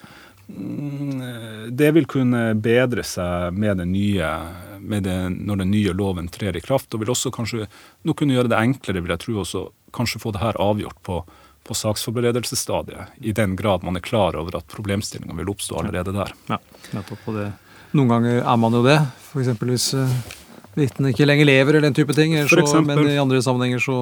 det 1.72 1.94
vil 1.96 2.04
kunne 2.10 2.50
bedre 2.60 3.04
seg 3.06 3.56
med 3.56 3.80
den 3.80 3.94
nye, 3.94 4.28
med 4.76 5.08
det, 5.08 5.16
når 5.38 5.62
den 5.64 5.72
nye 5.72 5.94
loven 5.96 6.28
trer 6.28 6.58
i 6.58 6.60
kraft, 6.60 6.92
og 6.92 7.00
vil 7.00 7.14
også 7.14 7.32
kanskje 7.32 7.70
nå 8.04 8.12
kunne 8.18 8.36
gjøre 8.36 8.52
det 8.52 8.60
enklere, 8.60 9.00
vil 9.00 9.14
jeg 9.14 9.24
tro, 9.24 9.38
også 9.40 9.64
kanskje 9.96 10.20
få 10.20 10.34
det 10.36 10.44
her 10.44 10.60
avgjort 10.60 11.00
på 11.08 11.22
på 11.62 11.74
saksforberedelsesstadiet, 11.78 13.14
i 13.22 13.32
den 13.32 13.56
grad 13.56 13.84
man 13.86 13.96
er 13.96 14.04
klar 14.04 14.36
over 14.38 14.58
at 14.58 14.66
problemstillinga 14.70 15.36
vil 15.38 15.52
oppstå 15.52 15.78
allerede 15.78 16.14
der. 16.16 16.34
Ja, 16.50 16.58
nettopp 16.90 17.22
på 17.26 17.34
det. 17.36 17.48
Noen 17.92 18.10
ganger 18.10 18.40
er 18.40 18.58
man 18.58 18.74
jo 18.74 18.82
det, 18.86 18.98
f.eks. 19.30 19.52
hvis 19.60 19.88
uh, 19.94 20.14
vitnet 20.74 21.12
ikke 21.12 21.28
lenger 21.28 21.46
lever 21.46 21.78
eller 21.78 21.90
den 21.90 21.98
type 21.98 22.16
ting. 22.16 22.34
Så, 22.50 22.80
men 22.82 23.04
i 23.06 23.18
andre 23.20 23.42
sammenhenger 23.44 23.82
så 23.84 23.98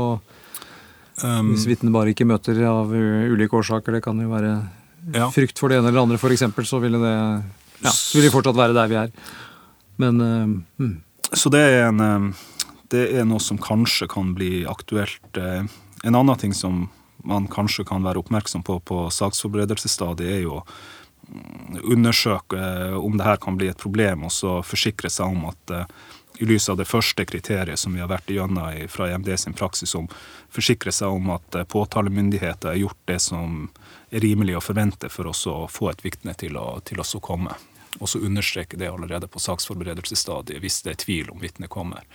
um, 1.24 1.50
Hvis 1.52 1.66
vitnet 1.68 1.92
bare 1.92 2.14
ikke 2.14 2.28
møter 2.28 2.62
av 2.70 2.94
ulike 2.94 3.60
årsaker, 3.60 3.98
det 3.98 4.04
kan 4.06 4.20
jo 4.22 4.30
være 4.30 4.54
ja. 5.16 5.28
frykt 5.34 5.60
for 5.60 5.68
det 5.68 5.80
ene 5.80 5.92
eller 5.92 6.06
andre 6.06 6.20
f.eks., 6.20 6.46
så 6.70 6.80
ville 6.80 7.02
det 7.02 7.16
ja, 7.80 7.92
så 7.92 8.18
vil 8.18 8.28
de 8.28 8.32
fortsatt 8.32 8.56
være 8.56 8.76
der 8.76 8.88
vi 8.88 9.00
er. 9.02 9.12
Men 10.00 10.20
mm. 10.20 10.96
Så 11.36 11.52
det 11.52 11.60
er 11.60 11.90
en 11.90 12.00
um, 12.00 12.32
det 12.90 13.06
er 13.14 13.26
noe 13.28 13.42
som 13.42 13.58
kanskje 13.60 14.08
kan 14.10 14.32
bli 14.34 14.64
aktuelt. 14.68 15.36
Eh, 15.38 15.62
en 16.02 16.16
annen 16.16 16.38
ting 16.38 16.54
som 16.56 16.88
man 17.24 17.48
kanskje 17.50 17.86
kan 17.88 18.04
være 18.06 18.22
oppmerksom 18.22 18.64
på 18.66 18.80
på 18.84 19.02
saksforberedelsesstadiet, 19.14 20.30
er 20.30 20.42
jo 20.44 20.60
å 20.60 20.64
mm, 20.64 21.82
undersøke 21.96 22.62
om 22.98 23.18
det 23.18 23.28
her 23.28 23.40
kan 23.42 23.58
bli 23.60 23.70
et 23.70 23.80
problem, 23.80 24.26
og 24.28 24.34
så 24.34 24.60
forsikre 24.66 25.10
seg 25.12 25.36
om 25.36 25.50
at 25.52 25.76
i 26.40 26.46
lys 26.48 26.68
av 26.72 26.78
det 26.80 26.88
første 26.88 27.24
kriteriet 27.28 27.78
som 27.78 27.92
vi 27.92 28.00
har 28.00 28.08
vært 28.08 28.30
igjennom 28.32 28.88
fra 28.88 29.10
EMD 29.12 29.28
sin 29.38 29.56
praksis, 29.56 29.92
om 29.94 30.08
forsikre 30.48 30.92
seg 30.94 31.12
om 31.12 31.34
at 31.34 31.58
påtalemyndigheter 31.68 32.72
har 32.72 32.80
gjort 32.80 33.02
det 33.10 33.18
som 33.20 33.66
er 34.10 34.24
rimelig 34.24 34.56
å 34.56 34.64
forvente 34.64 35.10
for 35.12 35.28
oss 35.28 35.44
å 35.50 35.66
få 35.68 35.90
et 35.90 36.04
vitne 36.04 36.32
til, 36.40 36.56
til 36.88 37.02
oss 37.02 37.12
å 37.18 37.20
komme 37.20 37.52
og 37.98 38.08
så 38.08 38.20
understreke 38.22 38.78
det 38.78 38.88
allerede 38.90 39.28
på 39.30 39.42
saksforberedelsesstadiet 39.42 40.62
hvis 40.62 40.80
det 40.86 40.92
er 40.92 41.02
tvil 41.02 41.32
om 41.34 41.42
vitnet 41.42 41.72
kommer. 41.72 42.06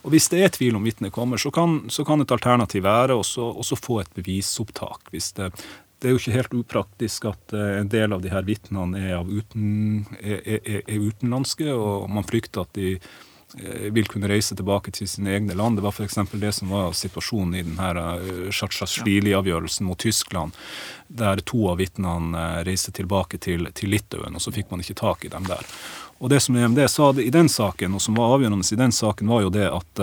Og 0.00 0.14
Hvis 0.14 0.30
det 0.32 0.42
er 0.44 0.54
tvil 0.54 0.78
om 0.78 0.86
vitnet 0.86 1.12
kommer, 1.12 1.36
så 1.36 1.52
kan, 1.52 1.84
så 1.92 2.04
kan, 2.08 2.22
et 2.22 2.32
alternativ 2.32 2.86
være 2.86 3.18
å 3.20 3.76
få 3.76 4.00
et 4.00 4.12
bevisopptak. 4.16 5.10
Hvis 5.12 5.32
det, 5.36 5.50
det 6.00 6.08
er 6.08 6.14
jo 6.14 6.20
ikke 6.22 6.36
helt 6.38 6.54
upraktisk 6.62 7.26
at 7.28 7.56
eh, 7.56 7.80
en 7.82 7.90
del 7.92 8.16
av 8.16 8.22
de 8.24 8.32
her 8.32 8.46
vitnene 8.48 9.00
er, 9.00 9.20
uten, 9.20 10.06
er, 10.20 10.40
er, 10.40 10.80
er 10.86 11.04
utenlandske, 11.10 11.68
og 11.74 12.08
man 12.08 12.24
frykter 12.24 12.64
at 12.64 12.72
de 12.78 12.94
vil 13.90 14.06
kunne 14.06 14.28
reise 14.30 14.54
tilbake 14.56 14.92
til 14.94 15.08
sine 15.10 15.32
egne 15.34 15.54
land. 15.58 15.78
Det 15.78 15.82
var 15.82 15.94
f.eks. 15.94 16.18
det 16.32 16.52
som 16.54 16.70
var 16.70 16.92
situasjonen 16.94 17.56
i 17.58 17.64
denne 17.66 18.50
Sjatsjasvili-avgjørelsen 18.54 19.88
mot 19.88 19.98
Tyskland, 19.98 20.54
der 21.08 21.42
to 21.42 21.66
av 21.72 21.80
vitnene 21.82 22.38
eh, 22.38 22.60
reiste 22.68 22.94
tilbake 22.94 23.40
til, 23.42 23.66
til, 23.74 23.90
Litauen, 23.90 24.36
og 24.38 24.44
så 24.44 24.54
fikk 24.54 24.70
man 24.70 24.84
ikke 24.84 24.98
tak 25.02 25.26
i 25.26 25.32
dem 25.32 25.48
der. 25.50 25.66
Og 26.20 26.30
Det 26.30 26.40
som 26.44 26.56
EMD 26.56 26.84
sa 26.88 27.10
i 27.18 27.30
den 27.34 27.48
saken, 27.48 27.96
og 27.96 28.04
som 28.04 28.18
var 28.18 28.36
avgjørende 28.36 28.66
i 28.70 28.78
den 28.78 28.92
saken, 28.92 29.28
var 29.28 29.42
jo 29.46 29.54
det 29.54 29.66
at 29.66 30.02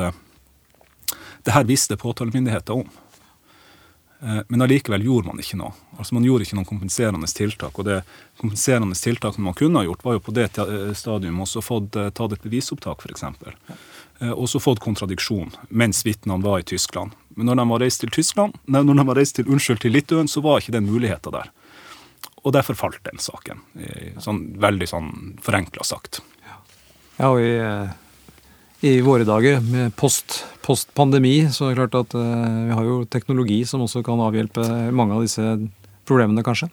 det 1.47 1.53
her 1.55 1.63
visste 1.63 1.95
påtalemyndigheten 1.95 2.81
om. 2.81 2.89
Eh, 4.19 4.39
men 4.47 4.61
allikevel 4.61 5.03
gjorde 5.05 5.27
man 5.27 5.41
ikke 5.41 5.59
noe. 5.59 5.73
Altså 5.97 6.15
Man 6.15 6.25
gjorde 6.25 6.47
ikke 6.47 6.57
noen 6.57 6.69
kompenserende 6.69 7.29
tiltak. 7.29 7.77
Og 7.77 7.85
det 7.85 7.99
kompenserende 8.41 8.97
tiltaket 8.97 9.43
man 9.43 9.57
kunne 9.57 9.81
ha 9.81 9.87
gjort, 9.87 10.05
var 10.05 10.17
jo 10.17 10.23
på 10.25 10.33
det 10.37 10.49
eh, 10.63 10.93
stadium 10.97 11.43
også 11.45 11.61
fått 11.65 11.97
eh, 11.99 12.09
tatt 12.09 12.33
et 12.33 12.45
bevisopptak, 12.45 13.05
f.eks. 13.05 13.27
Og 14.33 14.47
så 14.49 14.57
fått 14.57 14.81
kontradiksjon 14.81 15.51
mens 15.69 15.99
vitnene 16.05 16.41
var 16.41 16.63
i 16.63 16.65
Tyskland. 16.65 17.13
Men 17.37 17.51
når 17.51 17.59
de 17.59 17.65
var 17.69 17.83
reist 17.83 18.01
til 18.01 18.09
Tyskland, 18.15 18.55
nei, 18.65 18.81
når 18.81 18.97
de 18.97 19.05
var 19.11 19.19
reist 19.19 19.35
til, 19.37 19.45
unnskyld, 19.53 19.83
til 19.83 19.93
Litauen, 19.93 20.29
så 20.31 20.41
var 20.41 20.63
ikke 20.63 20.73
den 20.73 20.89
muligheten 20.89 21.35
der. 21.35 21.51
Og 22.41 22.55
derfor 22.55 22.79
falt 22.79 22.97
den 23.05 23.21
saken. 23.21 23.61
Sånn, 24.23 24.39
veldig 24.57 24.87
sånn 24.89 25.11
forenkla 25.45 25.85
sagt. 25.85 26.23
Ja, 27.19 27.29
og 27.29 27.43
i 27.45 27.53
i 28.85 29.01
våre 29.01 29.25
dager 29.25 29.61
med 29.61 29.95
post, 29.97 30.43
post 30.61 30.93
pandemi, 30.93 31.47
så 31.49 31.65
er 31.65 31.73
det 31.73 31.87
klart 31.87 31.97
at 32.05 32.15
uh, 32.17 32.67
vi 32.67 32.77
har 32.77 32.85
jo 32.85 32.97
teknologi 33.09 33.63
som 33.65 33.81
også 33.85 34.03
kan 34.05 34.21
avhjelpe 34.21 34.63
mange 34.93 35.17
av 35.17 35.25
disse 35.25 35.57
problemene, 36.07 36.43
kanskje. 36.45 36.69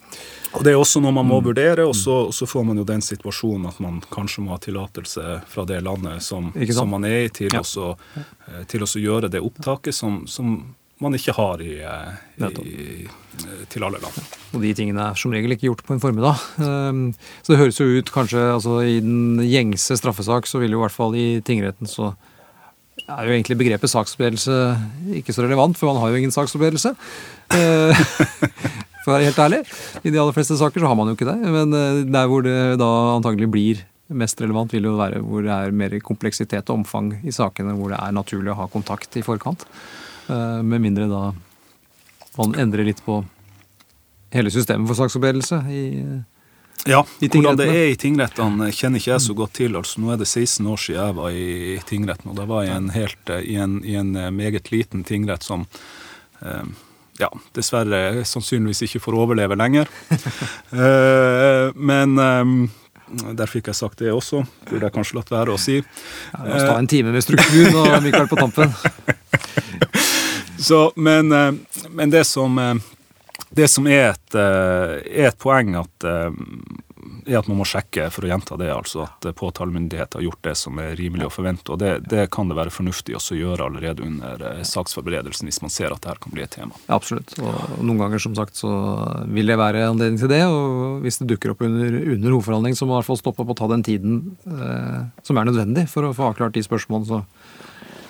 Og 0.54 0.62
Det 0.64 0.72
er 0.72 0.78
også 0.78 1.00
noe 1.02 1.14
man 1.14 1.26
må 1.26 1.40
mm. 1.40 1.46
vurdere, 1.48 1.86
og 1.88 1.96
så, 1.98 2.30
så, 2.32 2.46
får 2.46 2.66
man 2.68 2.78
jo 2.78 2.86
den 2.86 3.02
situasjonen 3.02 3.66
at 3.72 3.80
man 3.82 3.98
kanskje 4.14 4.44
må 4.44 4.54
ha 4.54 4.60
tillatelse 4.62 5.40
fra 5.50 5.64
det 5.66 5.80
landet 5.82 6.22
som, 6.22 6.52
som 6.54 6.94
man 6.94 7.06
er 7.08 7.24
i, 7.24 7.32
til, 7.34 7.50
ja. 7.50 7.64
også, 7.64 7.94
eh, 8.20 8.62
til 8.70 8.86
å 8.86 8.90
gjøre 9.00 9.32
det 9.32 9.42
opptaket 9.42 9.96
som, 9.96 10.22
som 10.30 10.60
man 11.02 11.16
ikke 11.16 11.34
har 11.34 11.62
i, 11.64 11.78
eh, 11.82 12.44
i, 12.62 13.06
til 13.72 13.86
alle 13.86 13.98
land. 14.02 14.20
Og 14.54 14.62
de 14.62 14.70
tingene 14.76 15.08
er 15.10 15.18
som 15.18 15.34
regel 15.34 15.56
ikke 15.56 15.68
gjort 15.68 15.82
på 15.86 15.96
en 15.96 16.02
formiddag. 16.02 16.38
Ehm, 16.62 17.02
så 17.42 17.54
det 17.54 17.60
høres 17.60 17.80
jo 17.80 17.88
ut 17.98 18.12
kanskje 18.14 18.44
altså 18.52 18.78
I 18.86 19.00
den 19.02 19.42
gjengse 19.42 19.98
straffesak 19.98 20.46
så 20.46 20.62
vil 20.62 20.76
jo 20.76 20.80
i 20.80 20.84
hvert 20.84 20.94
fall 20.94 21.16
i 21.18 21.28
tingretten 21.44 21.90
så 21.90 22.12
er 23.04 23.26
jo 23.26 23.34
egentlig 23.34 23.58
begrepet 23.58 23.90
saksopplevelse 23.90 24.54
ikke 25.18 25.34
så 25.34 25.42
relevant, 25.44 25.76
for 25.76 25.90
man 25.90 25.98
har 26.00 26.12
jo 26.12 26.20
ingen 26.20 26.34
saksopplevelse. 26.34 26.94
Eh, 27.52 28.04
for 29.02 29.10
å 29.10 29.16
være 29.16 29.28
helt 29.28 29.42
ærlig. 29.42 29.64
I 30.00 30.12
de 30.12 30.20
aller 30.20 30.36
fleste 30.36 30.56
saker 30.60 30.80
så 30.80 30.88
har 30.88 30.96
man 30.98 31.10
jo 31.10 31.18
ikke 31.18 31.28
det. 31.28 31.36
Men 31.42 31.74
eh, 31.76 32.04
der 32.06 32.30
hvor 32.30 32.46
det 32.46 32.78
da 32.80 32.92
antagelig 33.16 33.50
blir 33.52 33.82
mest 34.14 34.40
relevant, 34.40 34.72
vil 34.72 34.86
jo 34.86 34.94
være 34.98 35.20
hvor 35.24 35.44
det 35.44 35.52
er 35.52 35.76
mer 35.76 35.98
kompleksitet 36.04 36.70
og 36.70 36.82
omfang 36.82 37.12
i 37.24 37.34
sakene, 37.34 37.74
hvor 37.76 37.92
det 37.92 38.00
er 38.00 38.14
naturlig 38.14 38.52
å 38.52 38.58
ha 38.62 38.70
kontakt 38.72 39.16
i 39.18 39.24
forkant. 39.26 39.66
Eh, 40.28 40.62
med 40.62 40.80
mindre 40.80 41.08
da 41.10 41.24
man 42.36 42.54
endrer 42.58 42.86
litt 42.86 43.02
på 43.04 43.20
hele 44.34 44.50
systemet 44.50 44.88
for 44.90 44.98
saksopplevelse 44.98 45.60
i 45.70 45.82
ja, 46.84 47.00
i 47.20 47.28
hvordan 47.32 47.56
det 47.56 47.66
er 47.72 47.86
i 47.88 47.96
tingrettene 47.96 48.68
kjenner 48.74 49.00
ikke 49.00 49.14
jeg 49.14 49.24
så 49.24 49.34
godt 49.36 49.54
til. 49.56 49.76
altså 49.78 50.02
Nå 50.02 50.10
er 50.12 50.18
det 50.20 50.28
16 50.28 50.66
år 50.68 50.80
siden 50.82 50.98
jeg 51.00 51.16
var 51.16 51.30
i 51.32 51.76
tingretten, 51.88 52.32
og 52.32 52.36
da 52.36 52.44
var 52.48 52.66
jeg 52.66 52.76
en 52.76 52.90
helt, 52.92 53.30
i, 53.40 53.54
en, 53.56 53.78
i 53.88 53.94
en 53.96 54.10
eh, 54.20 54.32
meget 54.34 54.68
liten 54.72 55.04
tingrett 55.08 55.46
som 55.46 55.64
eh, 56.44 56.66
ja, 57.22 57.30
dessverre 57.56 58.24
sannsynligvis 58.28 58.84
ikke 58.84 59.00
får 59.06 59.16
overleve 59.16 59.56
lenger. 59.56 59.88
eh, 60.84 61.72
men 61.72 62.20
eh, 62.20 62.52
der 63.32 63.48
fikk 63.48 63.72
jeg 63.72 63.80
sagt 63.80 64.04
det 64.04 64.12
også. 64.12 64.42
Burde 64.68 64.84
jeg 64.84 64.96
kanskje 64.98 65.22
latt 65.22 65.32
være 65.32 65.56
å 65.56 65.60
si. 65.60 65.80
Ja, 65.80 66.44
la 66.44 66.58
oss 66.58 66.68
ta 66.68 66.76
en 66.76 66.90
time 66.90 67.16
med 67.16 67.24
struktur 67.24 67.70
nå, 67.72 67.86
Mikael, 68.04 68.28
på 68.28 68.40
tampen. 68.40 68.74
Så, 70.64 70.92
men, 70.96 71.32
eh, 71.32 71.52
men, 71.90 72.10
det 72.10 72.24
som, 72.24 72.58
eh, 72.58 72.74
det 73.50 73.68
som 73.68 73.86
er, 73.86 74.14
et, 74.14 74.34
eh, 74.34 74.94
er 75.20 75.26
et 75.28 75.38
poeng, 75.38 75.74
at, 75.76 76.04
er 76.04 77.36
at 77.36 77.48
man 77.50 77.58
må 77.58 77.66
sjekke, 77.68 78.06
for 78.12 78.24
å 78.24 78.30
gjenta 78.30 78.56
det, 78.56 78.70
altså 78.72 79.02
at 79.04 79.28
påtalemyndighet 79.36 80.16
har 80.16 80.24
gjort 80.24 80.40
det 80.48 80.54
som 80.56 80.80
er 80.80 80.96
rimelig 80.96 81.26
å 81.28 81.32
forvente. 81.34 81.68
og 81.72 81.82
Det, 81.82 81.90
det 82.08 82.24
kan 82.32 82.48
det 82.48 82.56
være 82.56 82.72
fornuftig 82.72 83.12
å 83.18 83.20
gjøre 83.36 83.66
allerede 83.66 84.06
under 84.06 84.64
saksforberedelsen 84.64 85.52
hvis 85.52 85.60
man 85.60 85.72
ser 85.72 85.92
at 85.92 86.00
det 86.00 86.14
her 86.14 86.22
kan 86.24 86.32
bli 86.32 86.46
et 86.46 86.56
tema. 86.56 86.72
Ja, 86.86 86.96
absolutt. 86.96 87.36
Og 87.44 87.84
noen 87.84 88.00
ganger 88.00 88.24
som 88.24 88.36
sagt 88.38 88.56
så 88.56 88.72
vil 89.28 89.52
det 89.52 89.60
være 89.60 89.84
anledning 89.90 90.20
til 90.22 90.32
det. 90.32 90.42
Og 90.48 91.04
hvis 91.04 91.20
det 91.20 91.28
dukker 91.28 91.52
opp 91.52 91.64
under, 91.68 92.00
under 92.16 92.38
hovedforhandling, 92.38 92.76
så 92.76 92.88
må 92.88 92.94
man 92.94 93.02
i 93.02 93.02
hvert 93.02 93.12
fall 93.12 93.20
stoppe 93.20 93.44
opp 93.44 93.52
og 93.52 93.60
ta 93.60 93.68
den 93.72 93.84
tiden 93.84 94.22
eh, 94.48 95.04
som 95.28 95.36
er 95.36 95.52
nødvendig 95.52 95.90
for 95.92 96.08
å 96.08 96.16
få 96.16 96.32
avklart 96.32 96.56
de 96.56 96.64
spørsmålene. 96.64 97.12
så 97.12 97.53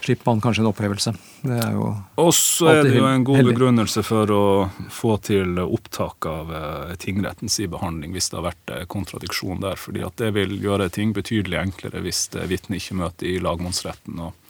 slipper 0.05 0.31
man 0.31 0.41
kanskje 0.41 0.63
en 0.63 0.69
opphevelse. 0.69 1.13
Det 1.43 1.57
er 1.65 1.73
jo 1.73 1.89
Og 2.21 2.31
så 2.37 2.69
er 2.69 2.83
det 2.85 2.99
jo 2.99 3.07
en 3.09 3.25
god 3.25 3.39
heldig. 3.41 3.55
begrunnelse 3.55 4.03
for 4.05 4.31
å 4.35 4.45
få 4.93 5.17
til 5.25 5.59
opptak 5.65 6.29
av 6.29 6.53
uh, 6.53 6.95
tingrettens 7.01 7.57
i 7.65 7.69
behandling 7.71 8.13
hvis 8.13 8.29
det 8.31 8.39
har 8.39 8.47
vært 8.51 8.73
uh, 8.75 8.85
kontradiksjon 8.85 9.63
der. 9.65 9.81
fordi 9.81 10.05
at 10.05 10.17
det 10.21 10.35
vil 10.37 10.57
gjøre 10.61 10.91
ting 10.93 11.15
betydelig 11.17 11.61
enklere 11.63 12.05
hvis 12.05 12.27
uh, 12.37 12.45
vitnet 12.51 12.83
ikke 12.83 13.01
møter 13.01 13.31
i 13.33 13.39
lagmannsretten. 13.41 14.21
og 14.21 14.41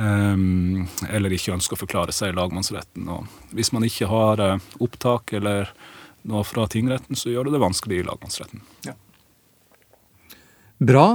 eller 0.00 1.32
ikke 1.34 1.52
ønsker 1.52 1.74
å 1.74 1.80
forklare 1.80 2.12
seg 2.14 2.30
i 2.30 2.36
lagmannsretten. 2.38 3.08
Og 3.10 3.26
hvis 3.58 3.72
man 3.74 3.82
ikke 3.84 4.06
har 4.06 4.40
opptak 4.78 5.32
eller 5.34 5.72
noe 6.30 6.44
fra 6.46 6.68
tingretten, 6.70 7.18
så 7.18 7.32
gjør 7.32 7.48
det 7.48 7.56
det 7.56 7.62
vanskelig 7.64 7.98
i 7.98 8.04
lagmannsretten. 8.06 8.62
Ja. 8.86 8.94
Bra. 10.78 11.06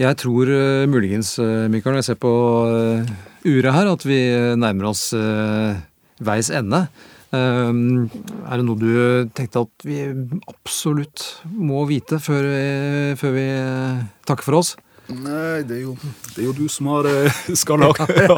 Jeg 0.00 0.16
tror 0.22 0.48
uh, 0.48 0.88
muligens, 0.88 1.34
uh, 1.38 1.68
Mikael, 1.70 1.92
når 1.92 2.00
jeg 2.00 2.10
ser 2.12 2.20
på 2.22 2.32
uh, 2.64 3.10
uret 3.44 3.74
her, 3.76 3.90
at 3.92 4.06
vi 4.06 4.20
nærmer 4.56 4.92
oss 4.92 5.10
veis 6.22 6.48
ende. 6.54 6.86
er 7.34 8.60
det 8.60 8.64
noe 8.66 8.78
du 8.78 9.28
tenkte 9.34 9.64
at 9.64 9.84
vi 9.88 10.04
absolutt 10.46 11.24
må 11.42 11.82
vite 11.88 12.20
før 12.22 12.46
vi, 12.46 12.62
før 13.18 13.34
vi 13.34 13.46
takker 14.28 14.46
for 14.46 14.58
oss? 14.60 14.74
Nei, 15.10 15.64
det 15.66 15.80
er 15.80 15.82
jo, 15.88 15.96
det 16.36 16.38
er 16.38 16.46
jo 16.46 16.54
du 16.54 16.68
som 16.70 16.92
har, 16.92 17.08
skal 17.64 17.82
ha, 17.82 17.90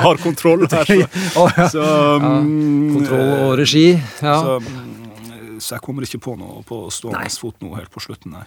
har 0.07 0.23
kontroll 0.25 0.65
her. 0.73 0.95
Så, 1.35 1.47
så 1.77 1.87
um, 2.23 2.97
Kontroll 2.97 3.33
og 3.37 3.55
regi. 3.61 3.91
Ja. 4.25 4.39
Så, 4.41 4.59
mm, 4.65 5.59
så, 5.61 5.75
jeg 5.77 5.85
kommer 5.85 6.09
ikke 6.09 6.23
på 6.25 6.39
noe 6.41 6.65
på 6.65 6.87
stående 6.95 7.29
fot 7.45 7.61
nå 7.61 7.77
helt 7.77 7.93
på 7.93 8.03
slutten. 8.09 8.39
Nei. 8.39 8.47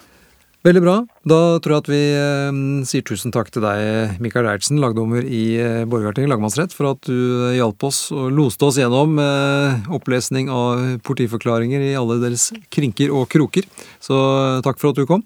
Veldig 0.67 0.81
bra. 0.83 0.95
Da 1.23 1.37
tror 1.63 1.77
jeg 1.77 1.83
at 1.85 1.89
vi 1.91 1.99
eh, 2.11 2.57
sier 2.89 3.03
tusen 3.07 3.31
takk 3.31 3.47
til 3.55 3.63
deg, 3.63 4.17
Mikael 4.19 4.49
Eidsen, 4.51 4.81
lagdommer 4.83 5.23
i 5.23 5.43
eh, 5.63 5.85
Borgarting 5.87 6.27
lagmannsrett, 6.27 6.73
for 6.75 6.89
at 6.89 7.07
du 7.07 7.13
eh, 7.13 7.53
hjalp 7.55 7.85
oss 7.87 8.01
og 8.11 8.33
loste 8.35 8.67
oss 8.67 8.79
gjennom 8.81 9.15
eh, 9.23 9.87
opplesning 9.95 10.51
av 10.51 10.97
politiforklaringer 11.07 11.85
i 11.85 11.93
alle 11.95 12.17
deres 12.19 12.49
krinker 12.73 13.15
og 13.15 13.29
kroker. 13.31 13.69
Så 14.03 14.17
eh, 14.17 14.57
takk 14.67 14.81
for 14.81 14.91
at 14.91 14.99
du 14.99 15.07
kom. 15.07 15.23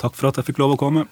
Takk 0.00 0.16
for 0.16 0.30
at 0.30 0.40
jeg 0.40 0.48
fikk 0.48 0.62
lov 0.62 0.78
å 0.78 0.80
komme. 0.80 1.04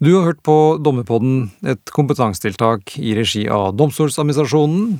Du 0.00 0.14
har 0.14 0.30
hørt 0.30 0.40
på 0.46 0.78
Dommerpodden, 0.80 1.50
et 1.68 1.92
kompetansetiltak 1.92 2.96
i 2.96 3.12
regi 3.18 3.44
av 3.52 3.74
Domstoladministrasjonen. 3.76 4.96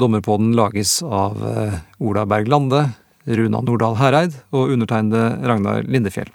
Dommerpodden 0.00 0.56
lages 0.58 0.98
av 1.06 1.38
eh, 1.54 1.80
Ola 2.02 2.26
Berg 2.26 2.50
Lande, 2.50 2.88
Runa 3.30 3.62
Nordahl 3.62 4.00
Hereid 4.02 4.40
og 4.50 4.74
undertegnede 4.74 5.36
Ragnar 5.46 5.86
Lindefjell. 5.86 6.34